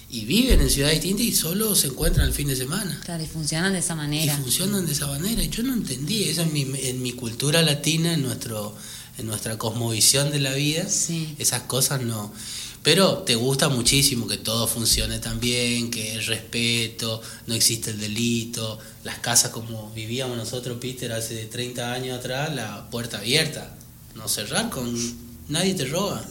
y 0.09 0.25
viven 0.25 0.61
en 0.61 0.69
ciudades 0.69 1.01
distintas 1.01 1.25
y 1.25 1.31
solo 1.33 1.75
se 1.75 1.87
encuentran 1.87 2.27
el 2.27 2.33
fin 2.33 2.47
de 2.47 2.55
semana. 2.55 2.99
Claro, 3.03 3.23
y 3.23 3.27
funcionan 3.27 3.73
de 3.73 3.79
esa 3.79 3.93
Y 3.93 3.97
manera. 3.97 4.37
funcionan 4.37 4.85
de 4.85 4.91
esa 4.93 5.07
manera. 5.07 5.43
Y 5.43 5.49
yo 5.49 5.63
no 5.63 5.73
entendí, 5.73 6.23
eso 6.25 6.43
en 6.43 6.53
mi, 6.53 6.61
en 6.83 7.01
mi 7.01 7.11
cultura 7.13 7.61
latina, 7.61 8.13
en 8.13 8.21
nuestro 8.23 8.75
en 9.17 9.25
nuestra 9.25 9.57
cosmovisión 9.57 10.29
de 10.31 10.39
la 10.39 10.53
vida, 10.53 10.87
Sí. 10.87 11.33
esas 11.39 11.63
cosas 11.63 12.01
no. 12.03 12.31
Pero 12.87 13.17
te 13.17 13.35
gusta 13.35 13.67
muchísimo 13.67 14.27
que 14.27 14.37
todo 14.37 14.65
funcione 14.65 15.19
tan 15.19 15.41
bien, 15.41 15.91
que 15.91 16.13
el 16.13 16.25
respeto, 16.25 17.21
no 17.45 17.53
existe 17.53 17.91
el 17.91 17.99
delito, 17.99 18.79
las 19.03 19.19
casas 19.19 19.51
como 19.51 19.89
vivíamos 19.89 20.37
nosotros, 20.37 20.77
Peter, 20.79 21.11
hace 21.11 21.47
30 21.47 21.91
años 21.91 22.17
atrás, 22.17 22.55
la 22.55 22.89
puerta 22.89 23.17
abierta, 23.17 23.75
no 24.15 24.29
cerrar 24.29 24.69
con... 24.69 24.95
Nadie 25.49 25.73
te 25.73 25.83
roba. 25.83 26.23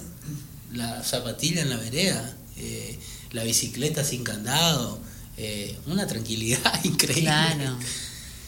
La 0.72 1.04
zapatilla 1.04 1.60
en 1.60 1.68
la 1.68 1.76
vereda, 1.76 2.34
eh, 2.56 2.98
la 3.32 3.44
bicicleta 3.44 4.02
sin 4.02 4.24
candado, 4.24 4.98
eh, 5.36 5.76
una 5.88 6.06
tranquilidad 6.06 6.72
increíble. 6.84 7.24
Claro. 7.24 7.76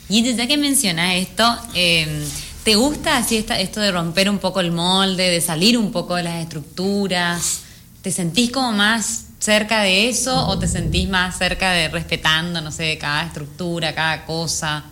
Y 0.09 0.22
desde 0.22 0.48
que 0.48 0.56
mencionas 0.56 1.16
esto, 1.16 1.44
eh, 1.74 2.24
¿te 2.64 2.74
gusta 2.74 3.18
así 3.18 3.36
esta, 3.36 3.61
esto 3.61 3.80
de 3.80 3.92
romper 3.92 4.30
un 4.30 4.38
poco 4.38 4.61
el 4.61 4.72
molde, 4.72 5.28
de 5.28 5.42
salir 5.42 5.76
un 5.76 5.92
poco 5.92 6.16
de 6.16 6.22
las 6.22 6.42
estructuras? 6.42 7.67
¿Te 8.03 8.11
sentís 8.11 8.51
como 8.51 8.72
más 8.72 9.24
cerca 9.38 9.82
de 9.82 10.09
eso 10.09 10.46
o 10.46 10.59
te 10.59 10.66
sentís 10.68 11.09
más 11.09 11.38
cerca 11.38 11.72
de 11.72 11.88
respetando, 11.88 12.61
no 12.61 12.70
sé, 12.70 12.99
cada 12.99 13.24
estructura, 13.24 13.94
cada 13.94 14.24
cosa? 14.24 14.84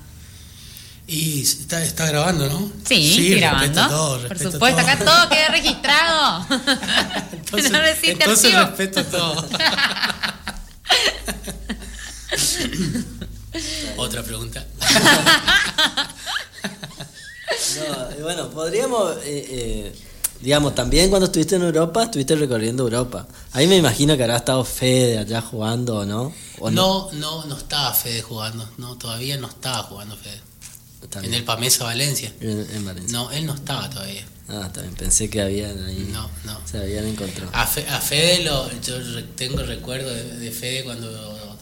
Y 1.08 1.42
está, 1.42 1.84
está 1.84 2.06
grabando, 2.06 2.48
¿no? 2.48 2.72
Sí, 2.84 3.10
estoy 3.10 3.34
respeto 3.34 3.74
grabando. 3.74 3.88
todo, 3.88 4.28
Por 4.28 4.38
supuesto, 4.38 4.80
todo. 4.80 4.90
acá 4.90 5.04
todo 5.04 5.28
queda 5.28 5.48
registrado. 5.48 6.46
Entonces, 7.32 7.70
no 7.70 7.78
entonces 8.02 8.54
respeto 8.54 9.04
todo. 9.04 9.48
Otra 13.96 14.22
pregunta. 14.22 14.66
No, 17.76 18.22
bueno, 18.22 18.50
podríamos, 18.50 19.16
eh, 19.18 19.46
eh, 19.48 19.94
digamos, 20.40 20.74
también 20.74 21.08
cuando 21.10 21.26
estuviste 21.26 21.56
en 21.56 21.62
Europa, 21.62 22.04
estuviste 22.04 22.36
recorriendo 22.36 22.82
Europa. 22.84 23.26
Ahí 23.52 23.66
me 23.66 23.76
imagino 23.76 24.16
que 24.16 24.22
habrá 24.22 24.36
estado 24.36 24.64
Fede 24.64 25.18
allá 25.18 25.40
jugando, 25.40 25.96
¿o 25.98 26.04
no? 26.06 26.32
¿O 26.58 26.70
No, 26.70 27.10
no, 27.12 27.44
no 27.46 27.56
estaba 27.56 27.92
Fede 27.94 28.22
jugando. 28.22 28.68
No, 28.78 28.96
todavía 28.96 29.36
no 29.36 29.48
estaba 29.48 29.82
jugando 29.84 30.16
Fede. 30.16 30.40
Está 31.02 31.20
En 31.24 31.34
el 31.34 31.44
Pamesa 31.44 31.84
Valencia. 31.84 32.32
En, 32.40 32.66
en 32.74 32.84
Valencia. 32.84 33.12
No, 33.18 33.30
él 33.30 33.46
no 33.46 33.54
estaba 33.54 33.88
todavía. 33.90 34.26
Ah, 34.48 34.70
también 34.72 34.94
pensé 34.94 35.28
que 35.28 35.40
habían 35.42 35.84
ahí. 35.84 36.08
No, 36.12 36.28
no. 36.44 36.58
Se 36.64 36.78
habían 36.78 37.04
encontrado. 37.06 37.50
A, 37.52 37.66
Fe- 37.66 37.86
a 37.88 38.00
Fede 38.00 38.44
lo, 38.44 38.70
yo 38.80 39.24
tengo 39.36 39.62
recuerdo 39.62 40.08
de, 40.08 40.36
de 40.38 40.50
Fede 40.52 40.84
cuando 40.84 41.08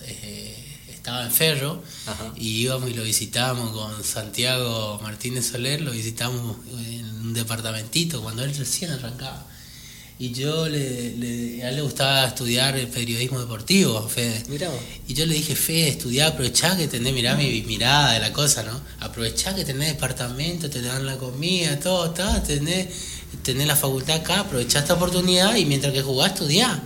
eh, 0.06 0.78
estaba 0.92 1.24
en 1.24 1.30
Ferro 1.32 1.82
Ajá. 2.06 2.32
y 2.36 2.62
íbamos 2.62 2.90
y 2.90 2.94
lo 2.94 3.02
visitábamos 3.02 3.70
con 3.72 4.04
Santiago 4.04 4.98
Martínez 5.02 5.46
Soler, 5.50 5.80
lo 5.82 5.90
visitamos 5.92 6.56
en 6.78 7.03
un 7.03 7.03
departamentito 7.34 8.22
cuando 8.22 8.42
él 8.44 8.54
recién 8.56 8.90
arrancaba. 8.92 9.46
Y 10.16 10.30
yo 10.32 10.68
le, 10.68 11.16
le- 11.16 11.64
a 11.64 11.70
él 11.70 11.76
le 11.76 11.82
gustaba 11.82 12.24
estudiar 12.28 12.78
el 12.78 12.86
periodismo 12.86 13.40
deportivo, 13.40 14.08
Fede. 14.08 14.44
Mirá. 14.48 14.70
Y 15.08 15.14
yo 15.14 15.26
le 15.26 15.34
dije, 15.34 15.56
Fede, 15.56 15.88
estudiá, 15.88 16.28
aprovechá 16.28 16.76
que 16.76 16.86
tenés, 16.86 17.12
mirá 17.12 17.34
mi 17.34 17.62
mirada 17.62 18.12
de 18.12 18.20
la 18.20 18.32
cosa, 18.32 18.62
¿no? 18.62 18.80
Aprovechá 19.00 19.54
que 19.56 19.64
tenés 19.64 19.88
departamento, 19.88 20.70
te 20.70 20.80
dan 20.82 21.04
la 21.04 21.16
comida, 21.16 21.78
todo, 21.80 22.06
está, 22.06 22.40
tenés, 22.44 22.86
tenés 23.42 23.66
la 23.66 23.74
facultad 23.74 24.16
acá, 24.16 24.40
aprovechá 24.40 24.78
esta 24.78 24.94
oportunidad 24.94 25.56
y 25.56 25.64
mientras 25.66 25.92
que 25.92 26.02
jugás, 26.02 26.32
estudiá. 26.32 26.82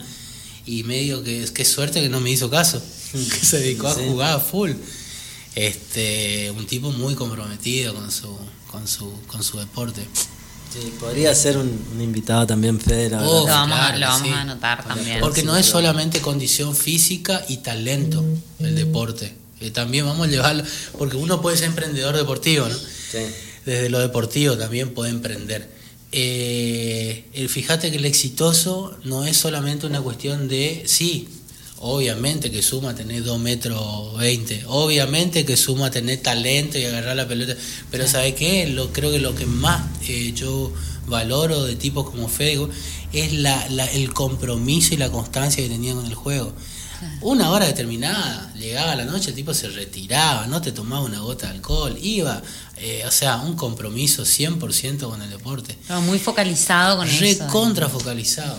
Y 0.65 0.83
medio 0.85 1.23
que, 1.23 1.47
qué 1.53 1.65
suerte 1.67 2.01
que 2.01 2.09
no 2.09 2.21
me 2.21 2.31
hizo 2.31 2.49
caso, 2.49 2.83
que 3.13 3.19
se 3.47 3.59
dedicó 3.61 3.95
Sí. 3.95 4.01
a 4.05 4.07
jugar 4.09 4.33
a 4.37 4.41
full. 4.41 4.73
Este, 5.55 6.51
un 6.51 6.67
tipo 6.67 6.93
muy 6.93 7.15
comprometido 7.15 7.95
con 7.95 8.11
su, 8.11 8.37
con 8.71 8.87
su, 8.89 9.13
con 9.27 9.43
su 9.43 9.59
deporte. 9.59 10.03
Sí, 10.73 10.93
podría 11.01 11.35
ser 11.35 11.57
un, 11.57 11.69
un 11.95 12.01
invitado 12.03 12.47
también, 12.47 12.79
Fede, 12.79 13.11
la 13.11 13.23
Oh, 13.27 13.41
lo 13.41 13.45
vamos, 13.47 13.79
a- 13.79 13.95
claro 13.95 13.95
lo 13.95 13.99
que 14.01 14.05
vamos 14.07 14.29
sí. 14.29 14.33
a 14.35 14.41
anotar 14.43 14.85
también. 14.87 15.21
Porque 15.21 15.41
Sí, 15.41 15.47
no 15.47 15.57
es 15.57 15.67
claro. 15.67 15.79
solamente 15.79 16.21
condición 16.21 16.77
física 16.77 17.45
y 17.49 17.59
talento 17.59 18.23
el 18.61 18.75
deporte. 18.75 19.35
Eh, 19.61 19.71
también 19.71 20.05
vamos 20.07 20.29
a 20.29 20.31
llevarlo, 20.31 20.63
porque 20.99 21.17
uno 21.17 21.41
puede 21.41 21.57
ser 21.57 21.67
emprendedor 21.69 22.17
deportivo, 22.17 22.69
¿no? 22.69 22.75
Sí. 22.77 23.19
Desde 23.67 23.89
lo 23.89 23.99
deportivo 23.99 24.57
también 24.57 24.95
puede 24.95 25.11
emprender. 25.11 25.69
Eh, 26.13 27.25
el, 27.35 27.49
fíjate 27.49 27.91
que 27.91 27.97
el 27.97 28.05
exitoso 28.05 28.97
no 29.05 29.25
es 29.25 29.37
solamente 29.37 29.87
una 29.87 30.01
cuestión 30.01 30.49
de, 30.49 30.85
sí, 30.87 31.29
obviamente 31.81 32.51
que 32.51 32.63
suma 32.63 32.95
tener 32.95 33.23
2 33.25 33.39
metros 33.39 34.17
20, 34.19 34.65
obviamente 34.67 35.45
que 35.45 35.57
suma 35.57 35.91
tener 35.91 36.21
talento 36.23 36.79
y 36.79 36.85
agarrar 36.85 37.17
la 37.17 37.29
pelota, 37.29 37.55
pero 37.91 38.07
¿sabe 38.09 38.35
qué? 38.35 38.67
Lo, 38.67 38.93
creo 38.93 39.11
que 39.11 39.19
lo 39.19 39.35
que 39.35 39.47
más 39.47 39.83
eh, 40.09 40.33
yo 40.35 40.73
valoro 41.07 41.65
de 41.65 41.77
tipos 41.77 42.11
como 42.11 42.29
Fego 42.29 42.69
es 43.13 43.33
la, 43.33 43.69
la- 43.71 43.87
el 43.93 44.13
compromiso 44.13 44.95
y 44.95 44.97
la 44.99 45.11
constancia 45.11 45.63
que 45.63 45.69
tenían 45.69 45.97
con 45.97 46.07
el 46.07 46.15
juego. 46.15 46.53
Una 47.21 47.51
hora 47.53 47.65
determinada, 47.67 48.53
llegaba 48.55 48.97
la 48.97 49.05
noche, 49.05 49.31
el 49.31 49.37
tipo 49.37 49.55
se 49.55 49.69
retiraba, 49.69 50.49
no 50.49 50.61
te 50.61 50.73
tomaba 50.73 51.03
una 51.03 51.21
gota 51.21 51.47
de 51.47 51.53
alcohol, 51.55 51.97
iba, 52.03 52.43
eh, 52.77 53.05
o 53.07 53.11
sea, 53.13 53.37
un 53.37 53.55
compromiso 53.55 54.25
100% 54.25 55.09
con 55.09 55.23
el 55.23 55.31
deporte. 55.31 55.73
Estaba 55.81 56.01
muy 56.01 56.19
focalizado 56.19 56.97
con 56.97 57.09
eso. 57.09 57.17
Recontra 57.45 57.89
focalizado. 57.89 58.59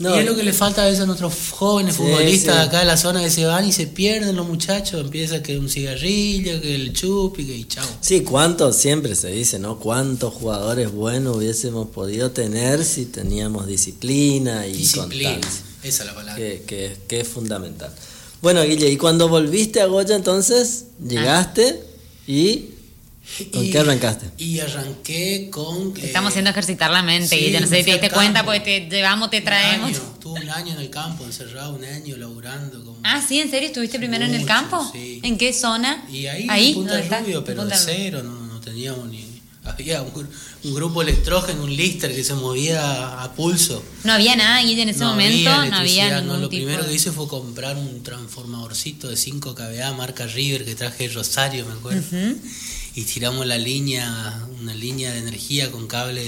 No, 0.00 0.16
y 0.16 0.18
es 0.18 0.24
lo 0.26 0.34
que 0.34 0.42
le 0.42 0.52
falta 0.52 0.82
a 0.82 0.86
veces 0.86 1.00
a 1.00 1.06
nuestros 1.06 1.32
jóvenes 1.50 1.94
Sí, 1.94 2.02
futbolistas 2.02 2.54
sí. 2.54 2.60
de 2.60 2.66
acá 2.66 2.78
de 2.80 2.86
la 2.86 2.96
zona 2.96 3.22
que 3.22 3.30
se 3.30 3.44
van 3.44 3.64
y 3.66 3.72
se 3.72 3.86
pierden 3.86 4.34
los 4.34 4.46
muchachos, 4.48 5.00
empieza 5.00 5.42
que 5.42 5.58
un 5.58 5.68
cigarrillo, 5.68 6.60
que 6.60 6.74
el 6.74 6.92
chupi, 6.92 7.44
que 7.46 7.54
y 7.56 7.64
chao. 7.64 7.86
Sí, 8.00 8.22
cuántos, 8.22 8.76
siempre 8.76 9.14
se 9.14 9.28
dice, 9.30 9.58
¿no? 9.58 9.78
Cuántos 9.78 10.34
jugadores 10.34 10.90
buenos 10.90 11.36
hubiésemos 11.36 11.88
podido 11.90 12.30
tener 12.32 12.84
si 12.84 13.04
teníamos 13.06 13.66
disciplina 13.66 14.66
y 14.66 14.72
Disciplina, 14.72 15.32
constancia, 15.32 15.64
esa 15.82 16.02
es 16.02 16.06
la 16.08 16.14
palabra. 16.14 16.36
que, 16.36 16.62
que- 16.66 16.96
que 17.06 17.20
es 17.20 17.28
fundamental. 17.28 17.92
Bueno, 18.42 18.62
Guille, 18.64 18.88
y 18.90 18.96
cuando 18.96 19.28
volviste 19.28 19.82
a 19.82 19.86
Goya 19.86 20.16
entonces, 20.16 20.84
llegaste 21.06 21.78
y 22.26 22.69
¿con 23.52 23.64
Y- 23.64 23.70
qué 23.70 23.78
arrancaste? 23.78 24.30
Y 24.38 24.58
arranqué 24.60 25.48
con... 25.50 25.88
eh, 25.96 26.06
Estamos 26.06 26.30
haciendo 26.30 26.50
ejercitar 26.50 26.90
la 26.90 27.02
mente, 27.02 27.28
sí, 27.28 27.36
Guille. 27.36 27.60
No 27.60 27.66
sé 27.66 27.78
si 27.78 27.84
te 27.84 27.92
diste 27.92 28.10
cuenta 28.10 28.44
porque 28.44 28.86
te 28.88 28.96
llevamos, 28.96 29.30
te 29.30 29.38
un 29.38 29.44
traemos. 29.44 29.88
año, 29.88 29.96
Estuve 30.14 30.40
un 30.40 30.50
año 30.50 30.72
en 30.74 30.80
el 30.80 30.90
campo, 30.90 31.24
encerrado, 31.24 31.74
un 31.74 31.84
año 31.84 32.16
laburando. 32.16 32.84
Como, 32.84 32.98
Ah, 33.04 33.22
sí, 33.26 33.40
¿en 33.40 33.50
serio? 33.50 33.68
¿Estuviste 33.68 33.98
primero 33.98 34.24
en 34.24 34.30
el 34.34 34.40
Mucho, 34.42 34.52
campo? 34.52 34.90
sí. 34.92 35.20
¿En 35.22 35.38
qué 35.38 35.52
zona? 35.52 36.04
Y 36.10 36.26
ahí, 36.26 36.46
ahí 36.50 36.68
en 36.68 36.74
Punta 36.74 36.92
¿dónde 36.92 37.02
del 37.04 37.12
está? 37.12 37.20
Rubio, 37.24 37.44
pero 37.44 37.60
Punta 37.62 37.76
de 37.78 37.82
cero, 37.84 38.22
no, 38.22 38.46
no 38.46 38.60
teníamos 38.60 39.08
ni... 39.08 39.28
Había 39.64 40.00
un, 40.02 40.28
un 40.64 40.74
grupo 40.74 41.02
electrógeno, 41.02 41.64
un 41.64 41.76
lister 41.76 42.14
que 42.14 42.24
se 42.24 42.32
movía 42.34 43.22
a 43.22 43.32
pulso. 43.34 43.84
No 44.04 44.14
había 44.14 44.34
nada, 44.34 44.62
Guille, 44.62 44.82
en 44.82 44.88
ese 44.88 45.00
No 45.00 45.10
momento. 45.10 45.50
había 45.50 45.70
no 45.70 45.76
había 45.76 46.20
ningún 46.20 46.26
no, 46.28 46.36
Lo 46.38 46.48
tipo 46.48 46.64
primero 46.64 46.82
de- 46.84 46.88
que 46.88 46.94
hice 46.94 47.12
fue 47.12 47.28
comprar 47.28 47.76
un 47.76 48.02
transformadorcito 48.02 49.08
de 49.08 49.16
5 49.18 49.54
kVA 49.54 49.92
marca 49.92 50.26
River 50.26 50.64
que 50.64 50.74
traje 50.74 51.08
de 51.08 51.14
Rosario, 51.14 51.66
me 51.66 51.72
acuerdo. 51.74 52.02
Y 52.94 53.04
tiramos 53.04 53.46
la 53.46 53.58
línea, 53.58 54.46
una 54.60 54.74
línea 54.74 55.12
de 55.12 55.20
energía 55.20 55.70
con 55.70 55.86
cable 55.86 56.24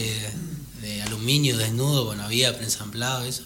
de, 0.80 1.02
aluminio 1.02 1.56
desnudo, 1.56 2.04
bueno, 2.06 2.22
había 2.24 2.54
preensamblado 2.56 3.24
eso. 3.24 3.42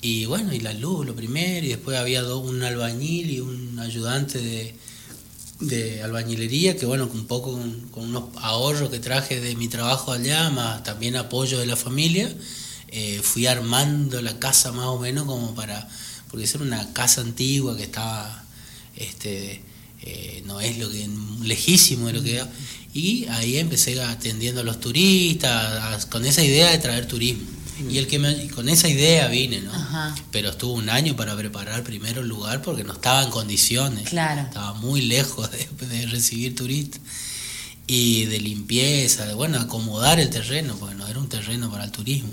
Y 0.00 0.26
bueno, 0.26 0.52
y 0.54 0.60
la 0.60 0.72
luz 0.72 1.06
lo 1.06 1.14
primero, 1.16 1.66
y 1.66 1.70
después 1.70 1.98
había 1.98 2.22
do- 2.22 2.38
un 2.38 2.62
albañil 2.62 3.30
y 3.30 3.40
un 3.40 3.78
ayudante 3.80 4.38
de, 4.40 4.76
de 5.60 6.02
albañilería, 6.02 6.76
que 6.76 6.86
bueno, 6.86 7.08
un 7.12 7.26
poco 7.26 7.52
con, 7.52 7.80
con 7.90 8.04
unos 8.04 8.24
ahorros 8.36 8.90
que 8.90 9.00
traje 9.00 9.40
de 9.40 9.56
mi 9.56 9.68
trabajo 9.68 10.12
allá, 10.12 10.50
más 10.50 10.84
también 10.84 11.16
apoyo 11.16 11.58
de 11.58 11.66
la 11.66 11.76
familia, 11.76 12.32
eh, 12.88 13.20
fui 13.22 13.46
armando 13.46 14.22
la 14.22 14.38
casa 14.38 14.72
más 14.72 14.86
o 14.86 14.98
menos 14.98 15.24
como 15.26 15.54
para, 15.54 15.88
porque 16.30 16.46
era 16.46 16.60
una 16.62 16.92
casa 16.92 17.20
antigua 17.22 17.76
que 17.76 17.84
estaba, 17.84 18.44
este, 18.96 19.62
eh, 20.02 20.42
no 20.46 20.60
es 20.60 20.78
lo 20.78 20.90
que, 20.90 21.08
lejísimo 21.42 22.06
de 22.08 22.12
lo 22.14 22.22
que 22.22 22.36
era, 22.36 22.48
y 22.94 23.26
ahí 23.26 23.58
empecé 23.58 24.00
atendiendo 24.02 24.60
a 24.62 24.64
los 24.64 24.80
turistas, 24.80 25.52
a- 26.04 26.08
con 26.10 26.24
esa 26.24 26.42
idea 26.42 26.70
de 26.70 26.78
traer 26.78 27.06
turismo. 27.06 27.46
Y 27.88 27.98
el 27.98 28.08
que 28.08 28.18
me, 28.18 28.32
y 28.32 28.48
con 28.48 28.68
esa 28.68 28.88
idea 28.88 29.28
vine, 29.28 29.60
¿no? 29.60 29.72
Ajá. 29.72 30.12
Pero 30.32 30.50
estuvo 30.50 30.72
un 30.72 30.90
año 30.90 31.14
para 31.14 31.36
preparar 31.36 31.84
primero 31.84 32.22
el 32.22 32.28
lugar 32.28 32.60
porque 32.60 32.82
no 32.82 32.92
estaba 32.92 33.22
en 33.22 33.30
condiciones. 33.30 34.08
Claro. 34.08 34.40
Estaba 34.40 34.74
muy 34.74 35.02
lejos 35.02 35.48
de, 35.52 35.68
de 35.86 36.06
recibir 36.06 36.56
turistas. 36.56 37.00
Y 37.86 38.24
de 38.26 38.40
limpieza, 38.40 39.26
de 39.26 39.34
bueno, 39.34 39.58
acomodar 39.60 40.18
el 40.18 40.28
terreno, 40.28 40.76
porque 40.78 40.96
no 40.96 41.06
era 41.06 41.20
un 41.20 41.28
terreno 41.28 41.70
para 41.70 41.84
el 41.84 41.92
turismo. 41.92 42.32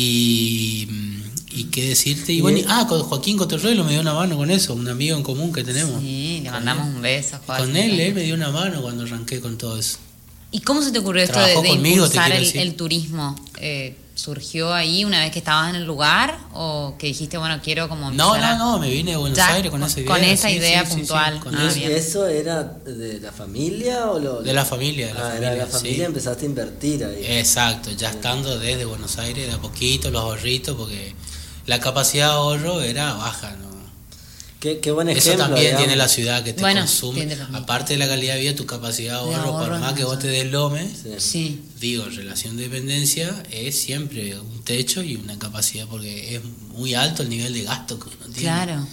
Y, 0.00 0.86
y 1.50 1.64
qué 1.64 1.88
decirte, 1.88 2.32
y 2.32 2.40
bueno, 2.40 2.60
ah, 2.68 2.86
con 2.88 3.02
Joaquín 3.02 3.36
Cotorrelo 3.36 3.82
me 3.82 3.90
dio 3.90 4.00
una 4.00 4.14
mano 4.14 4.36
con 4.36 4.48
eso, 4.48 4.74
un 4.74 4.86
amigo 4.88 5.16
en 5.16 5.24
común 5.24 5.52
que 5.52 5.64
tenemos. 5.64 6.00
Sí, 6.00 6.38
le 6.42 6.50
Con 6.50 6.52
mandamos 6.52 6.86
él. 6.86 6.94
un 6.94 7.02
beso. 7.02 7.38
Con 7.44 7.56
Joaquín. 7.56 7.76
él, 7.76 7.98
él 8.00 8.14
me 8.14 8.22
dio 8.22 8.34
una 8.36 8.50
mano 8.50 8.80
cuando 8.80 9.02
arranqué 9.02 9.40
con 9.40 9.58
todo 9.58 9.76
eso. 9.76 9.98
¿Y 10.52 10.60
cómo 10.60 10.82
se 10.82 10.92
te 10.92 11.00
ocurrió 11.00 11.24
esto 11.24 11.40
de, 11.40 11.60
de 11.60 11.68
impulsar 11.90 12.32
el 12.32 12.74
turismo? 12.74 13.34
Eh, 13.60 13.96
¿Surgió 14.18 14.74
ahí 14.74 15.04
una 15.04 15.20
vez 15.20 15.30
que 15.30 15.38
estabas 15.38 15.70
en 15.70 15.76
el 15.76 15.84
lugar 15.84 16.36
o 16.52 16.96
que 16.98 17.06
dijiste, 17.06 17.38
bueno, 17.38 17.60
quiero 17.62 17.88
como 17.88 18.10
No, 18.10 18.36
no, 18.36 18.58
no, 18.58 18.78
me 18.80 18.90
vine 18.90 19.12
de 19.12 19.16
Buenos 19.16 19.38
Ya, 19.38 19.54
Aires 19.54 19.70
con 19.70 19.78
con- 19.80 19.88
esa 19.88 20.00
idea. 20.00 20.12
con 20.12 20.24
esa 20.24 20.48
sí, 20.48 20.54
idea 20.56 20.80
sí, 20.80 20.86
sí, 20.86 20.90
sí, 20.92 20.98
puntual. 20.98 21.38
con 21.38 21.54
Ah, 21.54 21.68
eso. 21.68 21.76
¿Y 21.76 21.80
bien. 21.82 21.92
eso 21.92 22.26
era 22.26 22.64
de 22.64 23.20
la 23.20 23.30
familia 23.30 24.10
o 24.10 24.18
lo 24.18 24.42
De 24.42 24.52
la 24.52 24.64
familia, 24.64 25.06
de 25.06 25.14
la 25.14 25.20
ah, 25.20 25.22
familia, 25.22 25.38
era 25.46 25.50
de 25.52 25.58
la 25.58 25.66
familia, 25.68 25.96
sí. 25.98 26.02
empezaste 26.02 26.42
a 26.44 26.48
invertir 26.48 27.04
ahí. 27.04 27.24
Exacto, 27.38 27.90
ya 27.92 28.10
estando 28.10 28.58
desde 28.58 28.84
Buenos 28.86 29.18
Aires 29.18 29.46
de 29.46 29.52
a 29.54 29.58
poquito, 29.58 30.10
los 30.10 30.20
ahorritos, 30.22 30.74
porque 30.76 31.14
la 31.66 31.78
capacidad 31.78 32.26
de 32.26 32.32
ahorro 32.32 32.80
era 32.82 33.14
baja, 33.14 33.52
¿no? 33.52 33.67
Qué, 34.60 34.80
qué 34.80 34.90
buen 34.90 35.08
Eso 35.08 35.32
también 35.36 35.60
digamos. 35.66 35.78
tiene 35.84 35.96
la 35.96 36.08
ciudad 36.08 36.42
que 36.42 36.52
te 36.52 36.60
Bueno, 36.62 36.80
consume. 36.80 37.28
Aparte 37.54 37.92
de 37.92 37.98
la 38.00 38.08
calidad 38.08 38.34
de 38.34 38.40
vida, 38.40 38.54
tu 38.56 38.66
capacidad 38.66 39.12
de 39.14 39.18
ahorro, 39.34 39.52
por 39.56 39.78
más 39.78 39.92
que 39.92 40.02
vos 40.04 40.18
te 40.18 40.26
deslomes, 40.26 40.90
Sí. 41.18 41.20
Sí. 41.20 41.60
digo, 41.78 42.04
en 42.06 42.16
relación 42.16 42.56
de 42.56 42.64
dependencia 42.64 43.40
es 43.52 43.80
siempre 43.80 44.36
un 44.38 44.64
techo 44.64 45.02
y 45.02 45.14
una 45.14 45.38
capacidad, 45.38 45.86
porque 45.86 46.34
es 46.36 46.42
muy 46.74 46.94
alto 46.94 47.22
el 47.22 47.28
nivel 47.28 47.52
de 47.54 47.62
gasto 47.62 48.00
que 48.00 48.08
uno 48.08 48.16
tiene. 48.34 48.40
Claro. 48.40 48.86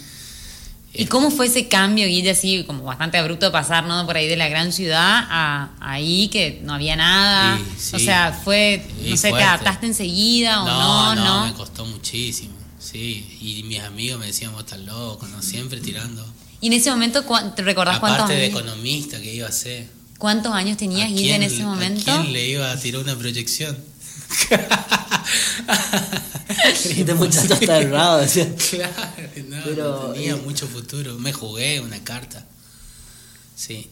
¿Y 0.94 1.04
Eh, 1.04 1.08
cómo 1.10 1.30
fue 1.32 1.48
ese 1.48 1.68
cambio, 1.68 2.06
Guille, 2.08 2.30
así 2.30 2.64
como 2.64 2.84
bastante 2.84 3.18
abrupto 3.18 3.52
pasar, 3.52 3.86
¿no? 3.86 4.06
Por 4.06 4.16
ahí 4.18 4.28
de 4.30 4.38
la 4.38 4.48
gran 4.48 4.72
ciudad 4.72 5.26
a 5.30 5.72
ahí 5.82 6.30
que 6.30 6.62
no 6.64 6.74
había 6.76 6.96
nada. 6.96 7.60
Sí, 7.78 7.96
O 7.96 8.00
sea, 8.00 8.32
fue, 8.32 8.86
no 9.02 9.18
sé, 9.18 9.24
¿te 9.24 9.30
fuerte. 9.32 9.44
adaptaste 9.44 9.88
enseguida 9.88 10.62
o 10.64 10.66
no? 10.68 11.16
no, 11.16 11.26
No, 11.26 11.46
me 11.48 11.54
costó 11.54 11.86
muchísimo, 11.86 12.54
sí. 12.92 13.38
Y 13.42 13.64
mis 13.64 13.80
amigos 13.82 14.20
me 14.20 14.28
decían, 14.28 14.52
vos 14.54 14.64
estás 14.64 14.80
loco, 14.80 15.28
¿no? 15.28 15.42
Siempre 15.42 15.80
tirando. 15.82 16.26
Y 16.62 16.68
en 16.68 16.74
ese 16.74 16.90
momento, 16.92 17.26
¿cuán- 17.26 17.54
¿te 17.56 17.62
recordás 17.64 18.00
cuántos, 18.00 18.22
Aparte 18.24 18.36
de 18.40 18.46
años- 18.46 18.60
economista 18.60 19.20
que 19.22 19.34
iba 19.36 19.48
a 19.48 19.52
ser. 19.52 19.88
cuántos 20.18 20.54
años 20.54 20.78
tenías, 20.78 21.08
¿A 21.08 21.14
Guille, 21.14 21.36
en 21.36 21.42
quién- 21.42 21.52
ese 21.54 21.62
¿A 21.64 21.66
momento? 21.66 22.04
quién 22.06 22.34
le 22.34 22.48
iba 22.50 22.72
a 22.72 22.80
tirar 22.80 23.02
una 23.02 23.16
proyección? 23.18 23.78
Este 26.74 27.14
muchacho 27.14 27.54
está 27.54 27.78
errado, 27.82 28.20
decía. 28.20 28.54
Claro, 28.72 28.94
no, 29.48 29.62
Pero, 29.64 30.04
no 30.08 30.14
tenía 30.14 30.32
eh, 30.34 30.36
mucho 30.36 30.68
futuro. 30.68 31.18
Me 31.20 31.34
jugué 31.34 31.80
una 31.80 32.04
carta. 32.04 32.46
Sí. 33.56 33.88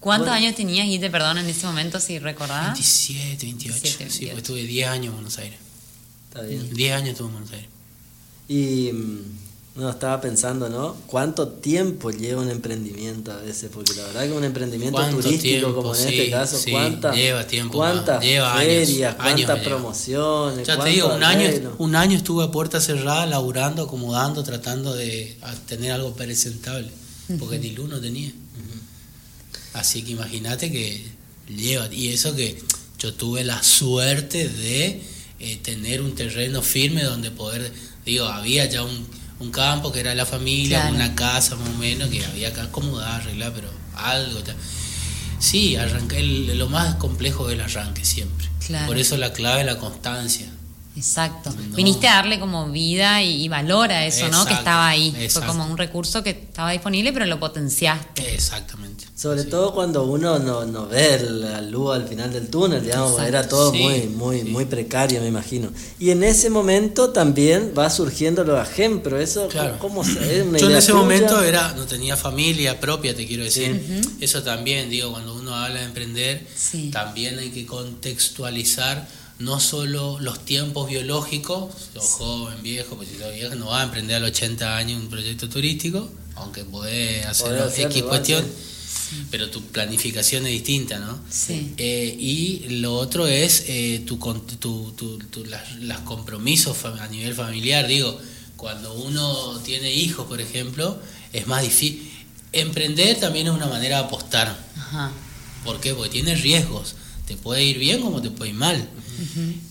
¿Cuántos 0.00 0.28
Bueno. 0.28 0.44
años 0.46 0.54
tenías, 0.56 0.86
Guille, 0.86 1.10
perdón, 1.10 1.38
en 1.38 1.46
ese 1.46 1.66
momento, 1.66 2.00
si 2.00 2.18
recordás? 2.18 2.66
27, 2.74 3.46
28. 3.46 3.80
27, 3.82 4.10
Sí, 4.10 4.24
28. 4.26 4.32
pues 4.32 4.42
estuve 4.42 4.62
10 4.64 4.88
años 4.88 5.06
en 5.06 5.12
Buenos 5.14 5.38
Aires. 5.38 5.58
Está 6.28 6.42
bien. 6.42 6.74
10 6.74 6.94
años 6.94 7.08
estuve 7.10 7.28
en 7.28 7.32
Buenos 7.34 7.52
Aires. 7.52 7.68
Y 8.48 8.90
mm, 8.92 9.80
no, 9.80 9.90
estaba 9.90 10.20
pensando, 10.20 10.68
¿no? 10.68 10.96
¿Cuánto 11.06 11.48
tiempo 11.48 12.10
lleva 12.10 12.42
un 12.42 12.50
emprendimiento 12.50 13.30
a 13.30 13.36
veces? 13.36 13.70
Porque 13.72 13.94
la 13.94 14.04
verdad 14.04 14.26
que 14.26 14.32
un 14.32 14.44
emprendimiento 14.44 14.96
¿Cuánto 14.96 15.20
turístico, 15.20 15.58
tiempo? 15.58 15.74
como 15.74 15.94
en 15.94 16.00
Sí, 16.00 16.18
este 16.18 16.30
caso, 16.30 16.58
sí, 16.58 16.70
¿cuántas, 16.70 17.14
lleva 17.14 17.46
tiempo 17.46 17.78
cuántas 17.78 18.24
lleva 18.24 18.58
años, 18.58 18.88
ferias, 18.88 19.16
años 19.18 19.46
cuántas 19.46 19.64
promociones? 19.64 20.66
Ya 20.66 20.82
te 20.82 20.88
digo, 20.88 21.14
un 21.14 21.22
año, 21.22 21.74
un 21.78 21.94
año 21.94 22.16
estuve 22.16 22.44
a 22.44 22.50
puerta 22.50 22.80
cerrada, 22.80 23.26
laburando, 23.26 23.82
acomodando, 23.82 24.42
tratando 24.42 24.94
de 24.94 25.36
tener 25.66 25.92
algo 25.92 26.14
presentable. 26.14 26.90
Porque 27.38 27.58
ni 27.58 27.72
luz 27.72 27.90
no 27.90 28.00
tenía. 28.00 28.32
Así 29.74 30.02
que 30.02 30.12
imagínate 30.12 30.72
que 30.72 31.04
lleva. 31.48 31.92
Y 31.92 32.08
eso 32.08 32.34
que 32.34 32.58
yo 32.98 33.14
tuve 33.14 33.44
la 33.44 33.62
suerte 33.62 34.48
de 34.48 35.02
eh, 35.38 35.58
tener 35.62 36.00
un 36.02 36.14
terreno 36.14 36.62
firme 36.62 37.04
donde 37.04 37.30
poder. 37.30 37.70
Digo, 38.08 38.26
había 38.26 38.64
ya 38.66 38.82
un, 38.82 39.06
un 39.40 39.50
campo 39.50 39.92
que 39.92 40.00
era 40.00 40.14
la 40.14 40.24
familia, 40.26 40.80
Claro. 40.80 40.94
una 40.96 41.14
casa 41.14 41.54
más 41.56 41.68
o 41.68 41.72
menos 41.78 42.08
que 42.10 42.24
había 42.24 42.52
que 42.52 42.60
acomodar, 42.60 43.20
arreglar, 43.20 43.52
pero 43.54 43.70
algo. 43.96 44.40
ya. 44.44 44.54
Sí, 45.38 45.76
arranqué. 45.76 46.18
el- 46.20 46.58
lo 46.58 46.68
más 46.68 46.96
complejo 46.96 47.48
es 47.48 47.54
el 47.54 47.60
arranque 47.60 48.04
siempre. 48.04 48.48
Claro. 48.66 48.86
Por 48.86 48.98
eso 48.98 49.16
la 49.16 49.32
clave 49.32 49.60
es 49.60 49.66
la 49.66 49.78
constancia. 49.78 50.46
Exacto. 50.96 51.50
No. 51.50 51.76
Viniste 51.76 52.08
a 52.08 52.14
darle 52.14 52.40
como 52.40 52.68
vida 52.70 53.22
y, 53.22 53.44
y 53.44 53.48
valor 53.48 53.92
a 53.92 54.04
eso, 54.04 54.28
¿no? 54.28 54.44
Que 54.44 54.54
estaba 54.54 54.88
ahí. 54.88 55.28
Fue 55.30 55.44
como 55.46 55.64
un 55.64 55.76
recurso 55.78 56.24
que 56.24 56.30
estaba 56.30 56.72
disponible, 56.72 57.12
pero 57.12 57.24
lo 57.26 57.38
potenciaste. 57.38 58.34
Exactamente. 58.34 59.04
Sobre 59.20 59.42
Sí. 59.42 59.48
todo 59.48 59.74
cuando 59.74 60.04
uno 60.04 60.38
no, 60.38 60.64
no 60.64 60.86
ve 60.86 61.18
la 61.28 61.60
luz 61.60 61.92
al 61.96 62.06
final 62.06 62.32
del 62.32 62.46
túnel, 62.48 62.84
digamos, 62.84 63.10
Exacto. 63.14 63.28
era 63.28 63.48
todo 63.48 63.72
Sí, 63.72 63.78
muy, 63.78 64.02
muy, 64.06 64.40
sí. 64.42 64.44
muy 64.48 64.64
precario, 64.66 65.20
me 65.20 65.26
imagino. 65.26 65.70
Y 65.98 66.10
en 66.10 66.22
ese 66.22 66.50
momento 66.50 67.10
también 67.10 67.72
va 67.76 67.90
surgiendo 67.90 68.44
lo 68.44 68.56
AGEM, 68.60 69.00
pero 69.02 69.18
eso, 69.18 69.48
Claro. 69.48 69.76
¿cómo 69.80 70.04
se- 70.04 70.12
es 70.40 70.46
una 70.46 70.58
Yo 70.60 70.70
en 70.70 70.76
ese 70.76 70.92
tuya? 70.92 71.02
momento 71.02 71.42
era, 71.42 71.72
no 71.72 71.84
tenía 71.86 72.16
familia 72.16 72.78
propia, 72.78 73.12
te 73.16 73.26
quiero 73.26 73.42
decir. 73.42 73.82
Eso 74.20 74.44
también, 74.44 74.88
digo, 74.88 75.10
cuando 75.10 75.34
uno 75.34 75.52
habla 75.52 75.80
de 75.80 75.86
emprender, 75.86 76.46
Sí. 76.56 76.90
también 76.92 77.40
hay 77.40 77.50
que 77.50 77.66
contextualizar 77.66 79.08
no 79.40 79.58
solo 79.58 80.18
los 80.20 80.44
tiempos 80.44 80.88
biológicos, 80.88 81.72
sos 81.92 82.04
joven, 82.04 82.62
viejo, 82.62 82.94
pues 82.94 83.08
si 83.08 83.18
sos 83.18 83.32
viejo 83.34 83.54
no 83.56 83.66
vas 83.66 83.80
a 83.80 83.84
emprender 83.84 84.16
a 84.16 84.20
los 84.20 84.30
80 84.30 84.76
años 84.76 85.00
un 85.00 85.08
proyecto 85.08 85.48
turístico, 85.48 86.08
aunque 86.36 86.64
podés 86.64 87.26
hacer 87.26 87.68
X 87.76 88.02
cuestión, 88.04 88.44
sí. 89.10 89.16
pero 89.30 89.50
tu 89.50 89.62
planificación 89.62 90.46
es 90.46 90.52
distinta, 90.52 90.98
¿no? 90.98 91.18
Sí. 91.30 91.74
Eh, 91.76 92.16
y 92.18 92.68
lo 92.80 92.94
otro 92.94 93.26
es 93.26 93.64
eh, 93.68 94.02
tu, 94.06 94.16
tu, 94.58 94.92
tu- 94.92 95.18
tu- 95.18 95.44
las, 95.46 95.76
las 95.80 96.00
compromisos 96.00 96.76
a 96.84 97.06
nivel 97.08 97.34
familiar. 97.34 97.86
Digo, 97.86 98.18
cuando 98.56 98.92
uno 98.94 99.58
tiene 99.64 99.92
hijos, 99.92 100.26
por 100.26 100.40
ejemplo, 100.40 100.98
es 101.32 101.46
más 101.46 101.62
difícil. 101.62 102.10
Emprender 102.52 103.18
también 103.20 103.46
es 103.46 103.52
una 103.52 103.66
manera 103.66 103.98
de 103.98 104.04
apostar. 104.04 104.56
Ajá. 104.76 105.12
¿Por 105.64 105.80
qué? 105.80 105.94
Porque 105.94 106.10
tiene 106.10 106.34
riesgos. 106.34 106.94
te 107.26 107.36
puede 107.36 107.62
ir 107.62 107.78
bien 107.78 108.00
como 108.00 108.22
te 108.22 108.30
puede 108.30 108.50
ir 108.52 108.56
mal. 108.56 108.88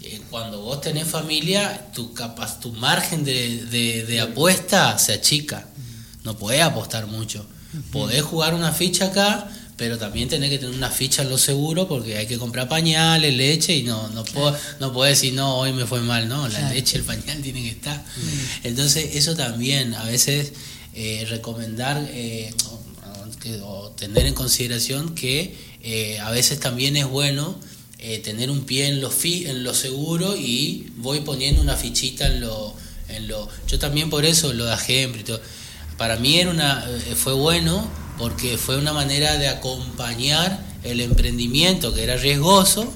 Eh, 0.03 0.21
cuando 0.29 0.61
vos 0.61 0.79
tenés 0.81 1.07
familia, 1.07 1.87
tu, 1.95 2.13
capaz, 2.13 2.59
tu 2.59 2.71
margen 2.73 3.23
de, 3.23 3.65
de, 3.65 4.03
apuesta 4.21 4.97
se 4.99 5.13
achica. 5.13 5.67
No 6.23 6.37
podés 6.37 6.61
apostar 6.61 7.07
mucho. 7.07 7.45
Podés 7.91 8.21
jugar 8.23 8.53
una 8.53 8.71
ficha 8.71 9.07
acá, 9.07 9.49
pero 9.77 9.97
también 9.97 10.27
tenés 10.27 10.49
que 10.49 10.57
tener 10.57 10.75
una 10.75 10.89
ficha 10.89 11.21
en 11.21 11.29
lo 11.29 11.37
seguro 11.37 11.87
porque 11.87 12.17
hay 12.17 12.25
que 12.25 12.37
comprar 12.37 12.67
pañales, 12.67 13.33
leche 13.35 13.75
y 13.75 13.83
no 13.83 14.09
no 14.09 14.23
puedo, 14.25 14.57
no 14.79 14.91
puedo 14.91 15.07
decir 15.07 15.33
no, 15.33 15.57
hoy 15.57 15.71
me 15.71 15.85
fue 15.85 16.01
mal, 16.01 16.27
no, 16.27 16.47
la 16.47 16.73
leche, 16.73 16.97
el 16.97 17.03
pañal 17.03 17.41
tiene 17.43 17.61
que 17.61 17.69
estar. 17.69 18.03
Entonces 18.63 19.15
eso 19.15 19.35
también 19.35 19.93
a 19.93 20.03
veces 20.05 20.53
eh, 20.99 21.27
recomendar 21.29 22.03
eh, 22.09 22.51
o, 23.61 23.91
tener 23.91 24.25
en 24.25 24.33
consideración 24.33 25.13
que 25.13 25.55
eh, 25.83 26.17
a 26.19 26.31
veces 26.31 26.59
también 26.59 26.97
es 26.97 27.05
bueno 27.05 27.55
tener 28.23 28.49
un 28.49 28.61
pie 28.61 28.87
en 28.87 28.99
lo, 29.01 29.11
fi, 29.11 29.45
en 29.45 29.63
lo 29.63 29.73
seguro 29.73 30.35
y 30.35 30.91
voy 30.97 31.19
poniendo 31.21 31.61
una 31.61 31.75
fichita 31.75 32.27
en 32.27 32.41
lo... 32.41 32.73
En 33.09 33.27
lo 33.27 33.47
yo 33.67 33.79
también 33.79 34.09
por 34.09 34.25
eso 34.25 34.51
lo 34.53 34.65
de 34.65 34.73
ejemplo 34.73 35.21
y 35.21 35.23
todo. 35.23 35.39
Para 35.97 36.17
mí 36.17 36.37
era 36.37 36.51
una, 36.51 36.85
fue 37.15 37.33
bueno 37.33 37.87
porque 38.17 38.57
fue 38.57 38.77
una 38.77 38.93
manera 38.93 39.37
de 39.37 39.47
acompañar 39.47 40.59
el 40.83 41.01
emprendimiento 41.01 41.93
que 41.93 42.03
era 42.03 42.17
riesgoso 42.17 42.91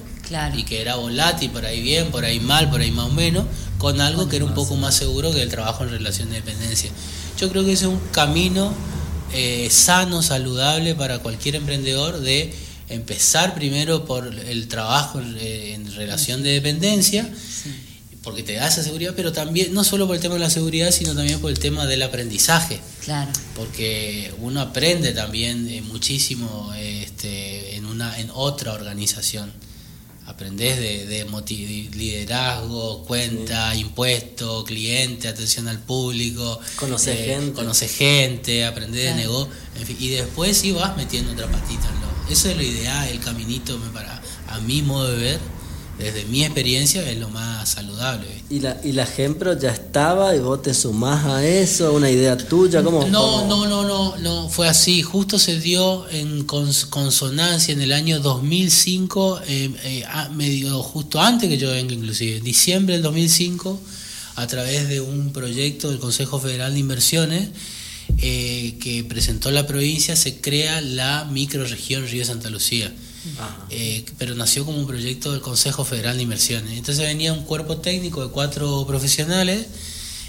y 0.56 0.62
que 0.62 0.80
era 0.80 0.96
volátil, 0.96 1.50
por 1.50 1.66
ahí 1.66 1.82
bien, 1.82 2.10
por 2.10 2.24
ahí 2.24 2.40
mal, 2.40 2.70
por 2.70 2.80
ahí 2.80 2.90
más 2.90 3.06
o 3.06 3.10
menos, 3.10 3.44
con 3.78 4.00
algo 4.00 4.28
que 4.28 4.36
era 4.36 4.44
un 4.44 4.54
poco 4.54 4.76
más 4.76 4.94
seguro 4.94 5.32
que 5.32 5.42
el 5.42 5.50
trabajo 5.50 5.84
en 5.84 5.90
relación 5.90 6.30
de 6.30 6.36
dependencia. 6.36 6.90
Yo 7.38 7.50
creo 7.50 7.64
que 7.64 7.72
ese 7.72 7.84
es 7.84 7.90
un 7.90 8.00
camino 8.12 8.72
eh, 9.34 9.68
sano, 9.70 10.22
saludable 10.22 10.94
para 10.94 11.18
cualquier 11.18 11.56
emprendedor 11.56 12.20
de 12.20 12.54
empezar 12.88 13.54
primero 13.54 14.04
por 14.04 14.26
el 14.26 14.68
trabajo 14.68 15.20
en, 15.20 15.92
relación 15.94 16.42
de 16.42 16.50
dependencia, 16.50 17.28
porque 18.22 18.42
te 18.42 18.54
da 18.54 18.68
esa 18.68 18.82
seguridad, 18.82 19.14
pero 19.16 19.32
también, 19.32 19.74
no 19.74 19.84
solo 19.84 20.06
por 20.06 20.16
el 20.16 20.22
tema 20.22 20.34
de 20.34 20.40
la 20.40 20.50
seguridad, 20.50 20.90
sino 20.90 21.14
también 21.14 21.40
por 21.40 21.50
el 21.50 21.58
tema 21.58 21.86
del 21.86 22.02
aprendizaje. 22.02 22.80
Claro. 23.04 23.32
Porque 23.56 24.32
uno 24.38 24.60
aprende 24.60 25.12
también 25.12 25.68
eh, 25.68 25.82
muchísimo 25.82 26.72
este, 26.78 27.76
en, 27.76 27.86
una, 27.86 28.18
en 28.18 28.30
otra 28.32 28.72
organización 28.72 29.52
aprendés 30.26 30.78
de, 30.78 31.06
de 31.06 31.88
liderazgo, 31.94 33.04
cuenta, 33.04 33.74
impuesto, 33.74 34.64
cliente, 34.64 35.28
atención 35.28 35.68
al 35.68 35.78
público, 35.78 36.58
conocer 36.76 37.16
eh, 37.16 37.24
gente, 37.24 37.52
conocer 37.52 37.88
gente, 37.88 38.64
aprender 38.64 39.10
de 39.10 39.14
negocio, 39.14 39.52
y 39.98 40.08
después 40.10 40.56
sí 40.56 40.72
vas 40.72 40.96
metiendo 40.96 41.32
otra 41.32 41.48
patita. 41.50 41.88
Eso 42.30 42.48
es 42.48 42.56
lo 42.56 42.62
ideal, 42.62 43.08
el 43.08 43.20
caminito 43.20 43.78
para 43.92 44.22
a 44.48 44.60
mi 44.60 44.82
modo 44.82 45.10
de 45.10 45.16
ver 45.16 45.40
desde 46.02 46.24
mi 46.24 46.42
experiencia 46.44 47.08
es 47.08 47.16
lo 47.18 47.28
más 47.28 47.68
saludable. 47.68 48.26
¿Y 48.50 48.58
la, 48.58 48.80
¿Y 48.82 48.92
la 48.92 49.06
Gempro 49.06 49.56
ya 49.56 49.70
estaba 49.70 50.34
y 50.34 50.40
vos 50.40 50.60
te 50.60 50.74
sumás 50.74 51.24
a 51.26 51.46
eso? 51.46 51.92
¿Una 51.92 52.10
idea 52.10 52.36
tuya? 52.36 52.82
¿Cómo, 52.82 53.06
no, 53.06 53.46
no, 53.46 53.66
no, 53.66 53.86
no, 53.86 54.16
no, 54.16 54.48
fue 54.48 54.68
así. 54.68 55.02
Justo 55.02 55.38
se 55.38 55.60
dio 55.60 56.08
en 56.10 56.44
consonancia 56.44 57.72
en 57.72 57.80
el 57.80 57.92
año 57.92 58.18
2005, 58.18 59.40
eh, 59.46 59.70
eh, 59.84 60.04
medio 60.32 60.82
justo 60.82 61.20
antes 61.20 61.48
que 61.48 61.56
yo 61.56 61.70
venga 61.70 61.94
inclusive, 61.94 62.38
en 62.38 62.44
diciembre 62.44 62.94
del 62.94 63.02
2005, 63.02 63.80
a 64.34 64.46
través 64.48 64.88
de 64.88 65.00
un 65.00 65.32
proyecto 65.32 65.88
del 65.90 66.00
Consejo 66.00 66.40
Federal 66.40 66.74
de 66.74 66.80
Inversiones, 66.80 67.50
eh, 68.18 68.76
que 68.80 69.04
presentó 69.04 69.52
la 69.52 69.68
provincia, 69.68 70.16
se 70.16 70.40
crea 70.40 70.80
la 70.80 71.28
microregión 71.30 72.06
Río 72.08 72.24
Santa 72.24 72.50
Lucía 72.50 72.92
eh, 73.70 74.04
pero 74.18 74.34
nació 74.34 74.64
como 74.64 74.78
un 74.78 74.86
proyecto 74.86 75.32
del 75.32 75.40
Consejo 75.40 75.84
Federal 75.84 76.16
de 76.16 76.24
Inversiones. 76.24 76.76
Entonces 76.76 77.04
venía 77.06 77.32
un 77.32 77.44
cuerpo 77.44 77.78
técnico 77.78 78.22
de 78.22 78.32
cuatro 78.32 78.84
profesionales. 78.86 79.66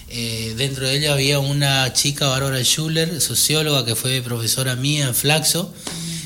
Eh, 0.10 0.54
dentro 0.58 0.88
de 0.88 0.98
ella 0.98 1.14
había 1.14 1.40
una 1.40 1.92
chica, 1.94 2.28
Bárbara 2.28 2.62
Schuller, 2.64 3.20
socióloga 3.20 3.84
que 3.84 3.96
fue 3.96 4.22
profesora 4.22 4.76
mía 4.76 5.08
en 5.08 5.16
Flaxo, 5.16 5.74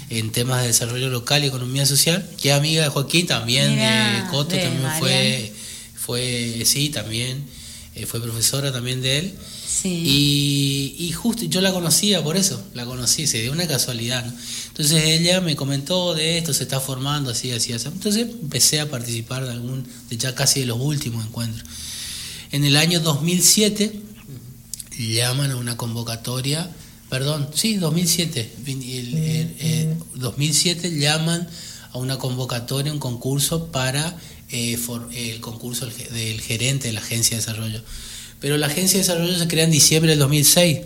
en 0.09 0.31
temas 0.31 0.61
de 0.61 0.67
desarrollo 0.67 1.09
local 1.09 1.43
y 1.43 1.47
economía 1.47 1.85
social, 1.85 2.27
que 2.41 2.49
es 2.49 2.55
amiga 2.55 2.83
de 2.83 2.89
Joaquín, 2.89 3.27
también 3.27 3.77
de 3.77 4.29
Coto, 4.29 4.57
también 4.57 4.91
fue, 4.99 5.53
fue, 5.95 6.63
sí, 6.65 6.89
también 6.89 7.45
eh, 7.95 8.05
fue 8.05 8.21
profesora 8.21 8.71
también 8.71 9.01
de 9.01 9.19
él. 9.19 9.33
Y, 9.83 10.95
y, 10.99 11.11
justo 11.13 11.45
yo 11.45 11.61
la 11.61 11.71
conocía 11.71 12.21
por 12.23 12.35
eso, 12.35 12.61
la 12.73 12.83
conocí, 12.85 13.25
se 13.25 13.41
dio 13.41 13.51
una 13.51 13.67
casualidad. 13.67 14.25
Entonces 14.77 15.05
ella 15.05 15.41
me 15.41 15.55
comentó 15.55 16.13
de 16.13 16.37
esto, 16.37 16.53
se 16.53 16.61
está 16.61 16.79
formando 16.79 17.31
así, 17.31 17.51
así, 17.51 17.73
así. 17.73 17.87
Entonces 17.87 18.27
empecé 18.29 18.79
a 18.79 18.87
participar 18.87 19.43
de 19.43 19.51
algún, 19.51 19.87
de 20.07 20.17
ya 20.17 20.35
casi 20.35 20.59
de 20.59 20.67
los 20.67 20.79
últimos 20.79 21.25
encuentros. 21.25 21.67
En 22.51 22.63
el 22.63 22.77
año 22.77 22.99
2007 22.99 23.99
llaman 24.99 25.49
a 25.49 25.55
una 25.55 25.77
convocatoria, 25.77 26.69
perdón, 27.09 27.49
sí, 27.55 27.77
2007, 27.77 28.53
el, 28.67 29.95
2007 30.13 30.95
llaman 30.99 31.49
a 31.91 31.97
una 31.97 32.19
convocatoria, 32.19 32.93
un 32.93 32.99
concurso 32.99 33.71
para 33.71 34.15
eh, 34.51 34.77
el 35.15 35.39
concurso 35.41 35.87
del 35.87 36.39
gerente 36.39 36.89
de 36.89 36.93
la 36.93 36.99
Agencia 36.99 37.31
de 37.35 37.41
Desarrollo. 37.41 37.81
Pero 38.39 38.57
la 38.57 38.67
Agencia 38.67 38.99
de 38.99 39.07
Desarrollo 39.07 39.39
se 39.39 39.47
crea 39.47 39.63
en 39.63 39.71
diciembre 39.71 40.11
del 40.11 40.19
2006. 40.19 40.81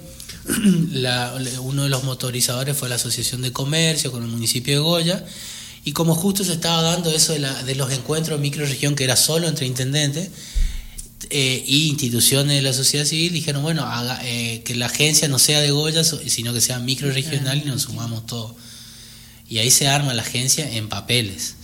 uno 1.61 1.83
de 1.83 1.89
los 1.89 2.03
motorizadores 2.03 2.77
fue 2.77 2.89
la 2.89 2.95
Asociación 2.95 3.41
de 3.41 3.51
Comercio 3.51 4.11
con 4.11 4.23
el 4.23 4.29
municipio 4.29 4.73
de 4.73 4.79
Goya. 4.79 5.25
Y 5.83 5.93
como 5.93 6.13
justo 6.15 6.43
se 6.43 6.53
estaba 6.53 6.81
dando 6.81 7.11
eso 7.11 7.33
de, 7.33 7.75
los 7.75 7.91
encuentros 7.91 8.37
de 8.37 8.41
microregión, 8.41 8.95
que 8.95 9.03
era 9.03 9.15
solo 9.15 9.47
entre 9.47 9.65
intendentes 9.65 10.29
eh, 11.29 11.63
y 11.65 11.87
instituciones 11.87 12.55
de 12.55 12.61
la 12.61 12.73
sociedad 12.73 13.05
civil, 13.05 13.33
dijeron, 13.33 13.63
bueno, 13.63 13.89
eh, 14.23 14.61
que 14.63 14.75
la 14.75 14.87
agencia 14.87 15.27
no 15.27 15.39
sea 15.39 15.59
de 15.59 15.71
Goya, 15.71 16.03
sino 16.03 16.53
que 16.53 16.61
sea 16.61 16.79
microregional 16.79 17.57
y 17.57 17.65
nos 17.65 17.83
sumamos 17.83 18.25
todos. 18.27 18.53
Y 19.49 19.57
ahí 19.57 19.71
se 19.71 19.87
arma 19.87 20.13
la 20.13 20.21
agencia 20.21 20.69
en 20.71 20.87
papeles 20.87 21.55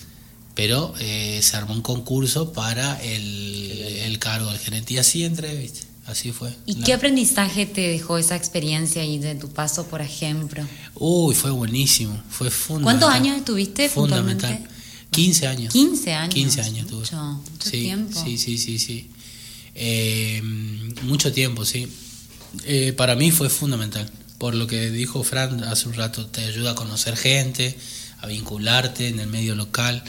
pero 0.58 0.92
eh, 1.00 1.40
se 1.44 1.56
armó 1.56 1.76
un 1.76 1.84
concurso 1.84 2.52
para 2.52 3.00
el, 3.04 4.18
cargo 4.18 4.50
del 4.50 4.58
gerente 4.58 4.96
y 4.96 4.98
así 4.98 5.24
entré, 5.24 5.70
Así 6.08 6.32
fue. 6.32 6.56
¿Y 6.66 6.76
qué 6.84 6.94
aprendizaje 6.94 7.66
te 7.66 7.82
dejó 7.82 8.18
esa 8.18 8.38
experiencia 8.38 9.04
y 9.04 9.20
de 9.20 9.36
tu 9.36 9.50
paso, 9.50 9.86
por 9.88 10.02
ejemplo? 10.02 10.66
Uy, 10.96 11.36
fue 11.36 11.52
buenísimo, 11.52 12.18
fue 12.30 12.50
fundamental. 12.50 13.00
¿Cuántos 13.00 13.10
años 13.10 13.38
estuviste? 13.38 13.90
Fundamental. 13.90 14.68
15 15.12 15.48
años. 15.48 15.74
15 15.74 16.14
años. 16.14 16.34
15 16.34 16.62
años 16.62 16.88
tuve. 16.88 17.00
Mucho, 17.00 17.42
sí, 17.60 17.82
tiempo. 17.82 18.24
Sí, 18.24 18.38
sí, 18.38 18.58
sí, 18.58 18.80
sí. 18.80 19.10
Eh, 19.76 20.42
mucho 21.04 21.34
tiempo, 21.34 21.66
sí. 21.66 21.88
Eh, 22.64 22.94
para 22.94 23.16
mí 23.16 23.32
fue 23.32 23.50
fundamental. 23.50 24.10
Por 24.38 24.56
lo 24.56 24.66
que 24.66 24.90
dijo 24.90 25.24
Fran 25.24 25.64
hace 25.66 25.90
un 25.90 25.96
rato, 25.96 26.28
te 26.28 26.46
ayuda 26.46 26.72
a 26.72 26.76
conocer 26.76 27.18
gente, 27.18 27.78
a 28.20 28.28
vincularte 28.28 29.10
en 29.10 29.20
el 29.20 29.28
medio 29.28 29.56
local. 29.56 30.04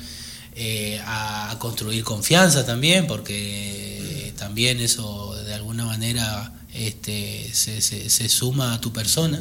Eh, 0.54 1.00
a, 1.04 1.56
construir 1.58 2.02
confianza 2.04 2.66
también, 2.66 3.06
porque 3.06 4.32
también 4.36 4.80
eso 4.80 5.27
alguna 5.70 5.84
manera 5.84 6.50
este, 6.72 7.50
se, 7.52 7.82
se, 7.82 8.28
suma 8.30 8.72
a 8.72 8.80
tu 8.80 8.90
persona. 8.90 9.38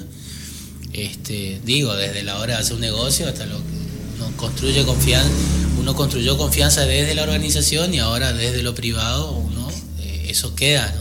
Este, 0.91 1.61
digo, 1.63 1.95
desde 1.95 2.21
la 2.23 2.37
hora 2.39 2.55
de 2.55 2.61
hacer 2.61 2.73
un 2.73 2.81
negocio 2.81 3.29
hasta 3.29 3.45
lo 3.45 3.55
que 3.57 4.17
uno 4.17 4.35
construye 4.35 4.83
confianza, 4.83 5.31
uno 5.79 5.95
construyó 5.95 6.37
confianza 6.37 6.85
desde 6.85 7.15
la 7.15 7.23
organización 7.23 7.93
y 7.93 7.99
ahora 7.99 8.33
desde 8.33 8.61
lo 8.61 8.75
privado 8.75 9.31
uno 9.31 9.69
eh, 9.99 10.27
eso 10.27 10.53
queda, 10.53 10.93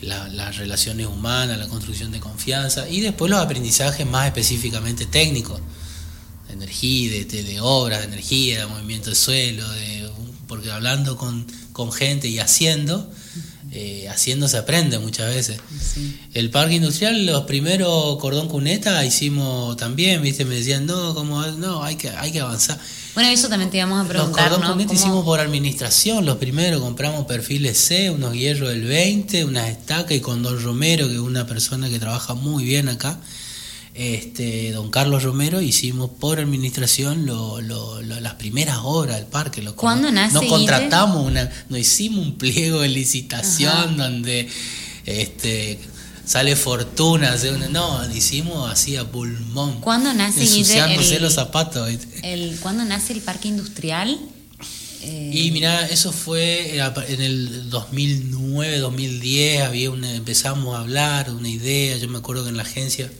las 0.00 0.56
relaciones 0.56 1.08
humanas, 1.08 1.58
la 1.58 1.68
construcción 1.68 2.10
de 2.10 2.18
confianza 2.18 2.88
y 2.88 3.02
después 3.02 3.30
los 3.30 3.38
aprendizajes 3.38 4.06
más 4.06 4.26
específicamente 4.26 5.04
técnicos 5.04 5.60
energía, 6.48 7.10
de, 7.10 7.42
de, 7.42 7.60
obras, 7.60 8.00
de 8.00 8.06
energía, 8.06 8.60
de 8.60 8.66
movimiento 8.66 9.10
de 9.10 9.16
suelo, 9.16 9.68
de, 9.70 10.10
porque 10.46 10.70
hablando 10.70 11.18
con, 11.18 11.46
con 11.72 11.92
gente 11.92 12.28
y 12.28 12.38
haciendo, 12.38 13.10
eh, 13.72 14.06
haciendo 14.08 14.48
se 14.48 14.58
aprende 14.58 14.98
muchas 14.98 15.34
veces. 15.34 15.58
El 16.34 16.50
parque 16.50 16.74
industrial, 16.74 17.24
los 17.24 17.44
primeros 17.44 18.18
cordón 18.18 18.48
cuneta 18.48 19.04
hicimos 19.04 19.76
también, 19.76 20.20
viste, 20.20 20.44
me 20.44 20.56
decían, 20.56 20.86
no, 20.86 21.14
como, 21.14 21.40
no, 21.42 21.82
hay 21.82 21.96
que, 21.96 22.10
hay 22.10 22.32
que 22.32 22.40
avanzar. 22.40 22.78
Bueno, 23.14 23.30
eso 23.30 23.48
también 23.48 23.70
te 23.70 23.78
íbamos 23.78 24.04
a 24.04 24.08
preguntar. 24.08 24.50
Los 24.50 24.58
cordón 24.58 24.72
cuneta 24.74 24.94
hicimos 24.94 25.24
por 25.24 25.40
administración, 25.40 26.26
los 26.26 26.36
primeros 26.36 26.82
compramos 26.82 27.26
perfiles 27.26 27.78
C, 27.78 28.10
unos 28.10 28.34
hierros 28.34 28.68
del 28.68 28.84
20, 28.84 29.44
unas 29.44 29.68
estacas 29.70 30.12
y 30.12 30.20
con 30.20 30.42
Don 30.42 30.62
Romero, 30.62 31.08
que 31.08 31.14
es 31.14 31.20
una 31.20 31.46
persona 31.46 31.88
que 31.88 31.98
trabaja 31.98 32.34
muy 32.34 32.64
bien 32.64 32.88
acá 32.88 33.18
este, 33.94 34.72
don 34.72 34.90
Carlos 34.90 35.22
Romero, 35.22 35.60
hicimos 35.60 36.10
por 36.18 36.38
administración 36.40 37.26
lo, 37.26 37.60
las 37.60 38.34
primeras 38.34 38.78
obras 38.82 39.16
del 39.16 39.26
parque. 39.26 39.62
Lo, 39.62 39.76
¿Cuándo 39.76 40.10
nace? 40.10 40.34
Nos 40.34 40.44
contratamos, 40.46 41.26
una, 41.26 41.50
nos 41.68 41.78
hicimos 41.78 42.24
un 42.26 42.38
pliego 42.38 42.80
de 42.80 42.88
licitación 42.88 43.96
donde 43.96 44.48
este, 45.04 45.78
sale 46.24 46.56
fortuna. 46.56 47.36
No, 47.70 48.06
lo 48.06 48.14
hicimos 48.16 48.70
así 48.70 48.96
a 48.96 49.04
pulmón. 49.10 49.80
¿Cuándo 49.80 50.12
nace 50.14 50.42
Ensuciándose 50.42 51.16
el- 51.16 51.22
los 51.22 51.34
zapatos. 51.34 51.88
El, 52.22 52.58
¿Cuándo 52.60 52.84
nace 52.84 53.12
el 53.12 53.20
parque 53.20 53.48
industrial? 53.48 54.18
Eh, 55.02 55.30
Y 55.34 55.50
mira, 55.50 55.86
eso 55.88 56.12
fue 56.12 56.76
en 56.78 57.20
el 57.20 57.68
2009, 57.70 58.78
2010, 58.78 59.62
había 59.62 59.90
una, 59.90 60.14
empezamos 60.14 60.76
a 60.76 60.80
hablar, 60.80 61.30
una 61.32 61.48
idea, 61.48 61.96
yo 61.98 62.08
me 62.08 62.18
acuerdo 62.18 62.44
que 62.44 62.50
en 62.50 62.56
la 62.56 62.62
agencia 62.62 63.10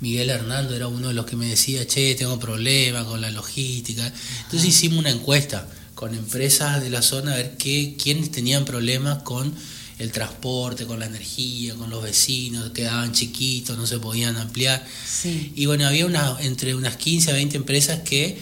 Miguel 0.00 0.30
Hernando 0.30 0.74
era 0.74 0.88
uno 0.88 1.08
de 1.08 1.14
los 1.14 1.26
que 1.26 1.36
me 1.36 1.46
decía, 1.46 1.86
che, 1.86 2.14
tengo 2.14 2.38
problemas 2.38 3.04
con 3.04 3.20
la 3.20 3.30
logística. 3.30 4.12
Entonces 4.42 4.68
hicimos 4.68 4.98
una 4.98 5.10
encuesta 5.10 5.68
con 5.94 6.14
empresas 6.14 6.82
de 6.82 6.90
la 6.90 7.02
zona 7.02 7.32
a 7.32 7.36
ver 7.36 7.56
qué, 7.56 7.96
quiénes 8.00 8.30
tenían 8.30 8.64
problemas 8.64 9.22
con 9.22 9.54
el 9.98 10.10
transporte, 10.10 10.86
con 10.86 10.98
la 10.98 11.06
energía, 11.06 11.74
con 11.74 11.88
los 11.88 12.02
vecinos, 12.02 12.70
quedaban 12.70 13.12
chiquitos, 13.12 13.76
no 13.78 13.86
se 13.86 13.98
podían 13.98 14.36
ampliar. 14.36 14.84
Sí. 15.06 15.52
Y 15.54 15.66
bueno, 15.66 15.86
había 15.86 16.04
una, 16.06 16.36
entre 16.40 16.74
unas 16.74 16.96
15 16.96 17.30
a 17.30 17.34
20 17.34 17.56
empresas 17.56 18.00
que, 18.00 18.36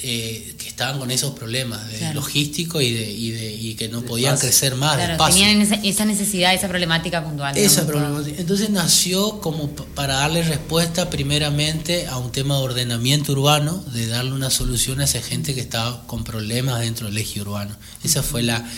eh, 0.00 0.54
que 0.58 0.66
estaban 0.68 0.98
con 0.98 1.10
esos 1.10 1.34
problemas 1.34 1.86
de 1.90 1.98
Claro. 1.98 2.20
logístico 2.20 2.80
y, 2.80 2.92
de, 2.92 3.10
y, 3.12 3.30
de, 3.30 3.52
y 3.54 3.74
que 3.74 3.88
no 3.88 4.02
podían 4.02 4.36
crecer 4.38 4.74
más 4.74 4.96
Claro, 4.96 5.12
espacio. 5.12 5.34
tenían 5.44 5.60
esa, 5.62 5.74
esa 5.76 6.04
necesidad, 6.04 6.52
esa 6.54 6.68
problemática 6.68 7.22
puntual. 7.24 7.56
Esa 7.56 7.86
problemática. 7.86 8.40
Entonces 8.40 8.70
nació 8.70 9.40
como 9.40 9.70
para 9.70 10.14
darle 10.14 10.42
respuesta 10.42 11.10
primeramente 11.10 12.06
a 12.08 12.16
un 12.18 12.32
tema 12.32 12.56
de 12.56 12.62
ordenamiento 12.62 13.32
urbano, 13.32 13.84
de 13.92 14.06
darle 14.08 14.32
una 14.32 14.50
solución 14.50 15.00
a 15.00 15.04
esa 15.04 15.22
gente 15.22 15.54
que 15.54 15.60
estaba 15.60 16.06
con 16.08 16.24
problemas 16.24 16.80
dentro 16.80 17.06
del 17.06 17.18
eje 17.18 17.40
urbano. 17.40 17.76
Esa 18.02 18.22
fue 18.22 18.42
la, 18.42 18.68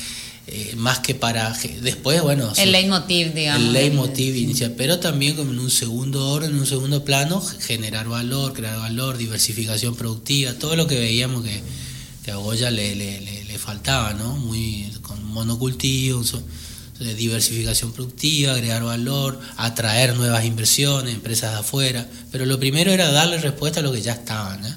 eh, 0.52 0.74
más 0.76 0.98
que 0.98 1.14
para... 1.14 1.56
Después, 1.82 2.20
bueno... 2.22 2.52
El 2.56 2.72
leitmotiv, 2.72 3.32
digamos. 3.34 3.62
el 3.66 3.72
leitmotiv 3.72 4.34
inicial, 4.36 4.74
pero 4.76 4.98
también 4.98 5.36
como 5.36 5.52
en 5.52 5.58
un 5.60 5.70
segundo 5.70 6.28
orden, 6.30 6.50
en 6.50 6.58
un 6.58 6.66
segundo 6.66 7.04
plano, 7.04 7.40
generar 7.40 8.08
valor, 8.08 8.52
crear 8.52 8.76
valor, 8.78 9.16
diversificación 9.16 9.94
productiva, 9.94 10.52
todo 10.54 10.74
lo 10.76 10.86
que 10.86 10.98
veíamos 10.98 11.44
que, 11.44 11.62
que 12.24 12.30
a 12.32 12.36
Goya 12.36 12.70
le, 12.70 12.94
le, 12.96 13.20
le- 13.20 13.44
le 13.44 13.58
faltaba, 13.58 14.12
¿no? 14.14 14.36
Muy 14.36 14.86
con 15.02 15.22
monocultivo, 15.24 16.22
diversificación 17.16 17.92
productiva, 17.92 18.52
agregar 18.52 18.82
valor, 18.84 19.40
atraer 19.56 20.16
nuevas 20.16 20.44
inversiones, 20.44 21.14
empresas 21.14 21.52
de 21.52 21.58
afuera, 21.60 22.06
pero 22.30 22.44
lo 22.46 22.58
primero 22.60 22.92
era 22.92 23.10
darle 23.10 23.38
respuesta 23.38 23.80
a 23.80 23.82
lo 23.82 23.92
que 23.92 24.02
ya 24.02 24.12
estaban, 24.12 24.64
¿eh? 24.66 24.74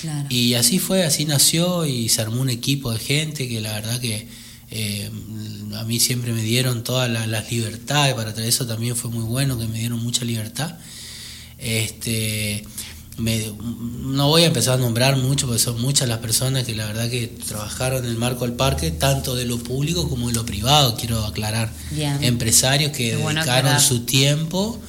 Claro. 0.00 0.26
Y 0.28 0.54
así 0.54 0.78
fue, 0.78 1.04
así 1.04 1.24
nació 1.24 1.86
y 1.86 2.08
se 2.10 2.20
armó 2.20 2.40
un 2.42 2.50
equipo 2.50 2.92
de 2.92 2.98
gente 2.98 3.48
que 3.48 3.60
la 3.60 3.72
verdad 3.72 3.98
que 4.00 4.28
eh, 4.76 5.08
a 5.76 5.84
mí 5.84 6.00
siempre 6.00 6.32
me 6.32 6.42
dieron 6.42 6.82
todas 6.82 7.08
la- 7.08 7.26
las 7.28 7.50
libertades, 7.50 8.14
para 8.14 8.34
traer 8.34 8.48
eso 8.48 8.66
también 8.66 8.96
fue 8.96 9.08
muy 9.10 9.24
bueno, 9.24 9.56
que 9.58 9.66
me 9.68 9.78
dieron 9.78 10.02
mucha 10.02 10.24
libertad. 10.24 10.74
Este, 11.58 12.64
me- 13.16 13.52
no 14.02 14.28
voy 14.28 14.42
a 14.42 14.46
empezar 14.46 14.74
a 14.74 14.76
nombrar 14.82 15.16
mucho, 15.16 15.46
porque 15.46 15.62
son 15.62 15.80
muchas 15.80 16.08
las 16.08 16.18
personas 16.18 16.64
que 16.64 16.74
la 16.74 16.86
verdad 16.86 17.08
que 17.08 17.28
trabajaron 17.28 18.04
en 18.04 18.10
el 18.10 18.16
marco 18.16 18.44
del 18.44 18.54
parque, 18.54 18.90
tanto 18.90 19.34
de 19.36 19.44
lo 19.44 19.58
público 19.58 20.08
como 20.08 20.28
de 20.28 20.34
lo 20.34 20.44
privado, 20.44 20.96
quiero 20.96 21.24
aclarar. 21.24 21.72
Bien. 21.92 22.22
Empresarios 22.22 22.92
que 22.92 23.16
bueno 23.16 23.40
dedicaron 23.40 23.66
aclarar. 23.70 23.80
su 23.80 24.00
tiempo 24.00 24.80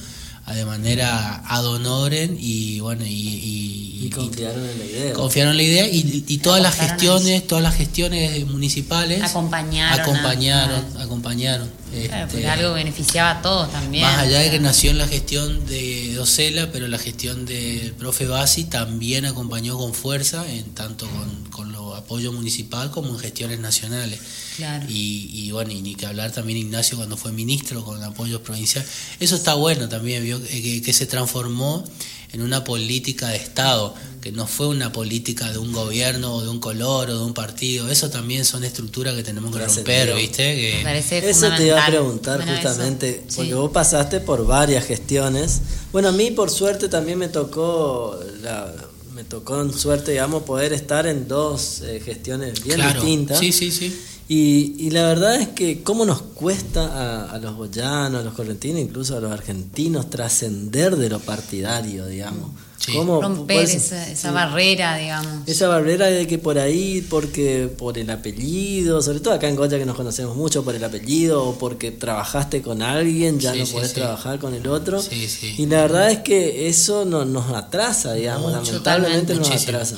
de 0.54 0.64
manera 0.64 1.42
ad 1.46 1.66
honorem 1.66 2.36
y 2.38 2.78
bueno 2.80 3.04
y, 3.04 3.10
y- 3.10 3.86
Y 4.02 4.06
y- 4.06 4.10
confiaron 4.10 4.64
en 4.68 4.78
la 4.78 4.84
idea. 4.84 5.12
confiaron 5.14 5.50
en 5.52 5.56
la 5.56 5.62
idea 5.64 5.88
y, 5.88 6.24
y 6.28 6.38
todas 6.38 6.62
las 6.62 6.74
gestiones, 6.76 7.46
todas 7.46 7.62
las 7.64 7.74
gestiones 7.74 8.46
municipales 8.46 9.22
Acompañaron 9.22 10.00
acompañaron, 10.00 10.84
a- 10.98 11.02
acompañaron. 11.02 11.70
Claro, 12.06 12.26
Este, 12.26 12.46
algo 12.48 12.74
beneficiaba 12.74 13.30
a 13.38 13.42
todos 13.42 13.72
también. 13.72 14.04
más 14.04 14.18
allá 14.18 14.40
de 14.40 14.50
que 14.50 14.60
nació 14.60 14.90
en 14.90 14.98
la 14.98 15.08
gestión 15.08 15.66
de 15.66 16.12
Docela, 16.14 16.70
pero 16.70 16.86
la 16.88 16.98
gestión 16.98 17.46
del 17.46 17.92
profe 17.92 18.26
Basi 18.26 18.64
también 18.64 19.24
acompañó 19.24 19.76
con 19.78 19.94
fuerza, 19.94 20.44
en 20.50 20.64
tanto 20.74 21.08
con, 21.08 21.44
con 21.50 21.72
lo 21.72 21.94
apoyo 21.96 22.32
municipal 22.32 22.90
como 22.90 23.08
en 23.10 23.18
gestiones 23.18 23.58
nacionales. 23.60 24.20
Claro. 24.56 24.86
Y, 24.88 25.30
y 25.32 25.50
bueno, 25.52 25.72
y 25.72 25.82
ni 25.82 25.94
que 25.94 26.06
hablar 26.06 26.32
también 26.32 26.58
Ignacio 26.58 26.96
cuando 26.96 27.16
fue 27.16 27.32
ministro 27.32 27.84
con 27.84 28.02
apoyo 28.02 28.42
provincial. 28.42 28.84
Eso 29.20 29.36
está 29.36 29.54
bueno 29.54 29.88
también, 29.88 30.22
vio 30.24 30.36
Eh, 30.38 30.62
que, 30.62 30.82
que 30.82 30.92
se 30.92 31.06
transformó 31.06 31.84
en 32.32 32.42
una 32.42 32.64
política 32.64 33.28
de 33.28 33.36
Estado, 33.36 33.94
que 34.20 34.32
no 34.32 34.46
fue 34.46 34.66
una 34.66 34.92
política 34.92 35.50
de 35.52 35.58
un 35.58 35.72
gobierno 35.72 36.34
o 36.34 36.42
de 36.42 36.48
un 36.48 36.60
color 36.60 37.08
o 37.10 37.18
de 37.18 37.24
un 37.24 37.32
partido. 37.34 37.88
Eso 37.90 38.10
también 38.10 38.44
son 38.44 38.64
estructuras 38.64 39.14
que 39.14 39.22
tenemos 39.22 39.54
que 39.54 39.64
romper. 39.64 40.14
¿viste? 40.14 40.54
Que, 40.54 40.80
parece 40.82 41.30
Eso 41.30 41.48
te 41.56 41.66
iba 41.66 41.82
a 41.82 41.86
preguntar 41.86 42.38
Bueno, 42.38 42.52
justamente, 42.54 43.24
sí. 43.28 43.36
porque 43.36 43.54
vos 43.54 43.70
pasaste 43.70 44.20
por 44.20 44.46
varias 44.46 44.84
gestiones. 44.84 45.60
Bueno, 45.92 46.08
a 46.08 46.12
mí 46.12 46.30
por 46.30 46.50
suerte 46.50 46.88
también 46.88 47.18
me 47.18 47.28
tocó, 47.28 48.18
la, 48.42 48.74
me 49.14 49.24
tocó 49.24 49.62
en 49.62 49.72
suerte, 49.72 50.10
digamos, 50.10 50.42
poder 50.42 50.72
estar 50.72 51.06
en 51.06 51.28
dos 51.28 51.82
eh, 51.82 52.02
gestiones 52.04 52.62
bien 52.62 52.76
claro, 52.76 53.00
distintas. 53.00 53.38
Sí, 53.38 53.52
sí, 53.52 53.70
sí. 53.70 53.96
Y, 54.28 54.74
y 54.78 54.90
la 54.90 55.02
verdad 55.04 55.36
es 55.40 55.48
que 55.50 55.84
cómo 55.84 56.04
nos 56.04 56.20
cuesta 56.20 56.84
a, 56.86 57.30
a 57.30 57.38
los 57.38 57.56
boyanos, 57.56 58.22
a 58.22 58.24
los 58.24 58.34
correntinos, 58.34 58.80
incluso 58.80 59.16
a 59.16 59.20
los 59.20 59.30
argentinos, 59.30 60.10
trascender 60.10 60.96
de 60.96 61.08
lo 61.08 61.20
partidario, 61.20 62.06
digamos. 62.06 62.50
Sí. 62.78 62.92
Cómo- 62.92 63.22
Romper 63.22 63.64
esa, 63.70 64.06
esa 64.10 64.28
sí. 64.28 64.34
barrera, 64.34 64.96
digamos. 64.98 65.46
Esa 65.48 65.68
barrera 65.68 66.06
de 66.06 66.26
que 66.26 66.38
por 66.38 66.58
ahí, 66.58 67.06
porque 67.08 67.68
por 67.78 67.98
el 67.98 68.10
apellido, 68.10 69.00
sobre 69.00 69.20
todo 69.20 69.32
acá 69.32 69.48
en 69.48 69.54
Goya 69.54 69.78
que 69.78 69.86
nos 69.86 69.96
conocemos 69.96 70.36
mucho 70.36 70.64
por 70.64 70.74
el 70.74 70.82
apellido 70.82 71.44
o 71.44 71.56
porque 71.58 71.92
trabajaste 71.92 72.62
con 72.62 72.82
alguien, 72.82 73.38
ya 73.38 73.52
Sí, 73.52 73.60
no 73.60 73.66
sí, 73.66 73.72
podés 73.74 73.88
sí. 73.90 73.94
trabajar 73.94 74.40
con 74.40 74.54
el 74.54 74.66
otro. 74.66 75.00
Sí, 75.00 75.28
sí. 75.28 75.54
Y 75.56 75.66
la 75.66 75.82
verdad 75.82 76.10
es 76.10 76.18
que 76.18 76.68
eso 76.68 77.04
no, 77.04 77.24
nos 77.24 77.48
atrasa, 77.54 78.12
digamos, 78.14 78.52
Mucho, 78.52 78.72
lamentablemente 78.72 79.34
nos 79.36 79.50
atrasa. 79.52 79.96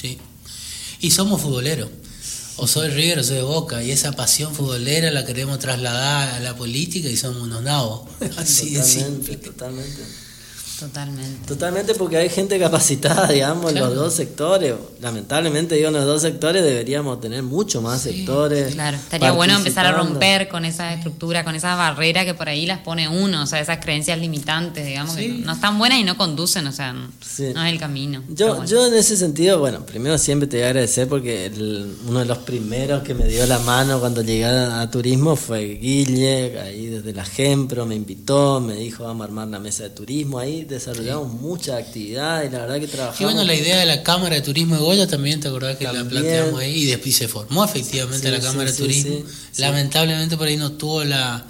Sí. 0.00 0.16
Y 1.00 1.10
somos 1.10 1.40
futboleros. 1.42 1.88
O 2.56 2.66
soy 2.66 2.88
River 2.88 3.18
o 3.18 3.24
soy 3.24 3.36
de 3.36 3.42
Boca. 3.42 3.82
Y 3.82 3.90
esa 3.90 4.12
pasión 4.12 4.54
futbolera 4.54 5.10
la 5.10 5.24
queremos 5.24 5.58
trasladar 5.58 6.28
a 6.30 6.40
la 6.40 6.56
política 6.56 7.08
y 7.08 7.16
somos 7.16 7.42
unos 7.42 7.62
nabos. 7.62 8.08
Así 8.36 8.70
de 8.70 8.80
totalmente, 8.80 9.24
simple. 9.24 9.36
totalmente. 9.36 10.23
Totalmente. 10.86 11.46
Totalmente 11.46 11.94
porque 11.94 12.16
hay 12.18 12.28
gente 12.28 12.58
capacitada, 12.58 13.28
digamos, 13.28 13.72
en 13.72 13.80
los 13.80 13.94
dos 13.94 14.12
sectores. 14.14 14.74
Lamentablemente, 15.00 15.74
digo, 15.76 15.88
en 15.88 15.94
los 15.94 16.04
dos 16.04 16.22
sectores 16.22 16.62
deberíamos 16.62 17.20
tener 17.20 17.42
mucho 17.42 17.80
más 17.82 18.02
sectores. 18.02 18.74
Claro, 18.74 18.96
estaría 18.96 19.32
bueno 19.32 19.56
empezar 19.56 19.86
a 19.86 19.92
romper 19.92 20.48
con 20.48 20.64
esa 20.64 20.92
estructura, 20.92 21.44
con 21.44 21.54
esa 21.54 21.74
barrera 21.76 22.24
que 22.24 22.34
por 22.34 22.48
ahí 22.48 22.66
las 22.66 22.80
pone 22.80 23.08
uno, 23.08 23.42
o 23.42 23.46
sea, 23.46 23.60
esas 23.60 23.78
creencias 23.78 24.18
limitantes, 24.18 24.86
digamos, 24.86 25.16
que 25.16 25.28
no 25.28 25.52
están 25.52 25.78
buenas 25.78 25.98
y 25.98 26.04
no 26.04 26.16
conducen, 26.16 26.66
o 26.66 26.72
sea, 26.72 26.92
no, 26.92 27.08
Sí. 27.20 27.50
no 27.54 27.64
es 27.64 27.72
el 27.72 27.78
camino. 27.78 28.22
Yo, 28.28 28.48
bueno. 28.54 28.64
yo 28.66 28.86
en 28.86 28.94
ese 28.94 29.16
sentido, 29.16 29.58
bueno, 29.58 29.84
primero 29.86 30.18
siempre 30.18 30.46
te 30.46 30.56
voy 30.58 30.64
a 30.64 30.68
agradecer 30.68 31.08
porque 31.08 31.46
el- 31.46 31.96
uno 32.06 32.20
de 32.20 32.24
los 32.26 32.38
primeros 32.38 33.02
que 33.02 33.14
me 33.14 33.26
dio 33.26 33.46
la 33.46 33.58
mano 33.60 34.00
cuando 34.00 34.22
llegué 34.22 34.44
a, 34.44 34.80
a 34.82 34.90
turismo 34.90 35.36
fue 35.36 35.64
Guille, 35.80 36.60
ahí 36.60 36.86
desde 36.86 37.12
la 37.12 37.24
Gempro 37.24 37.86
me 37.86 37.94
invitó, 37.94 38.60
me 38.60 38.74
dijo 38.74 39.04
vamos 39.04 39.22
a 39.22 39.24
armar 39.24 39.48
la 39.48 39.58
mesa 39.58 39.84
de 39.84 39.90
turismo, 39.90 40.38
ahí 40.38 40.64
desarrollamos 40.74 41.32
mucha 41.32 41.76
actividad 41.76 42.44
y 42.44 42.50
la 42.50 42.60
verdad 42.60 42.78
que 42.80 42.86
trabajamos. 42.88 43.20
Y 43.20 43.24
bueno, 43.24 43.44
la 43.44 43.54
idea 43.54 43.78
de 43.78 43.86
la 43.86 44.02
Cámara 44.02 44.34
de 44.36 44.42
Turismo 44.42 44.76
de 44.76 44.82
Goya 44.82 45.06
también, 45.06 45.40
¿te 45.40 45.48
acordás 45.48 45.76
que 45.76 45.84
la 45.84 45.92
También. 45.92 46.22
planteamos 46.22 46.60
ahí? 46.60 46.82
Y 46.82 46.86
después 46.86 47.16
se 47.16 47.26
formó 47.28 47.64
efectivamente 47.64 48.26
Sí, 48.28 48.32
la 48.32 48.40
Cámara 48.40 48.70
sí, 48.70 48.76
de 48.76 48.82
Turismo. 48.82 49.16
sí, 49.16 49.24
sí. 49.52 49.60
Lamentablemente 49.62 50.36
por 50.36 50.46
ahí 50.46 50.56
no 50.56 50.72
tuvo 50.72 51.02
la 51.04 51.44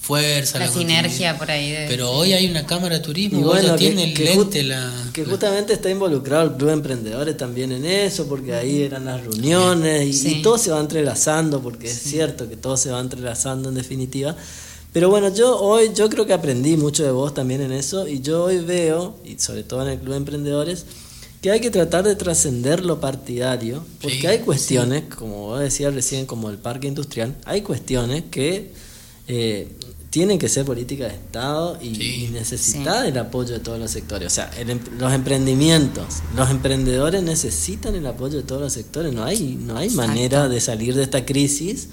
fuerza, 0.00 0.58
la, 0.58 0.66
la, 0.66 0.72
sinergia 0.72 1.36
por 1.36 1.50
ahí. 1.50 1.70
De, 1.70 1.86
Pero 1.88 2.10
hoy 2.12 2.32
hay 2.32 2.46
una 2.50 2.64
Cámara 2.64 2.96
de 2.96 3.04
Turismo, 3.04 3.40
Y 3.40 3.42
Goya 3.42 3.60
bueno, 3.60 3.76
que- 3.76 3.78
tiene 3.86 4.04
el 4.04 4.14
que 4.14 4.24
lente, 4.24 4.62
la... 4.62 4.90
que 5.12 5.22
la- 5.24 5.28
justamente 5.30 5.72
está 5.74 5.90
involucrado 5.90 6.44
el 6.44 6.52
Club 6.56 6.68
de 6.68 6.72
Emprendedores 6.74 7.36
también 7.36 7.72
en 7.72 7.84
eso, 7.84 8.26
porque 8.26 8.54
ahí 8.54 8.82
eran 8.82 9.04
las 9.04 9.20
reuniones 9.20 10.06
y, 10.06 10.12
Sí. 10.14 10.34
y 10.38 10.42
todo 10.42 10.56
se 10.56 10.70
va 10.70 10.80
entrelazando, 10.80 11.60
porque 11.60 11.90
es 11.90 11.98
cierto 12.00 12.48
que 12.48 12.56
todo 12.56 12.76
se 12.78 12.90
va 12.90 13.00
entrelazando 13.00 13.68
en 13.68 13.74
definitiva. 13.74 14.34
Pero 14.92 15.10
bueno, 15.10 15.32
yo 15.34 15.58
hoy 15.60 15.90
yo 15.94 16.08
creo 16.08 16.26
que 16.26 16.32
aprendí 16.32 16.76
mucho 16.76 17.04
de 17.04 17.10
vos 17.10 17.34
también 17.34 17.60
en 17.60 17.72
eso 17.72 18.08
y 18.08 18.20
yo 18.20 18.44
hoy 18.44 18.58
veo, 18.58 19.16
y 19.24 19.38
sobre 19.38 19.62
todo 19.62 19.82
en 19.82 19.88
el 19.88 19.98
Club 19.98 20.10
de 20.12 20.16
Emprendedores, 20.16 20.86
que 21.42 21.50
hay 21.52 21.60
que 21.60 21.70
tratar 21.70 22.04
de 22.04 22.16
trascender 22.16 22.84
lo 22.84 23.00
partidario, 23.00 23.84
porque 24.00 24.20
Sí, 24.22 24.26
hay 24.26 24.38
cuestiones, 24.40 25.04
como 25.14 25.48
vos 25.48 25.60
decías 25.60 25.94
recién, 25.94 26.26
como 26.26 26.50
el 26.50 26.58
parque 26.58 26.88
industrial, 26.88 27.36
hay 27.44 27.62
cuestiones 27.62 28.24
que 28.30 28.72
eh, 29.28 29.68
tienen 30.10 30.38
que 30.38 30.48
ser 30.48 30.64
políticas 30.64 31.10
de 31.10 31.14
Estado 31.16 31.78
y, 31.82 31.94
Sí. 31.94 32.24
y 32.24 32.28
necesitan 32.30 33.04
el 33.06 33.18
apoyo 33.18 33.52
de 33.52 33.60
todos 33.60 33.78
los 33.78 33.90
sectores. 33.90 34.26
O 34.32 34.34
sea, 34.34 34.50
el 34.58 34.70
em- 34.70 34.80
los 34.98 35.12
emprendimientos, 35.12 36.06
los 36.34 36.48
emprendedores 36.50 37.22
necesitan 37.22 37.94
el 37.94 38.06
apoyo 38.06 38.38
de 38.38 38.42
todos 38.42 38.62
los 38.62 38.72
sectores. 38.72 39.12
No 39.12 39.22
hay, 39.22 39.56
no 39.62 39.76
hay 39.76 39.88
Exacto. 39.88 40.08
manera 40.08 40.48
de 40.48 40.60
salir 40.62 40.94
de 40.96 41.02
esta 41.02 41.26
crisis 41.26 41.90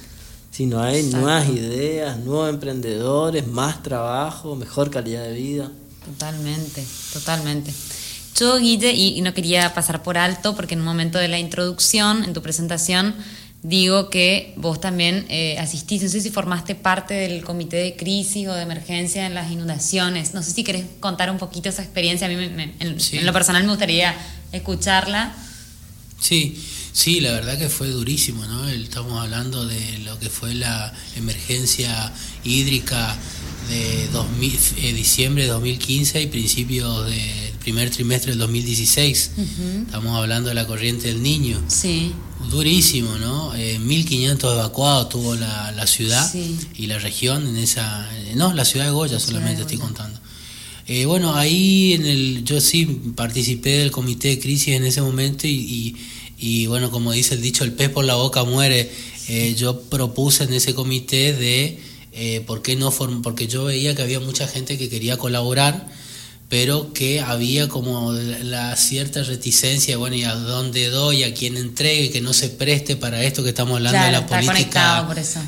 si 0.55 0.67
no 0.67 0.81
hay 0.81 0.99
Exacto. 0.99 1.17
nuevas 1.17 1.49
ideas, 1.49 2.17
nuevos 2.19 2.49
emprendedores, 2.49 3.45
más 3.45 3.83
trabajo, 3.83 4.55
mejor 4.55 4.89
calidad 4.89 5.23
de 5.23 5.33
vida. 5.33 5.71
Totalmente, 6.05 6.81
totalmente. 7.11 7.73
Yo, 8.37 8.57
Guille, 8.57 8.93
y, 8.93 9.17
y 9.17 9.21
no 9.21 9.33
quería 9.33 9.73
pasar 9.73 10.01
por 10.01 10.17
alto, 10.17 10.55
porque 10.55 10.75
en 10.75 10.79
un 10.79 10.85
momento 10.85 11.17
de 11.17 11.27
la 11.27 11.39
introducción, 11.39 12.23
en 12.23 12.33
tu 12.33 12.41
presentación, 12.41 13.15
digo 13.63 14.09
que 14.09 14.53
vos 14.55 14.79
también 14.79 15.25
eh, 15.27 15.57
asististe, 15.59 16.05
no 16.05 16.11
sé 16.11 16.21
si 16.21 16.29
formaste 16.29 16.73
parte 16.73 17.15
del 17.15 17.43
comité 17.43 17.77
de 17.77 17.97
crisis 17.97 18.47
o 18.47 18.53
de 18.53 18.61
emergencia 18.61 19.25
en 19.25 19.33
las 19.33 19.51
inundaciones. 19.51 20.33
No 20.33 20.41
sé 20.41 20.51
si 20.51 20.63
querés 20.63 20.85
contar 21.01 21.29
un 21.31 21.37
poquito 21.37 21.67
esa 21.67 21.81
experiencia. 21.81 22.27
A 22.27 22.29
mí, 22.29 22.35
en, 22.35 22.75
en, 22.79 23.25
lo 23.25 23.33
personal, 23.33 23.63
me 23.63 23.69
gustaría 23.69 24.15
escucharla. 24.53 25.35
Sí, 26.19 26.57
sí, 26.95 27.19
la 27.19 27.33
verdad 27.33 27.59
que 27.59 27.67
fue 27.67 27.89
durísimo, 27.89 28.45
¿no? 28.45 28.69
Estamos 28.69 29.21
hablando 29.21 29.65
de 29.65 29.99
lo 29.99 30.17
que 30.17 30.29
fue 30.29 30.55
la 30.55 30.93
emergencia 31.17 32.13
hídrica 32.45 33.15
de 33.69 34.07
2000, 34.13 34.59
eh, 34.77 34.93
diciembre 34.93 35.43
de 35.43 35.49
2015 35.49 36.21
y 36.21 36.27
principios 36.27 37.05
del 37.05 37.51
primer 37.59 37.89
trimestre 37.89 38.31
del 38.31 38.39
2016. 38.39 39.31
Estamos 39.85 40.17
hablando 40.17 40.49
de 40.49 40.55
la 40.55 40.65
corriente 40.65 41.09
del 41.09 41.21
niño. 41.21 41.61
Sí. 41.67 42.13
Durísimo, 42.49 43.17
¿no? 43.17 43.53
Eh, 43.55 43.77
1.500 43.79 44.53
evacuados 44.53 45.09
tuvo 45.09 45.35
la, 45.35 45.73
la 45.73 45.87
ciudad 45.87 46.33
y 46.75 46.87
la 46.87 46.97
región 46.99 47.45
en 47.45 47.57
esa... 47.57 48.09
No, 48.35 48.53
la 48.53 48.63
ciudad 48.63 48.85
de 48.85 48.91
Goya 48.91 49.19
solamente 49.19 49.63
estoy 49.63 49.77
contando. 49.77 50.19
Eh, 50.87 51.05
bueno, 51.05 51.35
ahí 51.35 51.93
en 51.93 52.05
el, 52.05 52.43
yo 52.43 52.61
sí 52.61 52.85
participé 53.15 53.79
del 53.79 53.91
comité 53.91 54.27
de 54.29 54.39
crisis 54.39 54.75
en 54.75 54.85
ese 54.85 55.01
momento 55.01 55.47
y, 55.47 55.51
y, 55.51 55.95
bueno, 56.67 56.91
como 56.91 57.11
dice 57.11 57.35
el 57.35 57.41
dicho, 57.41 57.63
el 57.63 57.73
pez 57.73 57.89
por 57.89 58.05
la 58.05 58.15
boca 58.15 58.43
muere. 58.43 58.91
Eh, 59.27 59.55
yo 59.57 59.81
propuse 59.81 60.43
en 60.43 60.53
ese 60.53 60.75
comité 60.75 61.33
de 61.33 61.79
eh, 62.11 62.43
por 62.45 62.61
qué 62.61 62.75
no 62.75 62.91
porque 63.23 63.47
yo 63.47 63.65
veía 63.65 63.95
que 63.95 64.01
había 64.01 64.19
mucha 64.19 64.47
gente 64.47 64.77
que 64.77 64.89
quería 64.89 65.17
colaborar 65.17 65.87
pero 66.47 66.93
que 66.93 67.21
había 67.21 67.67
como 67.67 68.13
la 68.13 68.75
cierta 68.75 69.23
reticencia, 69.23 69.97
bueno, 69.97 70.15
y 70.15 70.23
a 70.23 70.35
dónde 70.35 70.89
doy, 70.89 71.23
a 71.23 71.33
quién 71.33 71.57
entregue, 71.57 72.11
que 72.11 72.21
no 72.21 72.33
se 72.33 72.49
preste 72.49 72.95
para 72.95 73.23
esto 73.23 73.43
que 73.43 73.49
estamos 73.49 73.77
hablando 73.77 74.05
de 74.05 74.11
la 74.11 74.27
política 74.27 75.07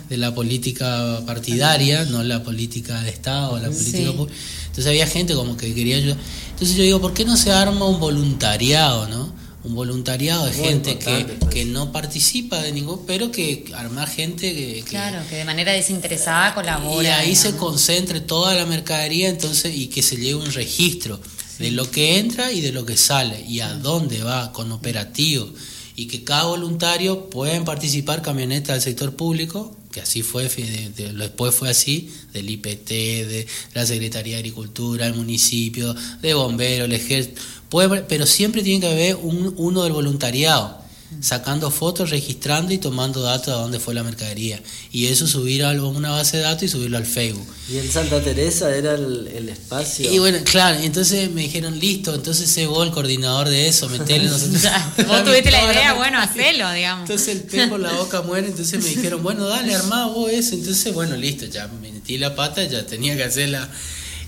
de 0.09 0.17
la 0.17 0.33
política 0.33 1.21
partidaria, 1.25 2.05
no 2.05 2.23
la 2.23 2.43
política 2.43 2.99
de 3.01 3.11
Estado, 3.11 3.59
la 3.59 3.69
política 3.69 4.09
Entonces 4.09 4.87
había 4.87 5.05
gente 5.05 5.35
como 5.35 5.55
que 5.55 5.73
quería 5.73 5.97
ayudar. 5.97 6.17
Entonces 6.49 6.75
yo 6.75 6.83
digo, 6.83 6.99
¿por 6.99 7.13
qué 7.13 7.25
no 7.25 7.37
se 7.37 7.51
arma 7.51 7.85
un 7.85 7.99
voluntariado, 7.99 9.07
no? 9.07 9.36
Un 9.67 9.75
voluntariado 9.75 10.45
de 10.45 10.53
gente 10.53 10.97
que, 10.97 11.25
pues. 11.39 11.53
que, 11.53 11.65
no 11.65 11.91
participa 11.91 12.61
de 12.61 12.71
ningún, 12.71 13.05
pero 13.05 13.31
que 13.31 13.65
arma 13.75 14.07
gente 14.07 14.53
que, 14.53 14.83
Claro, 14.87 15.19
que 15.29 15.35
de 15.35 15.45
manera 15.45 15.73
desinteresada 15.73 16.53
colabora. 16.55 17.03
Y 17.03 17.11
ahí 17.11 17.35
se 17.35 17.55
concentre 17.55 18.21
toda 18.21 18.55
la 18.55 18.65
mercadería 18.65 19.29
entonces 19.29 19.75
y 19.75 19.87
que 19.87 20.01
se 20.01 20.15
lleve 20.15 20.35
un 20.35 20.51
registro 20.53 21.19
de 21.59 21.71
lo 21.71 21.89
que 21.91 22.19
entra 22.19 22.51
y 22.51 22.61
de 22.61 22.71
lo 22.71 22.85
que 22.85 22.97
sale 22.97 23.41
y 23.41 23.59
a 23.59 23.73
dónde 23.73 24.23
va 24.23 24.53
con 24.53 24.71
operativo 24.71 25.49
y 25.97 26.05
que 26.05 26.23
cada 26.23 26.43
voluntario 26.43 27.27
pueden 27.29 27.65
participar 27.65 28.21
camionetas 28.21 28.75
del 28.75 28.81
sector 28.83 29.15
público, 29.15 29.75
que 29.91 29.99
así 29.99 30.21
fue, 30.21 30.47
después 30.47 31.55
fue 31.55 31.71
así, 31.71 32.13
del 32.31 32.51
IPT, 32.51 32.89
de 32.89 33.47
la 33.73 33.83
Secretaría 33.83 34.35
de 34.35 34.41
Agricultura, 34.41 35.07
el 35.07 35.15
municipio, 35.15 35.95
de 36.21 36.35
bomberos, 36.35 36.85
el 36.87 36.93
ejército 36.93 37.41
Puede, 37.69 38.01
pero 38.03 38.25
siempre 38.25 38.63
tiene 38.63 38.81
que 38.81 38.91
haber 38.91 39.15
un, 39.15 39.53
uno 39.57 39.83
del 39.83 39.91
voluntariado, 39.91 40.77
sacando 41.21 41.71
fotos, 41.71 42.09
registrando 42.09 42.73
y 42.73 42.77
tomando 42.77 43.21
datos 43.21 43.47
de 43.47 43.51
dónde 43.53 43.79
fue 43.79 43.93
la 43.93 44.03
mercadería. 44.03 44.61
Y 44.91 45.07
eso 45.07 45.27
subir 45.27 45.63
a 45.63 45.71
una 45.71 46.11
base 46.11 46.37
de 46.37 46.43
datos 46.43 46.63
y 46.63 46.67
subirlo 46.69 46.97
al 46.97 47.05
Facebook. 47.05 47.47
¿Y 47.69 47.77
en 47.77 47.91
Santa 47.91 48.21
Teresa 48.21 48.73
era 48.75 48.93
el, 48.93 49.49
espacio? 49.49 50.11
Y 50.11 50.19
bueno, 50.19 50.39
claro, 50.45 50.79
entonces 50.81 51.29
me 51.31 51.41
dijeron, 51.41 51.77
listo, 51.79 52.13
entonces 52.13 52.49
sé 52.49 52.67
vos 52.67 52.85
el 52.87 52.93
coordinador 52.93 53.49
de 53.49 53.67
eso, 53.67 53.89
metele 53.89 54.29
nosotros. 54.29 54.61
vos 55.07 55.23
tuviste 55.23 55.51
la 55.51 55.63
idea, 55.71 55.93
bueno, 55.93 56.19
hacelo, 56.19 56.71
digamos. 56.71 57.09
Entonces 57.09 57.35
el 57.35 57.41
pez 57.43 57.67
por 57.67 57.79
la 57.79 57.93
boca 57.93 58.21
muere, 58.21 58.47
entonces 58.47 58.81
me 58.81 58.89
dijeron, 58.89 59.23
bueno, 59.23 59.45
dale, 59.45 59.75
armá 59.75 60.07
vos 60.07 60.31
eso. 60.31 60.55
Entonces, 60.55 60.93
bueno, 60.93 61.15
listo, 61.15 61.45
ya 61.45 61.67
metí 61.67 62.17
la 62.17 62.35
pata, 62.35 62.63
ya 62.63 62.85
tenía 62.85 63.15
que 63.17 63.23
hacerla 63.23 63.69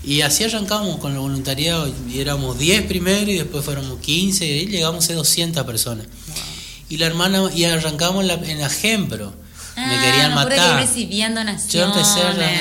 y 0.02 0.22
así 0.22 0.44
arrancamos 0.44 0.98
con 0.98 1.12
el 1.12 1.18
voluntariado, 1.18 1.92
y 2.08 2.20
éramos 2.20 2.58
10 2.58 2.82
primero 2.82 3.30
y 3.30 3.38
después 3.38 3.64
fuéramos 3.64 4.00
15, 4.00 4.46
y 4.46 4.66
llegamos 4.66 5.08
a 5.10 5.14
200 5.14 5.64
personas. 5.64 6.06
Y 6.88 6.96
la 6.96 7.06
hermana, 7.06 7.50
y 7.54 7.64
arrancamos 7.64 8.22
en 8.22 8.28
la, 8.28 8.34
en 8.34 8.62
Ajempro. 8.62 9.32
me 9.76 9.82
ah, 9.82 10.02
querían 10.02 10.34
matar. 10.34 10.80
Yo 11.68 11.84
empecé 11.84 12.20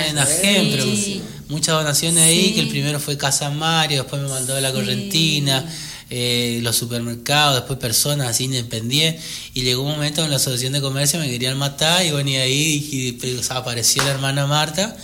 en 0.10 0.18
Ajempro, 0.18 0.86
muchas 1.48 1.76
donaciones 1.76 2.24
ahí, 2.24 2.54
que 2.54 2.60
el 2.62 2.70
primero 2.70 3.00
fue 3.00 3.18
Casa 3.18 3.50
Mario, 3.50 4.04
después 4.04 4.22
me 4.22 4.30
mandó 4.30 4.56
de 4.56 4.62
la 4.62 4.72
Correntina. 4.72 5.66
Eh, 6.12 6.60
los 6.64 6.76
supermercados, 6.76 7.58
después 7.58 7.78
personas 7.78 8.30
así 8.30 8.46
independientes, 8.46 9.24
y 9.54 9.62
llegó 9.62 9.84
un 9.84 9.92
momento 9.92 10.24
en 10.24 10.32
la 10.32 10.38
asociación 10.38 10.74
de 10.74 10.82
comercio 10.82 11.20
me 11.20 11.30
querían 11.30 11.56
matar, 11.56 12.04
y 12.04 12.10
bueno, 12.10 12.32
y 12.32 12.36
ahí 12.38 13.20
y, 13.22 13.40
apareció 13.50 14.04
la 14.04 14.10
hermana 14.10 14.48
Marta, 14.48 14.98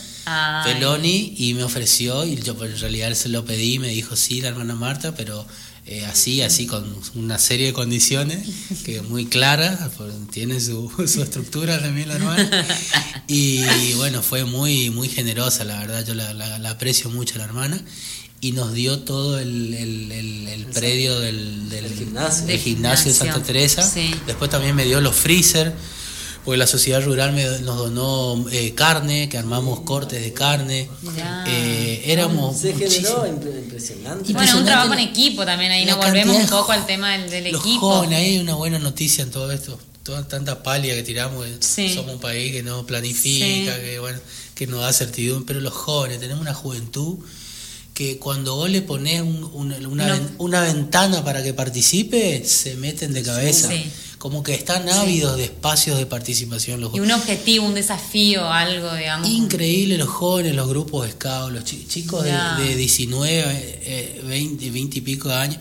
Peloni 0.64 1.36
y 1.38 1.54
me 1.54 1.64
ofreció 1.64 2.26
y 2.26 2.36
yo 2.38 2.56
en 2.64 2.80
realidad 2.80 3.14
se 3.14 3.30
lo 3.30 3.46
pedí 3.46 3.80
me 3.80 3.90
dijo 3.90 4.16
sí 4.16 4.42
la 4.42 4.50
hermana 4.50 4.76
Marta 4.76 5.14
pero 5.16 5.46
eh, 5.88 6.04
así 6.06 6.42
así 6.42 6.66
con 6.66 6.84
una 7.14 7.38
serie 7.38 7.68
de 7.68 7.74
condiciones 7.74 8.48
que 8.84 9.02
muy 9.02 9.28
claras 9.28 9.80
tiene 10.32 10.60
su, 10.60 10.92
su 11.08 11.22
estructura 11.22 11.80
también 11.80 12.08
la 12.08 12.16
hermana. 12.16 12.66
Y 13.28 13.94
bueno 13.94 14.24
fue 14.24 14.46
muy 14.46 14.90
muy 14.90 15.10
generosa 15.10 15.64
la 15.64 15.78
verdad 15.80 16.06
yo 16.06 16.16
la, 16.16 16.34
la, 16.34 16.70
aprecio 16.70 17.10
mucho 17.12 17.38
la 17.38 17.44
hermana 17.44 17.80
y 18.42 18.52
nos 18.52 18.74
dio 18.74 19.00
todo 19.00 19.40
el, 19.40 19.74
el, 19.74 20.12
el, 20.12 20.66
predio 20.68 21.20
del, 21.20 21.70
del, 21.70 21.92
gimnasio. 21.94 22.46
del 22.46 22.60
gimnasio 22.60 23.12
de 23.12 23.18
Santa 23.18 23.42
Teresa. 23.42 23.90
después 24.28 24.52
también 24.52 24.76
me 24.76 24.86
dio 24.86 25.02
los 25.02 25.16
freezer 25.16 25.74
porque 26.46 26.58
la 26.60 26.68
sociedad 26.68 27.04
rural 27.04 27.34
me, 27.34 27.44
nos 27.62 27.76
donó 27.76 28.46
eh, 28.52 28.76
carne, 28.76 29.28
que 29.28 29.38
armamos 29.40 29.80
cortes 29.80 30.22
de 30.22 30.32
carne. 30.32 30.88
Eh, 31.48 32.04
éramos. 32.06 32.56
Se 32.56 32.72
generó 32.76 33.26
impresionante. 33.26 34.32
Y 34.32 34.34
bueno, 34.36 34.60
un 34.60 34.66
trabajo 34.66 34.94
en 34.94 35.00
equipo 35.00 35.44
también, 35.44 35.72
ahí 35.72 35.86
nos 35.86 35.98
volvemos 35.98 36.38
un 36.38 36.48
poco 36.48 36.72
al 36.72 36.86
tema 36.86 37.18
del, 37.18 37.32
del 37.32 37.52
los 37.52 37.66
equipo. 37.66 37.90
Jóvenes, 37.90 38.20
ahí 38.20 38.26
hay 38.36 38.38
una 38.38 38.54
buena 38.54 38.78
noticia 38.78 39.24
en 39.24 39.32
todo 39.32 39.52
esto. 39.52 39.80
Toda 40.04 40.28
tanta 40.28 40.62
palia 40.62 40.94
que 40.94 41.02
tiramos, 41.02 41.48
somos 41.60 42.14
un 42.14 42.20
país 42.20 42.52
que 42.52 42.62
no 42.62 42.86
planifica, 42.86 43.82
que 43.82 43.98
bueno, 43.98 44.20
que 44.54 44.68
nos 44.68 44.82
da 44.82 44.94
certidumbre, 44.94 45.46
pero 45.48 45.62
los 45.62 45.74
jóvenes, 45.74 46.20
tenemos 46.20 46.42
una 46.42 46.54
juventud 46.54 47.18
que 47.96 48.20
cuando 48.20 48.56
vos 48.56 48.70
le 48.70 48.84
pones 48.84 49.22
una, 49.22 49.78
una, 50.38 50.62
ventana 50.62 51.24
para 51.24 51.42
que 51.42 51.54
participe, 51.56 52.44
se 52.46 52.76
meten 52.76 53.14
de 53.14 53.24
cabeza. 53.24 53.72
Como 54.26 54.42
que 54.42 54.56
están 54.56 54.90
ávidos 54.90 55.38
de 55.38 55.44
espacios 55.44 56.00
de 56.00 56.08
participación 56.08 56.82
los 56.82 56.96
Y 56.96 57.00
un 57.00 57.12
objetivo, 57.12 57.64
un 57.64 57.76
desafío, 57.76 58.52
algo, 58.52 58.92
digamos. 58.96 59.30
Increíble 59.30 60.00
los 60.00 60.10
jóvenes, 60.10 60.56
los 60.56 60.68
grupos 60.68 61.06
de 61.06 61.12
scouts, 61.12 61.54
los 61.54 61.64
chicos 61.64 62.24
de, 62.24 62.76
19, 62.76 64.24
20, 64.26 64.72
20 64.72 64.98
y 64.98 65.02
pico 65.02 65.30
de 65.30 65.36
años. 65.36 65.60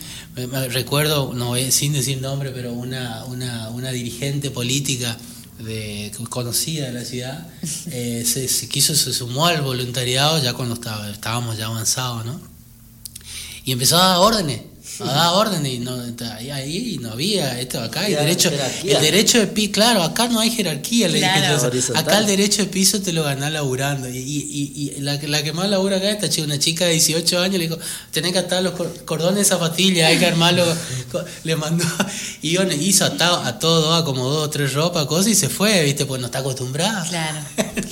recuerdo, 0.70 1.34
no 1.34 1.56
sin 1.70 1.92
decir 1.92 2.22
nombre, 2.22 2.52
pero 2.52 2.72
una, 2.72 3.26
una, 3.26 3.68
una 3.68 3.90
dirigente 3.90 4.50
política 4.50 5.18
de, 5.58 6.10
conocida 6.30 6.86
de 6.86 6.92
la 6.94 7.04
ciudad, 7.04 7.46
eh, 7.90 8.24
se, 8.24 8.68
quiso, 8.70 8.94
se 8.94 9.12
sumó 9.12 9.44
al 9.44 9.60
voluntariado 9.60 10.42
ya 10.42 10.54
cuando 10.54 10.76
estaba, 10.76 11.10
estábamos 11.10 11.58
ya 11.58 11.66
avanzados, 11.66 12.24
¿no? 12.24 12.40
Y 13.66 13.72
empezó 13.72 13.98
a 13.98 14.08
dar 14.08 14.18
órdenes 14.20 14.60
a 15.00 15.04
dar 15.04 15.34
órdenes 15.34 15.72
y 15.72 15.78
no, 15.78 15.96
ahí 16.52 16.98
no 17.00 17.12
había 17.12 17.60
esto 17.60 17.80
acá 17.80 18.00
hay 18.00 18.14
derecho 18.14 18.50
el 18.82 19.00
derecho 19.00 19.38
de 19.38 19.46
piso 19.46 19.72
claro 19.72 20.02
acá 20.02 20.28
no 20.28 20.40
hay 20.40 20.50
jerarquía 20.50 21.08
le 21.08 21.24
acá 21.24 22.18
el 22.18 22.26
derecho 22.26 22.62
de 22.62 22.68
piso 22.68 23.00
te 23.00 23.12
lo 23.12 23.24
ganás 23.24 23.52
laburando 23.52 24.08
y, 24.08 24.18
y, 24.18 24.92
y 24.96 25.00
la, 25.00 25.14
la, 25.16 25.42
que 25.42 25.52
más 25.52 25.68
labura 25.68 25.96
acá 25.96 26.10
esta 26.10 26.28
chica 26.28 26.46
una 26.46 26.58
chica 26.58 26.84
de 26.84 26.92
18 26.92 27.40
años 27.40 27.58
le 27.58 27.68
dijo 27.68 27.78
tenés 28.10 28.32
que 28.32 28.38
atar 28.38 28.62
los 28.62 28.74
cordones 29.04 29.38
de 29.38 29.44
zapatillas 29.44 30.08
hay 30.08 30.18
que 30.18 30.26
armarlo 30.26 30.64
le 31.44 31.56
mandó 31.56 31.84
y 32.42 32.58
hizo 32.80 33.04
atado 33.04 33.42
a 33.42 33.58
todo 33.58 33.94
acomodó 33.94 34.40
dos 34.40 34.50
tres 34.50 34.74
ropas 34.74 35.06
cosas 35.06 35.28
y 35.28 35.34
se 35.34 35.48
fue 35.48 35.82
viste 35.84 36.06
pues 36.06 36.20
no 36.20 36.26
está 36.26 36.38
acostumbrada. 36.38 37.04
Claro 37.08 37.38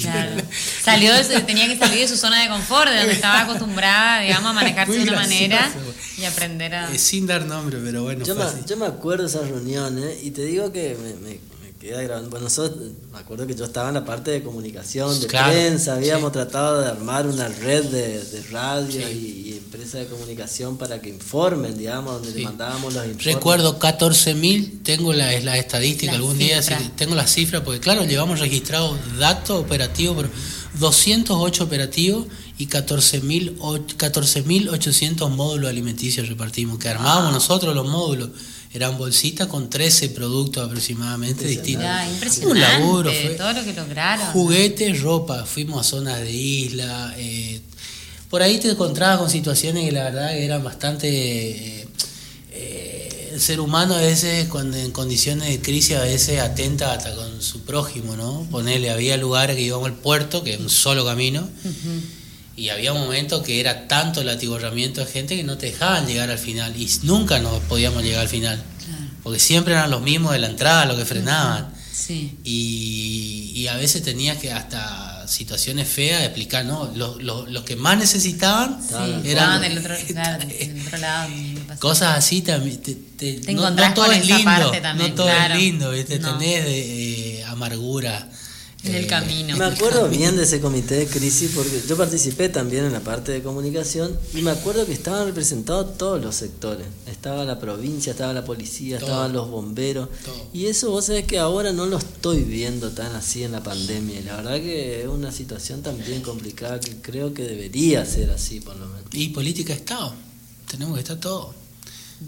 claro 0.00 0.42
salió 0.82 1.12
tenía 1.46 1.66
que 1.66 1.78
salir 1.78 2.00
de 2.00 2.08
su 2.08 2.16
zona 2.16 2.42
de 2.42 2.48
confort 2.48 2.90
de 2.90 2.98
donde 2.98 3.12
estaba 3.12 3.42
acostumbrada 3.42 4.20
digamos 4.20 4.50
a 4.50 4.54
manejarse 4.54 4.92
de 4.92 5.02
una 5.02 5.12
manera 5.12 5.70
y 6.18 6.24
aprender 6.24 6.74
a... 6.74 6.92
Eh, 6.92 6.98
sin 6.98 7.26
dar 7.26 7.44
nombre, 7.46 7.78
pero 7.82 8.02
bueno. 8.04 8.24
Yo, 8.24 8.34
me, 8.34 8.44
yo 8.66 8.76
me 8.76 8.86
acuerdo 8.86 9.24
de 9.24 9.28
esas 9.30 9.48
reuniones 9.48 10.22
y 10.22 10.30
te 10.30 10.44
digo 10.44 10.70
que 10.72 10.96
me, 11.02 11.14
me, 11.14 11.30
me 11.30 11.51
queda 11.82 12.00
grabando. 12.02 12.30
Bueno, 12.30 12.44
nosotros, 12.44 12.90
me 13.12 13.18
acuerdo 13.18 13.44
que 13.44 13.56
yo 13.56 13.64
estaba 13.64 13.88
en 13.88 13.94
la 13.94 14.04
parte 14.04 14.30
de 14.30 14.42
comunicación, 14.42 15.18
de 15.20 15.26
prensa, 15.26 15.94
habíamos 15.94 16.30
tratado 16.30 16.80
de 16.80 16.86
armar 16.86 17.26
una 17.26 17.48
red 17.48 17.84
de, 17.86 18.22
de 18.24 18.42
radio 18.52 19.10
y, 19.10 19.60
empresas 19.64 20.02
de 20.02 20.06
comunicación 20.06 20.76
para 20.76 21.00
que 21.00 21.08
informen, 21.08 21.76
digamos, 21.78 22.22
donde 22.22 22.38
le 22.38 22.44
mandábamos 22.44 22.92
los 22.94 23.04
informes. 23.06 23.34
Recuerdo 23.34 23.78
14.000, 23.78 24.82
tengo 24.82 25.12
la, 25.14 25.32
la 25.40 25.56
estadística 25.56 26.12
algún 26.12 26.36
día, 26.38 26.60
tengo 26.94 27.14
la 27.14 27.26
cifra, 27.26 27.64
porque 27.64 27.80
claro, 27.80 28.04
llevamos 28.04 28.38
registrados 28.38 28.98
datos 29.18 29.58
operativos, 29.60 30.16
pero 30.16 30.28
208 30.78 31.64
operativos 31.64 32.26
y 32.58 32.66
14.000 32.68 33.56
o- 33.60 33.78
14.800 33.78 35.30
módulos 35.30 35.70
alimenticios 35.70 36.28
repartimos, 36.28 36.78
que 36.78 36.88
armábamos 36.90 37.32
nosotros 37.32 37.74
los 37.74 37.88
módulos. 37.88 38.30
Eran 38.74 38.96
bolsitas 38.96 39.48
con 39.48 39.68
13 39.68 40.08
productos 40.10 40.64
aproximadamente 40.64 41.44
distintos. 41.46 41.84
Ya, 41.84 42.06
Un 42.08 42.14
impresionante 42.14 42.60
laburo, 42.60 43.10
fue. 43.12 43.30
todo 43.34 43.52
lo 43.52 43.64
que 43.64 43.72
lograron. 43.74 44.26
Juguetes, 44.32 45.00
ropa, 45.02 45.44
fuimos 45.44 45.86
a 45.86 45.90
zonas 45.90 46.20
de 46.20 46.32
isla. 46.32 47.14
eh, 47.18 47.60
por 48.30 48.40
ahí 48.42 48.58
te 48.58 48.70
encontrabas 48.70 49.18
con 49.18 49.28
situaciones 49.28 49.84
que 49.84 49.92
la 49.92 50.04
verdad 50.04 50.30
que 50.30 50.44
eran 50.44 50.64
bastante... 50.64 51.08
eh, 51.10 51.86
eh, 52.52 53.30
el 53.34 53.40
ser 53.40 53.60
humano 53.60 53.94
a 53.94 54.00
veces, 54.00 54.46
cuando 54.48 54.76
en 54.76 54.90
condiciones 54.90 55.48
de 55.48 55.60
crisis, 55.60 55.96
a 55.96 56.02
veces 56.02 56.38
atenta 56.40 56.92
hasta 56.92 57.14
con 57.14 57.40
su 57.42 57.60
prójimo, 57.62 58.14
¿no? 58.16 58.46
Ponerle, 58.50 58.90
había 58.90 59.16
lugares 59.16 59.56
que 59.56 59.62
íbamos 59.62 59.86
al 59.86 59.94
puerto, 59.94 60.42
que 60.44 60.54
es 60.54 60.60
un 60.60 60.68
solo 60.68 61.04
camino, 61.06 61.48
y 62.56 62.68
había 62.68 62.92
momentos 62.92 63.42
que 63.42 63.60
era 63.60 63.88
tanto 63.88 64.20
el 64.20 64.28
atiborramiento 64.28 65.00
de 65.00 65.06
gente 65.06 65.36
que 65.36 65.44
no 65.44 65.56
te 65.58 65.66
dejaban 65.66 66.06
llegar 66.06 66.30
al 66.30 66.38
final, 66.38 66.74
y 66.76 66.88
nunca 67.02 67.38
nos 67.40 67.60
podíamos 67.60 68.02
llegar 68.02 68.20
al 68.22 68.28
final, 68.28 68.62
Claro. 68.84 69.02
porque 69.22 69.38
siempre 69.38 69.72
eran 69.74 69.90
los 69.90 70.02
mismos 70.02 70.32
de 70.32 70.38
la 70.40 70.48
entrada 70.48 70.84
los 70.86 70.96
que 70.98 71.04
frenaban. 71.04 71.72
Sí. 71.92 72.36
Y, 72.42 73.52
y 73.54 73.66
a 73.68 73.76
veces 73.76 74.02
tenías 74.02 74.38
que 74.38 74.50
hasta 74.52 75.26
situaciones 75.28 75.88
feas 75.88 76.22
explicar, 76.24 76.64
¿no? 76.64 76.90
Los, 76.94 77.22
los, 77.22 77.48
los 77.50 77.62
que 77.64 77.76
más 77.76 77.96
necesitaban 77.96 78.80
Sí, 78.82 78.94
eran 78.94 79.22
estaban 79.24 79.60
del 79.62 79.78
otro, 79.78 79.94
claro, 80.08 80.44
del 80.46 80.80
otro 80.86 80.98
lado. 80.98 81.28
cosas 81.78 82.18
así 82.18 82.42
también. 82.42 82.80
Te, 82.82 82.94
te- 82.94 83.34
Te 83.34 83.52
no, 83.54 83.60
encontrás 83.62 83.90
no 83.90 83.94
todo 83.94 84.06
con 84.06 84.14
es 84.16 84.24
esa 84.24 84.36
lindo, 84.36 84.50
parte 84.50 84.80
también, 84.80 85.10
no 85.10 85.14
todo 85.14 85.26
claro. 85.26 85.54
es 85.54 85.60
lindo, 85.60 85.90
¿viste? 85.92 86.18
No. 86.18 86.38
tenés 86.38 86.64
eh, 86.66 87.44
amargura. 87.46 88.28
En 88.84 88.96
el 88.96 89.06
camino. 89.06 89.56
Me 89.56 89.64
acuerdo 89.64 90.08
bien 90.08 90.36
de 90.36 90.42
ese 90.42 90.60
comité 90.60 90.96
de 90.96 91.06
crisis 91.06 91.52
porque 91.54 91.80
yo 91.88 91.96
participé 91.96 92.48
también 92.48 92.84
en 92.84 92.92
la 92.92 92.98
parte 93.00 93.30
de 93.30 93.40
comunicación 93.40 94.18
y 94.34 94.42
me 94.42 94.50
acuerdo 94.50 94.84
que 94.86 94.92
estaban 94.92 95.26
representados 95.26 95.96
todos 95.96 96.20
los 96.20 96.34
sectores. 96.34 96.84
Estaba 97.06 97.44
la 97.44 97.60
provincia, 97.60 98.10
estaba 98.10 98.32
la 98.32 98.44
policía, 98.44 98.98
Todo. 98.98 99.08
estaban 99.08 99.32
los 99.32 99.48
bomberos. 99.48 100.08
Todo. 100.24 100.48
Y 100.52 100.66
eso 100.66 100.90
vos 100.90 101.04
sabés 101.06 101.26
que 101.26 101.38
ahora 101.38 101.72
no 101.72 101.86
lo 101.86 101.98
estoy 101.98 102.42
viendo 102.42 102.90
tan 102.90 103.14
así 103.14 103.44
en 103.44 103.52
la 103.52 103.62
pandemia. 103.62 104.18
Y 104.18 104.22
la 104.24 104.36
verdad 104.36 104.56
que 104.56 105.02
es 105.02 105.06
una 105.06 105.30
situación 105.30 105.82
también 105.82 106.20
complicada 106.22 106.80
que 106.80 106.96
creo 107.00 107.32
que 107.32 107.44
debería 107.44 108.04
ser 108.04 108.30
así 108.30 108.58
por 108.60 108.74
lo 108.76 108.86
menos. 108.88 109.04
Y 109.12 109.28
política 109.28 109.72
Estado. 109.74 110.12
Tenemos 110.68 110.94
que 110.94 111.00
estar 111.02 111.20
todo. 111.20 111.54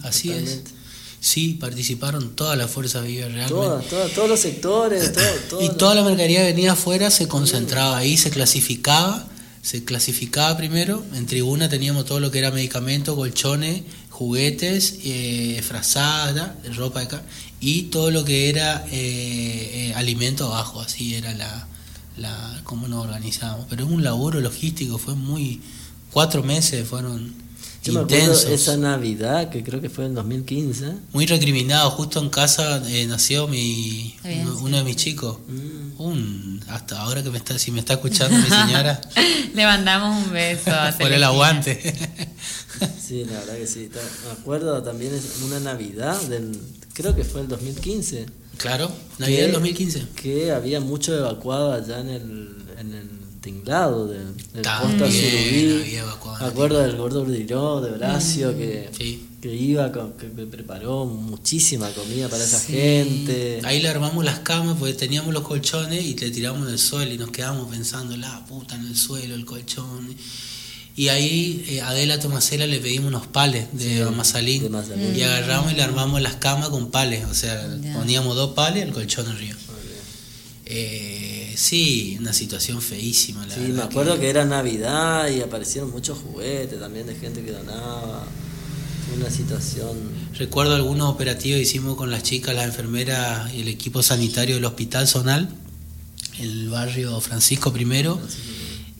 Así 0.02 0.28
Totalmente. 0.28 0.70
es. 0.70 0.83
Sí, 1.24 1.54
participaron 1.54 2.36
todas 2.36 2.58
las 2.58 2.70
fuerzas 2.70 3.02
vivas 3.06 3.32
realmente. 3.32 3.54
Todas, 3.54 3.86
todas, 3.86 4.12
todos 4.12 4.28
los 4.28 4.40
sectores, 4.40 5.10
todo, 5.14 5.24
todo 5.48 5.62
Y 5.62 5.70
toda 5.70 5.94
la 5.94 6.02
mercadería 6.02 6.40
que 6.40 6.52
venía 6.52 6.72
afuera 6.72 7.10
se 7.10 7.26
concentraba 7.28 7.96
ahí, 7.96 8.18
se 8.18 8.28
clasificaba, 8.28 9.26
se 9.62 9.84
clasificaba 9.84 10.54
primero. 10.58 11.02
En 11.14 11.24
tribuna 11.24 11.70
teníamos 11.70 12.04
todo 12.04 12.20
lo 12.20 12.30
que 12.30 12.40
era 12.40 12.50
medicamentos, 12.50 13.16
colchones, 13.16 13.84
juguetes, 14.10 14.98
eh, 15.02 15.62
frazadas, 15.66 16.50
ropa 16.76 16.98
de 16.98 17.06
acá, 17.06 17.22
y 17.58 17.84
todo 17.84 18.10
lo 18.10 18.22
que 18.26 18.50
era 18.50 18.84
eh, 18.90 18.90
eh, 18.92 19.92
alimento 19.94 20.44
abajo, 20.44 20.82
así 20.82 21.14
era 21.14 21.32
la, 21.32 21.66
la 22.18 22.60
cómo 22.64 22.86
nos 22.86 23.02
organizábamos. 23.02 23.64
Pero 23.70 23.86
es 23.86 23.90
un 23.90 24.04
laburo 24.04 24.42
logístico, 24.42 24.98
fue 24.98 25.14
muy 25.14 25.62
cuatro 26.10 26.42
meses 26.42 26.86
fueron 26.86 27.43
Yo 27.84 27.92
me 27.92 28.00
intensos. 28.02 28.44
esa 28.46 28.76
Navidad, 28.76 29.50
que 29.50 29.62
creo 29.62 29.80
que 29.80 29.90
fue 29.90 30.06
en 30.06 30.14
2015. 30.14 30.86
Muy 31.12 31.26
recriminado, 31.26 31.90
justo 31.90 32.18
en 32.20 32.30
casa 32.30 32.82
eh, 32.88 33.06
nació 33.06 33.46
mi 33.46 34.16
bien, 34.24 34.40
uno, 34.48 34.56
sí. 34.58 34.64
uno 34.64 34.76
de 34.78 34.84
mis 34.84 34.96
chicos. 34.96 35.38
Mm. 35.46 36.00
Un, 36.00 36.64
hasta 36.68 37.00
ahora 37.00 37.22
que 37.22 37.30
me 37.30 37.38
está, 37.38 37.58
si 37.58 37.70
me 37.70 37.80
está 37.80 37.94
escuchando 37.94 38.36
mi 38.36 38.48
señora, 38.48 39.00
Le 39.54 39.64
mandamos 39.64 40.24
un 40.26 40.32
beso. 40.32 40.70
a 40.70 40.92
por 40.98 41.12
el 41.12 41.22
aguante. 41.22 41.94
Sí, 43.00 43.24
la 43.24 43.38
verdad 43.38 43.56
que 43.56 43.66
sí. 43.66 43.88
Me 44.26 44.32
acuerdo 44.32 44.82
también 44.82 45.14
es 45.14 45.40
una 45.44 45.60
Navidad 45.60 46.20
del, 46.22 46.58
creo 46.94 47.14
que 47.14 47.22
fue 47.22 47.42
el 47.42 47.48
2015, 47.48 48.26
claro, 48.56 48.90
Navidad 49.18 49.38
del 49.42 49.46
que- 49.48 49.52
2015. 49.52 50.06
que 50.20 50.50
había 50.52 50.80
mucho 50.80 51.14
evacuado 51.16 51.72
allá 51.72 52.00
en 52.00 52.08
el, 52.08 52.56
en 52.78 52.94
el 52.94 53.08
tinglado 53.44 54.06
del 54.08 54.32
También 54.62 54.98
Costa 54.98 55.12
Surubí. 55.12 55.96
Me 56.40 56.46
acuerdo 56.46 56.80
del 56.80 56.96
gordo 56.96 57.20
Urdiló, 57.22 57.80
de 57.80 57.92
Horacio, 57.92 58.56
que, 58.56 58.88
Sí. 58.96 59.28
que 59.40 59.54
iba, 59.54 59.92
con- 59.92 60.14
que 60.14 60.26
me 60.28 60.46
preparó 60.46 61.04
muchísima 61.04 61.88
comida 61.90 62.28
para 62.28 62.42
esa 62.42 62.58
Sí. 62.58 62.72
gente. 62.72 63.60
Ahí 63.64 63.80
le 63.82 63.88
armamos 63.88 64.24
las 64.24 64.38
camas 64.40 64.76
porque 64.78 64.94
teníamos 64.94 65.32
los 65.34 65.42
colchones 65.42 66.02
y 66.04 66.14
le 66.16 66.30
tiramos 66.30 66.66
en 66.66 66.72
el 66.72 66.78
suelo 66.78 67.12
y 67.12 67.18
nos 67.18 67.30
quedamos 67.30 67.70
pensando, 67.70 68.16
la 68.16 68.44
puta 68.46 68.74
en 68.76 68.86
el 68.86 68.96
suelo, 68.96 69.34
el 69.34 69.44
colchón. 69.44 70.08
Y 70.96 71.08
ahí 71.08 71.64
eh, 71.68 71.80
a 71.80 71.88
Adela 71.88 72.20
Tomasela 72.20 72.66
le 72.68 72.78
pedimos 72.78 73.08
unos 73.08 73.26
pales 73.26 73.66
de 73.72 74.04
Sí, 74.06 74.10
Mazalín 74.14 74.62
de 74.72 75.18
y 75.18 75.22
agarramos 75.22 75.72
y 75.72 75.74
le 75.74 75.82
armamos 75.82 76.22
las 76.22 76.36
camas 76.36 76.68
con 76.68 76.90
pales, 76.92 77.24
o 77.26 77.34
sea, 77.34 77.60
poníamos 77.94 78.36
dos 78.36 78.54
pales 78.54 78.84
y 78.84 78.86
el 78.88 78.92
colchón 78.94 79.26
arriba. 79.28 79.56
Eh, 80.66 81.43
sí, 81.56 82.16
una 82.20 82.32
situación 82.32 82.80
feísima, 82.80 83.46
la 83.46 83.54
Sí, 83.54 83.60
me 83.60 83.82
acuerdo 83.82 84.18
que... 84.18 84.28
era 84.28 84.44
Navidad 84.44 85.28
y 85.28 85.40
aparecieron 85.40 85.90
muchos 85.90 86.18
juguetes 86.18 86.78
también 86.78 87.06
de 87.06 87.14
gente 87.14 87.42
que 87.44 87.52
donaba. 87.52 88.26
Una 89.16 89.30
situación. 89.30 89.96
Recuerdo 90.38 90.74
algunos 90.74 91.08
operativos 91.10 91.58
que 91.58 91.62
hicimos 91.62 91.96
con 91.96 92.10
las 92.10 92.22
chicas, 92.22 92.54
las 92.54 92.64
enfermeras 92.64 93.52
y 93.54 93.60
el 93.60 93.68
equipo 93.68 94.02
sanitario 94.02 94.56
del 94.56 94.64
Hospital 94.64 95.06
Zonal, 95.06 95.48
el 96.40 96.68
barrio 96.68 97.20
Francisco 97.20 97.72
I. 97.76 98.18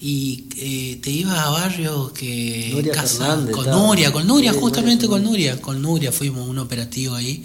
Y 0.01 0.45
eh, 0.59 1.01
te 1.03 1.11
ibas 1.11 1.39
a 1.39 1.49
barrios 1.49 2.13
que. 2.13 2.71
Nuria 2.75 2.93
con. 3.51 3.71
Nuria, 3.71 4.13
con 4.13 4.27
Nuria, 4.27 4.53
Sí, 4.53 4.59
justamente 4.61 5.07
Nuria 5.07 5.11
con. 5.11 5.25
Nuria. 5.25 5.61
Con 5.61 5.83
Nuria 5.83 6.13
fuimos 6.13 6.47
a 6.47 6.51
un 6.51 6.59
operativo 6.59 7.15
ahí. 7.15 7.45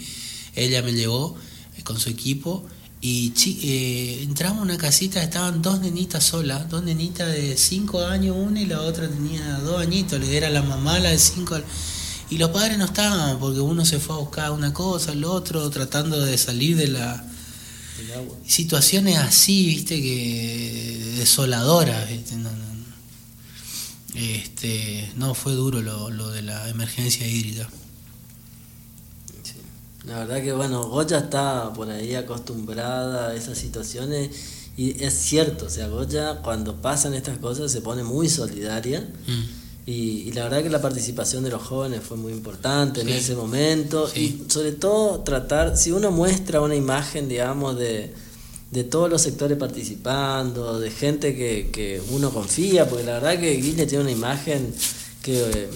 Ella 0.56 0.82
me 0.82 0.92
llevó 0.92 1.38
eh, 1.78 1.84
con 1.84 2.00
su 2.00 2.10
equipo. 2.10 2.66
Y 3.02 3.32
eh, 3.64 4.24
entramos 4.24 4.60
a 4.60 4.64
una 4.64 4.78
casita, 4.78 5.24
estaban 5.24 5.62
dos 5.62 5.80
nenitas 5.80 6.24
solas, 6.24 6.70
dos 6.70 6.84
nenitas 6.84 7.32
de 7.32 7.56
cinco 7.56 8.02
años, 8.02 8.36
una 8.38 8.62
y 8.62 8.66
la 8.66 8.82
otra 8.82 9.08
tenía 9.08 9.60
dos 9.60 9.82
añitos, 9.82 10.20
le 10.20 10.36
era 10.36 10.50
la 10.50 10.62
mamá 10.62 11.00
la 11.00 11.12
de 11.12 11.20
cinco. 11.20 11.58
Y 12.30 12.38
los 12.38 12.50
padres 12.50 12.78
no 12.78 12.86
estaban, 12.86 13.40
porque 13.40 13.62
uno 13.62 13.86
se 13.86 14.00
fue 14.00 14.16
a 14.16 14.20
buscar 14.20 14.52
una 14.52 14.74
cosa, 14.74 15.14
el 15.14 15.24
otro, 15.24 15.70
tratando 15.70 16.20
de 16.24 16.38
salir 16.38 16.76
de 16.76 16.88
la 16.90 17.26
agua. 18.16 18.36
situaciones 18.46 19.18
así, 19.18 19.66
viste, 19.66 20.02
que 20.02 21.16
desoladoras, 21.18 22.10
¿viste? 22.10 22.36
No, 22.36 22.52
no, 22.52 22.58
no. 22.58 24.20
Este, 24.20 25.10
no, 25.16 25.34
fue 25.34 25.54
duro 25.54 25.82
lo, 25.82 26.10
lo 26.10 26.30
de 26.32 26.42
la 26.42 26.68
emergencia 26.68 27.26
hídrica. 27.26 27.70
La 30.06 30.20
verdad 30.20 30.42
que 30.42 30.54
bueno, 30.54 30.88
Goya 30.88 31.18
está 31.20 31.72
por 31.74 31.90
ahí 31.90 32.16
acostumbrada 32.16 33.30
a 33.30 33.36
esas 33.36 33.58
situaciones 33.58 34.30
y 34.78 35.04
es 35.04 35.14
cierto, 35.14 35.66
o 35.66 35.70
sea, 35.70 35.88
Goya 35.90 36.40
cuando 36.42 36.76
pasan 36.82 37.14
estas 37.14 37.38
cosas 37.38 37.72
se 37.72 37.82
pone 37.82 38.04
muy 38.04 38.30
solidaria 38.30 39.02
Mm. 39.28 39.44
y, 39.86 39.92
y 40.28 40.32
la 40.32 40.44
verdad 40.44 40.64
que 40.64 40.70
la 40.70 40.82
participación 40.82 41.44
de 41.44 41.50
los 41.50 41.62
jóvenes 41.64 42.02
fue 42.02 42.16
muy 42.16 42.32
importante 42.32 43.02
en 43.02 43.10
ese 43.10 43.36
momento 43.36 44.08
Sí. 44.08 44.44
y 44.48 44.52
sobre 44.52 44.72
todo 44.72 45.20
tratar, 45.22 45.76
si 45.78 45.92
uno 45.92 46.12
muestra 46.12 46.62
una 46.62 46.76
imagen, 46.76 47.28
digamos, 47.28 47.78
de, 47.78 48.14
de 48.72 48.84
todos 48.86 49.10
los 49.10 49.22
sectores 49.22 49.58
participando, 49.58 50.80
de 50.80 50.92
gente 50.92 51.36
que, 51.36 51.70
que 51.74 52.02
uno 52.12 52.32
confía, 52.32 52.88
porque 52.88 53.04
la 53.04 53.14
verdad 53.20 53.38
que 53.40 53.52
Guille 53.56 53.86
tiene 53.86 54.04
una 54.06 54.12
imagen 54.12 54.74
que... 55.24 55.68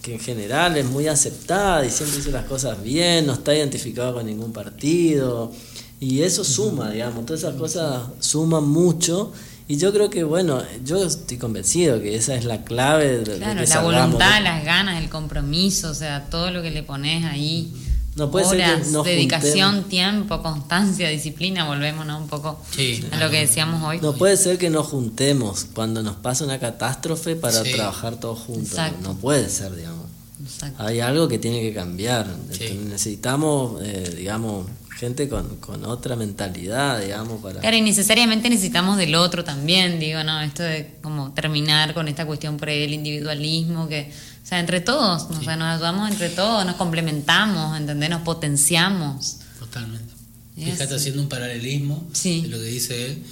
que 0.00 0.14
en 0.14 0.20
general 0.20 0.76
es 0.76 0.86
muy 0.86 1.06
aceptada 1.06 1.84
y 1.84 1.90
siempre 1.90 2.16
dice 2.16 2.30
las 2.30 2.44
cosas 2.46 2.82
bien, 2.82 3.26
no 3.26 3.34
está 3.34 3.54
identificado 3.54 4.14
con 4.14 4.26
ningún 4.26 4.52
partido. 4.52 5.52
Y 6.00 6.22
eso 6.22 6.42
suma, 6.42 6.90
digamos, 6.90 7.26
todas 7.26 7.42
esas 7.42 7.54
cosas 7.54 8.02
suman 8.20 8.68
mucho. 8.68 9.32
Y 9.68 9.76
yo 9.76 9.92
creo 9.92 10.10
que, 10.10 10.24
bueno, 10.24 10.60
yo 10.84 11.04
estoy 11.04 11.38
convencido 11.38 12.00
que 12.00 12.16
esa 12.16 12.34
es 12.34 12.44
la 12.44 12.64
clave 12.64 13.18
de, 13.18 13.18
de 13.18 13.36
Claro, 13.36 13.54
que 13.54 13.60
la 13.60 13.66
salgamos, 13.66 14.04
voluntad, 14.12 14.42
las 14.42 14.64
ganas, 14.64 15.00
el 15.02 15.08
compromiso, 15.08 15.90
o 15.90 15.94
sea, 15.94 16.28
todo 16.28 16.50
lo 16.50 16.62
que 16.62 16.70
le 16.70 16.82
pones 16.82 17.24
ahí. 17.24 17.72
No 18.14 18.30
puede 18.30 18.44
ser 18.46 18.58
que 18.58 18.64
Horas, 18.64 18.88
nos 18.88 19.04
dedicación, 19.06 19.70
juntemos. 19.82 19.88
tiempo, 19.88 20.42
constancia, 20.42 21.08
disciplina, 21.08 21.66
volvemos 21.66 22.04
¿no? 22.04 22.18
un 22.18 22.28
poco 22.28 22.60
Sí. 22.70 23.02
a 23.10 23.16
lo 23.16 23.30
que 23.30 23.40
decíamos 23.40 23.82
hoy. 23.82 24.00
No 24.02 24.12
puede 24.14 24.36
ser 24.36 24.58
que 24.58 24.68
nos 24.68 24.86
juntemos 24.88 25.66
cuando 25.72 26.02
nos 26.02 26.16
pasa 26.16 26.44
una 26.44 26.58
catástrofe 26.58 27.36
para 27.36 27.64
Sí. 27.64 27.72
trabajar 27.72 28.16
todos 28.16 28.40
juntos. 28.40 28.72
Exacto. 28.72 28.98
No 29.08 29.14
puede 29.16 29.48
ser, 29.48 29.74
digamos. 29.74 30.06
Exacto. 30.44 30.82
Hay 30.82 31.00
algo 31.00 31.26
que 31.28 31.38
tiene 31.38 31.60
que 31.62 31.72
cambiar. 31.72 32.26
Sí. 32.50 32.78
Necesitamos, 32.88 33.80
eh, 33.82 34.12
digamos, 34.16 34.66
gente 34.98 35.28
con, 35.28 35.56
con 35.56 35.84
otra 35.84 36.14
mentalidad, 36.14 37.00
digamos, 37.00 37.40
para... 37.42 37.60
Claro, 37.60 37.76
y 37.76 37.80
necesariamente 37.80 38.50
necesitamos 38.50 38.98
del 38.98 39.14
otro 39.14 39.42
también, 39.42 39.98
digo, 39.98 40.22
¿no? 40.22 40.40
Esto 40.42 40.62
de 40.62 40.96
como 41.02 41.32
terminar 41.32 41.94
con 41.94 42.08
esta 42.08 42.26
cuestión 42.26 42.56
por 42.56 42.68
ahí 42.68 42.80
del 42.80 42.92
individualismo, 42.92 43.88
que, 43.88 44.12
o 44.42 44.46
sea, 44.46 44.58
entre 44.60 44.80
todos, 44.80 45.22
o 45.30 45.42
sea, 45.42 45.56
nos 45.56 45.68
ayudamos 45.74 46.10
entre 46.10 46.28
todos, 46.28 46.64
nos 46.66 46.76
complementamos, 46.76 47.76
¿entendés? 47.78 48.10
Nos 48.10 48.22
potenciamos. 48.22 49.36
Totalmente. 49.58 50.12
Fíjate 50.56 50.94
haciendo 50.94 51.22
un 51.22 51.28
paralelismo 51.28 52.06
Sí. 52.12 52.42
de 52.42 52.48
lo 52.48 52.58
que 52.58 52.64
dice 52.64 53.06
él. 53.06 53.22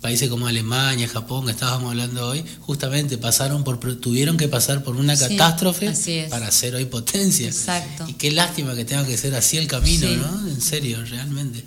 países 0.00 0.28
como 0.28 0.46
Alemania, 0.46 1.08
Japón, 1.08 1.46
que 1.46 1.52
estábamos 1.52 1.90
hablando 1.90 2.28
hoy, 2.28 2.44
justamente 2.60 3.16
pasaron 3.18 3.64
por, 3.64 3.78
tuvieron 3.98 4.36
que 4.36 4.46
pasar 4.46 4.84
por 4.84 4.94
una 4.94 5.16
Sí, 5.16 5.24
catástrofe 5.36 5.92
para 6.30 6.50
ser 6.52 6.74
hoy 6.76 6.84
potencia. 6.84 7.48
Exacto. 7.48 8.04
Y 8.06 8.12
qué 8.12 8.30
lástima 8.30 8.76
que 8.76 8.84
tenga 8.84 9.04
que 9.06 9.16
ser 9.16 9.34
así 9.34 9.56
el 9.56 9.66
camino, 9.66 10.06
Sí. 10.06 10.16
¿no? 10.16 10.48
En 10.48 10.60
serio, 10.60 11.02
realmente. 11.02 11.64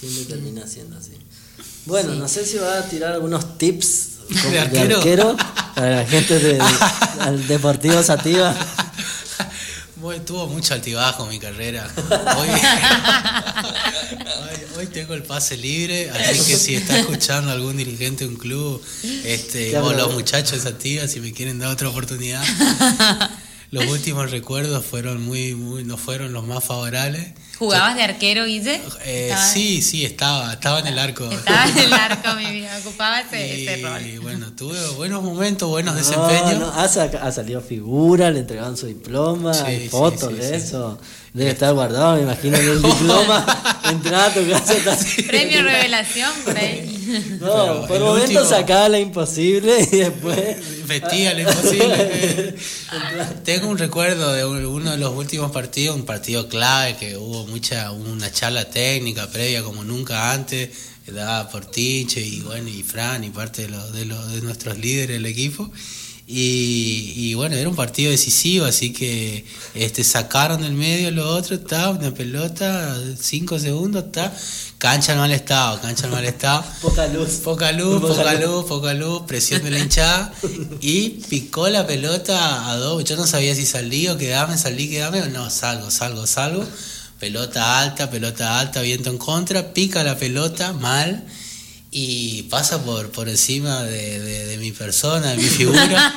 Siempre 0.00 0.24
termina 0.24 0.66
siendo 0.66 0.96
así. 0.96 1.10
Bueno, 1.84 2.12
Sí. 2.14 2.18
no 2.20 2.28
sé 2.28 2.46
si 2.46 2.56
va 2.58 2.78
a 2.78 2.82
tirar 2.88 3.12
algunos 3.12 3.58
tips 3.58 4.11
como 4.34 4.50
¿De 4.50 4.52
de, 4.52 4.60
arquero? 4.60 4.96
arquero? 4.98 5.36
para 5.74 5.96
la 5.96 6.06
gente 6.06 6.38
del 6.38 6.60
al 7.20 7.46
Deportivo 7.46 8.02
Sativa. 8.02 8.54
Bueno, 9.96 10.22
tuvo 10.24 10.46
mucho 10.48 10.74
altibajo 10.74 11.26
mi 11.26 11.38
carrera. 11.38 11.88
Hoy, 12.36 12.48
hoy, 12.48 12.60
hoy 14.78 14.86
tengo 14.88 15.14
el 15.14 15.22
pase 15.22 15.56
libre, 15.56 16.10
así 16.10 16.40
que 16.44 16.56
si 16.56 16.74
está 16.74 16.98
escuchando 16.98 17.52
algún 17.52 17.76
dirigente 17.76 18.24
de 18.24 18.30
un 18.30 18.36
club, 18.36 18.82
este, 19.24 19.78
o 19.78 19.92
los 19.92 20.12
muchachos 20.12 20.52
de 20.52 20.60
Sativa, 20.70 21.06
si 21.06 21.20
me 21.20 21.32
quieren 21.32 21.60
dar 21.60 21.70
otra 21.70 21.88
oportunidad. 21.88 22.42
Los 23.70 23.86
últimos 23.86 24.30
recuerdos 24.30 24.84
fueron 24.84 25.22
muy, 25.24 25.54
muy, 25.54 25.82
no 25.82 25.96
fueron 25.96 26.34
los 26.34 26.44
más 26.44 26.62
favorables. 26.62 27.32
¿Jugabas 27.62 27.94
de 27.94 28.02
arquero, 28.02 28.44
Guille? 28.44 28.80
Eh, 29.04 29.32
sí, 29.52 29.82
sí, 29.82 30.04
estaba, 30.04 30.52
estaba 30.54 30.80
en 30.80 30.88
el 30.88 30.98
arco. 30.98 31.30
Estaba 31.30 31.64
en 31.68 31.78
el 31.78 31.92
arco, 31.92 32.34
mi 32.36 32.46
vida. 32.50 32.76
Ocupaba 32.80 33.20
ese, 33.20 33.56
y, 33.58 33.66
ese 33.68 33.82
rol. 33.82 34.02
bueno, 34.20 34.52
tuve 34.52 34.78
buenos 34.96 35.22
momentos, 35.22 35.68
buenos 35.68 35.94
No, 35.94 36.00
desempeños. 36.00 36.58
no, 36.58 36.72
ha, 36.72 36.82
ha 36.84 37.32
salido 37.32 37.60
figura, 37.60 38.30
le 38.32 38.40
entregaron 38.40 38.76
su 38.76 38.86
diploma, 38.86 39.54
Sí, 39.54 39.62
hay 39.64 39.88
fotos 39.88 40.30
sí, 40.32 40.38
de 40.38 40.48
sí. 40.48 40.54
eso. 40.66 40.98
Debe 41.32 41.50
estar 41.52 41.72
guardado, 41.72 42.16
me 42.16 42.22
imagino, 42.22 42.56
en 42.58 42.68
el 42.68 42.82
diploma. 42.82 43.46
Entrar 43.90 44.30
a 44.30 44.34
tu 44.34 44.48
casa 44.50 44.74
así. 44.90 45.22
Premio 45.22 45.62
revelación 45.62 46.30
por 46.44 46.56
ahí. 46.58 46.98
No, 47.40 47.46
Pero 47.48 47.86
por 47.86 47.96
el 47.96 48.02
momento 48.02 48.22
último- 48.40 48.44
sacaba 48.44 48.88
la 48.88 48.98
imposible 48.98 49.88
y 49.92 49.96
después. 49.98 50.86
Vestía 50.88 51.32
lo 51.34 51.40
imposible. 51.40 52.54
Tengo 53.44 53.68
un 53.68 53.78
recuerdo 53.78 54.32
de 54.32 54.44
un- 54.44 54.64
uno 54.66 54.90
de 54.90 54.96
los 54.98 55.14
últimos 55.14 55.50
partidos, 55.52 55.96
un 55.96 56.04
partido 56.04 56.48
clave 56.48 56.96
que 56.96 57.16
hubo 57.16 57.46
mucha 57.52 57.90
una 57.92 58.32
charla 58.32 58.64
técnica 58.70 59.30
previa 59.30 59.62
como 59.62 59.84
nunca 59.84 60.32
antes, 60.32 60.70
daba 61.06 61.48
por 61.50 61.66
Tinche 61.66 62.20
y 62.20 62.40
bueno 62.40 62.68
y 62.68 62.82
Fran 62.82 63.22
y 63.24 63.30
parte 63.30 63.62
de 63.62 63.68
los 63.68 63.92
de, 63.92 64.04
los, 64.06 64.32
de 64.32 64.40
nuestros 64.40 64.78
líderes 64.78 65.16
del 65.16 65.26
equipo. 65.26 65.70
Y, 66.24 67.12
y 67.16 67.34
bueno, 67.34 67.56
era 67.56 67.68
un 67.68 67.74
partido 67.74 68.10
decisivo, 68.10 68.64
así 68.64 68.92
que 68.92 69.44
este 69.74 70.02
sacaron 70.04 70.62
del 70.62 70.72
medio 70.72 71.10
lo 71.10 71.28
otro, 71.28 71.56
está 71.56 71.90
una 71.90 72.14
pelota, 72.14 72.96
cinco 73.20 73.58
segundos, 73.58 74.04
está 74.04 74.32
cancha 74.78 75.12
en 75.12 75.18
mal 75.18 75.32
estado, 75.32 75.80
cancha 75.82 76.06
en 76.06 76.12
mal 76.12 76.24
estado. 76.24 76.64
Poca 76.80 77.06
luz. 77.08 77.28
Poca 77.42 77.72
luz, 77.72 78.00
Poca 78.00 78.14
poca 78.14 78.32
luz. 78.34 78.44
luz, 78.46 78.64
poca 78.66 78.94
luz, 78.94 79.22
presión 79.26 79.62
de 79.64 79.72
la 79.72 79.80
hinchada 79.80 80.32
y 80.80 81.10
picó 81.28 81.68
la 81.68 81.86
pelota 81.86 82.70
a 82.70 82.76
dos. 82.76 83.04
Yo 83.04 83.16
no 83.16 83.26
sabía 83.26 83.54
si 83.54 83.66
salí 83.66 84.08
o 84.08 84.16
quedame, 84.16 84.56
salí, 84.56 84.88
quedame 84.88 85.22
o 85.22 85.28
no, 85.28 85.50
salgo, 85.50 85.90
salgo, 85.90 86.26
salgo. 86.26 86.64
Pelota 87.22 87.78
alta, 87.78 88.10
pelota 88.10 88.58
alta, 88.58 88.80
viento 88.80 89.08
en 89.08 89.16
contra, 89.16 89.72
pica 89.72 90.02
la 90.02 90.18
pelota 90.18 90.72
mal 90.72 91.22
y 91.92 92.42
pasa 92.50 92.82
por, 92.82 93.12
por 93.12 93.28
encima 93.28 93.84
de, 93.84 94.18
de- 94.18 94.46
de 94.46 94.56
mi 94.58 94.72
persona, 94.72 95.28
de 95.30 95.36
mi 95.36 95.44
figura. 95.44 96.12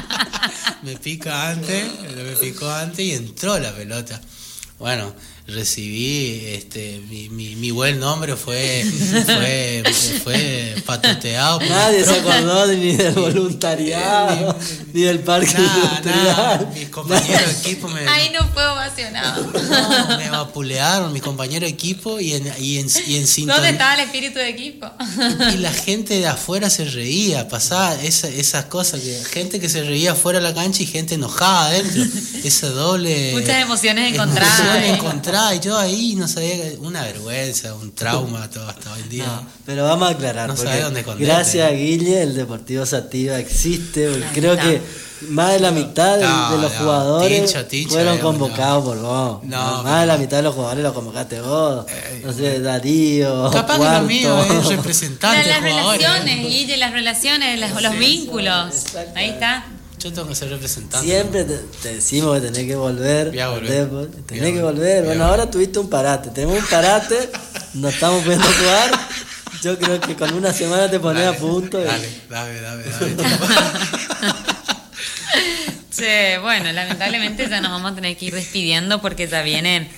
me 0.82 0.96
pica 0.96 1.50
antes, 1.50 1.84
me 2.16 2.36
picó 2.40 2.70
antes 2.70 3.00
y 3.04 3.12
entró 3.12 3.58
la 3.58 3.70
pelota. 3.76 4.18
Bueno, 4.78 5.12
recibí, 5.50 6.42
este, 6.46 7.00
mi, 7.08 7.28
mi, 7.28 7.56
mi 7.56 7.70
buen 7.70 7.98
nombre 8.00 8.36
fue, 8.36 8.84
fue, 9.26 9.82
fue 10.24 10.74
patoteado. 10.86 11.60
Nadie 11.60 12.04
se 12.04 12.18
acordó 12.18 12.66
de- 12.66 12.76
ni 12.76 12.96
del 12.96 13.12
voluntariado, 13.14 14.56
ni 14.92 15.02
del 15.02 15.20
parque 15.20 15.54
Nada, 16.04 16.70
mis 16.74 16.88
compañeros 16.88 17.46
de 17.46 17.58
equipo 17.70 17.88
me, 17.88 18.00
Ahí 18.08 18.30
no 18.30 18.46
fue 18.48 18.66
ovacionado. 18.66 19.44
no, 19.52 20.16
me 20.18 20.30
vapulearon, 20.30 21.12
mis 21.12 21.22
compañeros 21.22 21.68
de 21.68 21.74
equipo 21.74 22.20
y 22.20 22.34
en, 22.34 22.46
y 22.58 22.78
en, 22.78 22.86
y 23.06 23.16
en 23.16 23.22
¿Dónde 23.22 23.26
sintonía. 23.26 23.70
estaba 23.70 23.94
el 23.94 24.00
espíritu 24.00 24.38
de 24.38 24.48
equipo? 24.48 24.90
Y 25.52 25.58
la 25.58 25.72
gente 25.72 26.18
de 26.18 26.26
afuera 26.26 26.70
se 26.70 26.84
reía, 26.84 27.48
pasaba 27.48 27.94
esa, 28.02 28.28
esas 28.28 28.64
cosas, 28.66 29.00
que 29.00 29.20
gente 29.32 29.60
que 29.60 29.68
se 29.68 29.82
reía 29.82 30.12
afuera 30.12 30.38
de 30.40 30.44
la 30.44 30.54
cancha 30.54 30.82
y 30.82 30.86
gente 30.86 31.14
enojada 31.14 31.66
adentro. 31.66 32.02
Esa 32.44 32.68
doble. 32.68 33.32
Muchas 33.34 33.60
emociones 33.62 34.12
encontradas, 34.14 34.60
emociones 34.60 34.90
¿eh? 34.90 34.94
Encontradas. 35.40 35.56
Y 35.56 35.60
yo 35.60 35.78
ahí 35.78 36.14
no 36.16 36.28
sabía, 36.28 36.56
que- 36.56 36.78
una 36.80 37.02
vergüenza, 37.02 37.74
un 37.74 37.92
trauma 37.94 38.48
todo 38.54 38.68
hasta 38.68 38.92
hoy 38.92 39.00
en 39.02 39.08
día. 39.08 39.26
No, 39.26 39.46
pero 39.66 39.84
vamos 39.84 40.08
a 40.08 40.12
aclarar. 40.12 40.48
No 40.48 40.56
sabe 40.56 40.80
dónde 40.82 41.04
gracias 41.18 41.68
a 41.68 41.72
Guille, 41.72 42.22
el 42.22 42.34
Deportivo 42.34 42.84
Sativa 42.86 43.38
existe. 43.38 44.10
creo 44.34 44.56
que 44.56 44.80
más 45.28 45.52
de 45.52 45.60
la 45.60 45.70
mitad 45.70 46.16
de, 46.16 46.24
No, 46.24 46.52
de 46.56 46.62
los 46.62 46.72
no, 46.72 46.78
jugadores 46.78 47.54
fueron 47.90 48.16
eh, 48.16 48.20
convocados 48.20 48.84
por 48.84 48.98
vos. 48.98 49.44
No, 49.44 49.82
más 49.82 50.00
de 50.00 50.06
la 50.06 50.16
mitad 50.16 50.38
de 50.38 50.42
los 50.44 50.54
jugadores 50.54 50.82
los 50.82 50.92
convocaste 50.94 51.40
vos. 51.42 51.84
Eh, 51.90 52.22
no 52.24 52.32
sé, 52.32 52.60
Darío. 52.60 53.50
Capaz 53.50 53.74
que 53.74 53.78
Cuarto. 53.80 54.00
lo 54.00 54.06
mío 54.06 54.42
es 54.42 54.48
Las, 54.54 54.66
representante 54.68 55.48
las 55.48 55.58
jugadores. 55.60 56.00
relaciones, 56.00 56.46
Guille, 56.48 56.76
las 56.78 56.92
relaciones, 56.92 57.60
las- 57.60 57.82
los 57.82 57.98
vínculos. 57.98 58.74
Ahí 59.14 59.28
está. 59.28 59.66
Yo 60.02 60.12
tengo 60.12 60.28
que 60.28 60.34
ser 60.34 60.48
representante. 60.50 61.06
Siempre 61.06 61.44
te, 61.44 61.58
te 61.82 61.94
decimos 61.96 62.34
que 62.40 62.46
tenés 62.46 62.66
que 62.66 62.76
volver. 62.76 63.28
Voy 63.30 63.38
a 63.40 63.48
volver. 63.48 63.86
Voy 63.86 64.04
a 64.04 64.26
Tenés 64.26 64.54
que 64.54 64.62
volver. 64.62 65.04
Bueno, 65.04 65.24
ahora 65.26 65.50
tuviste 65.50 65.78
un 65.78 65.90
parate. 65.90 66.30
Tenemos 66.30 66.58
un 66.58 66.66
parate. 66.66 67.30
No 67.74 67.88
estamos 67.88 68.22
pudiendo 68.22 68.46
jugar. 68.46 68.90
Yo 69.62 69.78
creo 69.78 70.00
que 70.00 70.16
con 70.16 70.32
una 70.32 70.52
semana 70.54 70.90
te 70.90 70.98
pones 70.98 71.26
a 71.26 71.34
punto. 71.34 71.80
y- 71.80 71.84
Dale, 71.84 72.08
dale, 72.30 72.60
dale, 72.60 72.84
dale. 72.84 73.16
Che, 75.96 76.38
bueno, 76.38 76.72
lamentablemente 76.72 77.48
ya 77.48 77.60
nos 77.60 77.70
vamos 77.72 77.92
a 77.92 77.94
tener 77.94 78.16
que 78.16 78.26
ir 78.26 78.34
despidiendo 78.34 79.00
porque 79.02 79.28
ya 79.28 79.42
viene 79.42 79.90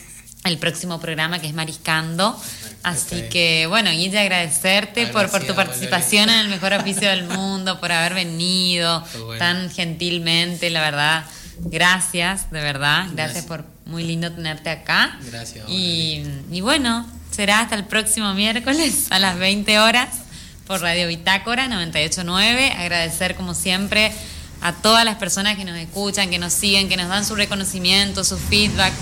el 0.44 0.58
próximo 0.58 1.00
programa 1.00 1.38
que 1.38 1.46
es 1.46 1.54
Mariscando. 1.54 2.36
Así 2.82 3.22
que, 3.30 3.66
bueno, 3.68 3.90
Guille, 3.90 4.18
agradecerte 4.18 5.06
por, 5.08 5.30
por 5.30 5.44
tu 5.44 5.54
participación 5.54 6.28
en 6.30 6.38
el 6.40 6.48
mejor 6.48 6.72
oficio 6.72 7.08
del 7.08 7.24
mundo, 7.24 7.78
por 7.78 7.92
haber 7.92 8.14
venido 8.14 9.04
bueno. 9.24 9.38
tan 9.38 9.70
gentilmente, 9.70 10.68
la 10.70 10.80
verdad. 10.80 11.24
Gracias, 11.60 12.50
de 12.50 12.60
verdad. 12.60 13.02
Gracias, 13.12 13.14
Gracias. 13.14 13.44
por 13.44 13.64
muy 13.84 14.02
lindo 14.04 14.32
tenerte 14.32 14.70
acá. 14.70 15.16
Gracias, 15.30 15.68
Y, 15.68 16.24
y 16.50 16.60
bueno, 16.60 17.06
será 17.30 17.60
hasta 17.60 17.76
el 17.76 17.84
próximo 17.84 18.34
miércoles 18.34 19.06
a 19.10 19.18
las 19.18 19.38
20 19.38 19.78
horas 19.78 20.08
por 20.66 20.80
Radio 20.80 21.06
Bitácora 21.06 21.68
989. 21.68 22.72
Agradecer 22.76 23.36
como 23.36 23.54
siempre 23.54 24.12
a 24.60 24.72
todas 24.72 25.04
las 25.04 25.16
personas 25.16 25.56
que 25.56 25.64
nos 25.64 25.76
escuchan, 25.76 26.30
que 26.30 26.38
nos 26.38 26.52
siguen, 26.52 26.88
que 26.88 26.96
nos 26.96 27.08
dan 27.08 27.24
su 27.24 27.34
reconocimiento, 27.34 28.24
su 28.24 28.38
feedback, 28.38 28.92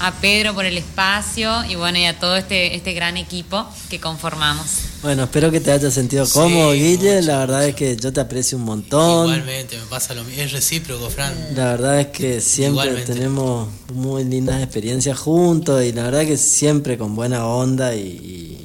a 0.00 0.12
Pedro 0.20 0.54
por 0.54 0.64
el 0.64 0.78
espacio 0.78 1.64
y 1.68 1.74
bueno, 1.74 1.98
y 1.98 2.04
a 2.04 2.18
todo 2.18 2.36
este, 2.36 2.74
este 2.76 2.92
gran 2.92 3.16
equipo 3.16 3.66
que 3.90 3.98
conformamos. 4.00 4.66
Bueno, 5.02 5.24
espero 5.24 5.50
que 5.52 5.60
te 5.60 5.70
hayas 5.70 5.94
sentido 5.94 6.26
Sí, 6.26 6.32
cómodo, 6.32 6.72
Guille. 6.72 7.16
mucho, 7.16 7.26
la 7.28 7.38
verdad 7.38 7.58
mucho. 7.58 7.68
es 7.68 7.74
que 7.76 7.96
yo 7.96 8.12
te 8.12 8.20
aprecio 8.20 8.58
un 8.58 8.64
montón. 8.64 9.26
Igualmente, 9.26 9.76
me 9.78 9.84
pasa 9.86 10.14
lo 10.14 10.24
mismo. 10.24 10.42
Es 10.42 10.50
recíproco, 10.52 11.08
Fran. 11.08 11.32
La 11.54 11.66
verdad 11.66 12.00
es 12.00 12.06
que 12.08 12.40
siempre 12.40 12.84
Igualmente. 12.86 13.12
tenemos 13.14 13.68
muy 13.92 14.24
lindas 14.24 14.60
experiencias 14.62 15.16
juntos 15.18 15.82
y 15.84 15.92
la 15.92 16.02
verdad 16.04 16.24
que 16.26 16.36
siempre 16.36 16.98
con 16.98 17.14
buena 17.14 17.46
onda 17.46 17.94
y, 17.94 18.57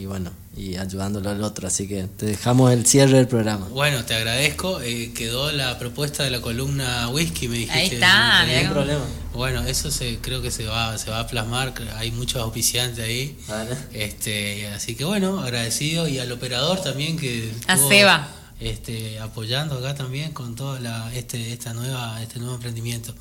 y- 0.55 0.75
ayudándolo 0.77 1.30
al 1.30 1.43
otro. 1.43 1.67
Así 1.67 1.88
que 1.88 2.03
te 2.03 2.25
dejamos 2.27 2.71
el 2.71 2.85
cierre 2.85 3.17
del 3.17 3.27
programa. 3.27 3.67
Bueno, 3.69 4.03
te 4.05 4.13
agradezco. 4.15 4.81
Eh, 4.81 5.11
quedó 5.13 5.51
la 5.51 5.77
propuesta 5.80 6.23
de 6.23 6.30
la 6.31 6.41
columna 6.41 7.09
whisky, 7.09 7.47
me 7.47 7.57
dijiste. 7.57 7.80
Ahí 7.80 7.88
está, 7.89 8.41
¿no? 8.41 8.47
Ningún 8.47 8.61
cómo- 8.63 8.73
problema. 8.73 9.05
Bueno, 9.34 9.63
eso 9.65 9.89
se, 9.89 10.19
creo 10.19 10.41
que 10.43 10.51
se 10.51 10.65
va, 10.65 10.95
se 10.97 11.09
va 11.09 11.19
a 11.21 11.27
plasmar. 11.27 11.73
Hay 11.97 12.11
muchos 12.11 12.41
auspiciantes 12.41 13.03
ahí. 13.03 13.35
Vale. 13.47 13.75
Este, 13.93 14.67
así 14.67 14.95
que 14.95 15.05
bueno, 15.05 15.39
agradecido 15.39 16.07
y 16.07 16.19
al 16.19 16.31
operador 16.31 16.81
también 16.84 17.17
que 17.17 17.51
A 17.67 17.73
estuvo, 17.73 17.89
Seba. 17.89 18.27
este, 18.59 19.19
apoyando 19.19 19.80
acá 19.80 19.95
también 19.95 20.31
con 20.34 20.55
todo 20.55 20.77
la, 20.80 21.11
este, 21.15 21.51
esta 21.51 21.73
nueva, 21.73 22.21
este 22.21 22.38
nuevo 22.39 22.53
emprendimiento. 22.55 23.15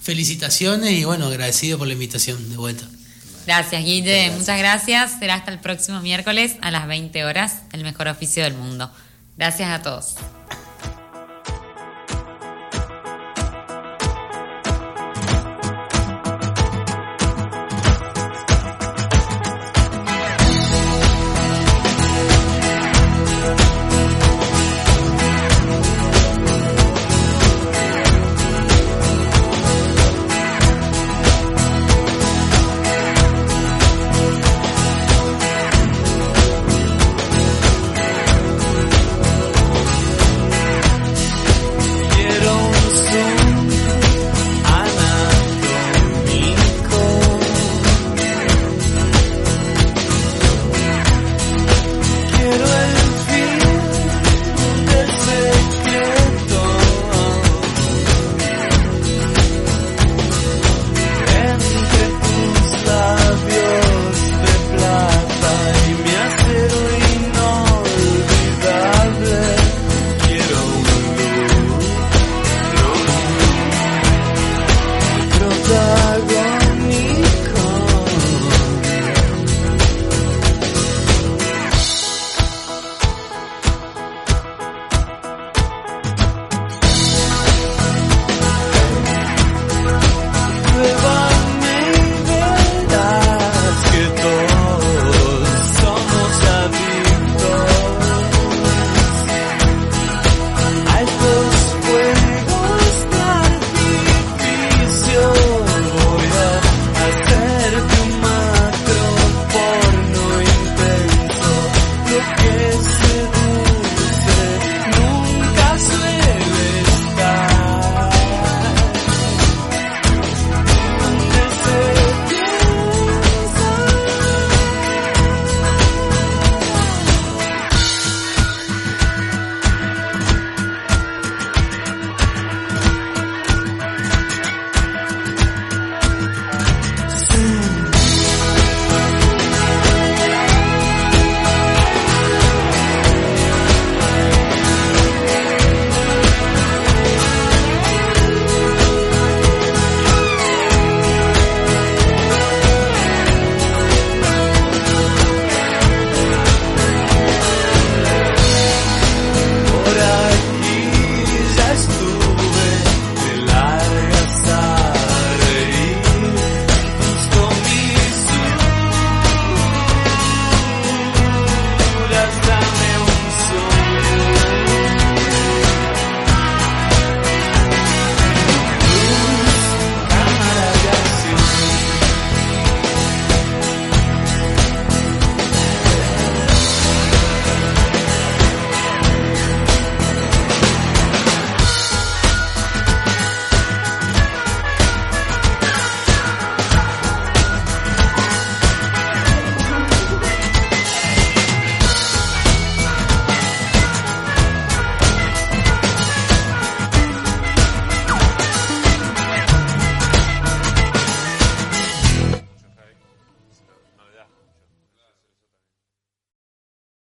Felicitaciones 0.00 0.92
y 0.92 1.04
bueno, 1.04 1.26
agradecido 1.26 1.76
por 1.76 1.86
la 1.86 1.92
invitación 1.92 2.48
de 2.48 2.56
vuelta. 2.56 2.88
Gracias, 3.50 3.82
Guille. 3.82 4.30
Muchas 4.30 4.60
gracias. 4.60 5.18
Será 5.18 5.34
hasta 5.34 5.50
el 5.50 5.58
próximo 5.58 6.00
miércoles 6.00 6.56
a 6.60 6.70
las 6.70 6.86
20 6.86 7.24
horas, 7.24 7.62
el 7.72 7.82
mejor 7.82 8.06
oficio 8.06 8.44
del 8.44 8.54
mundo. 8.54 8.92
Gracias 9.36 9.68
a 9.68 9.82
todos. 9.82 10.14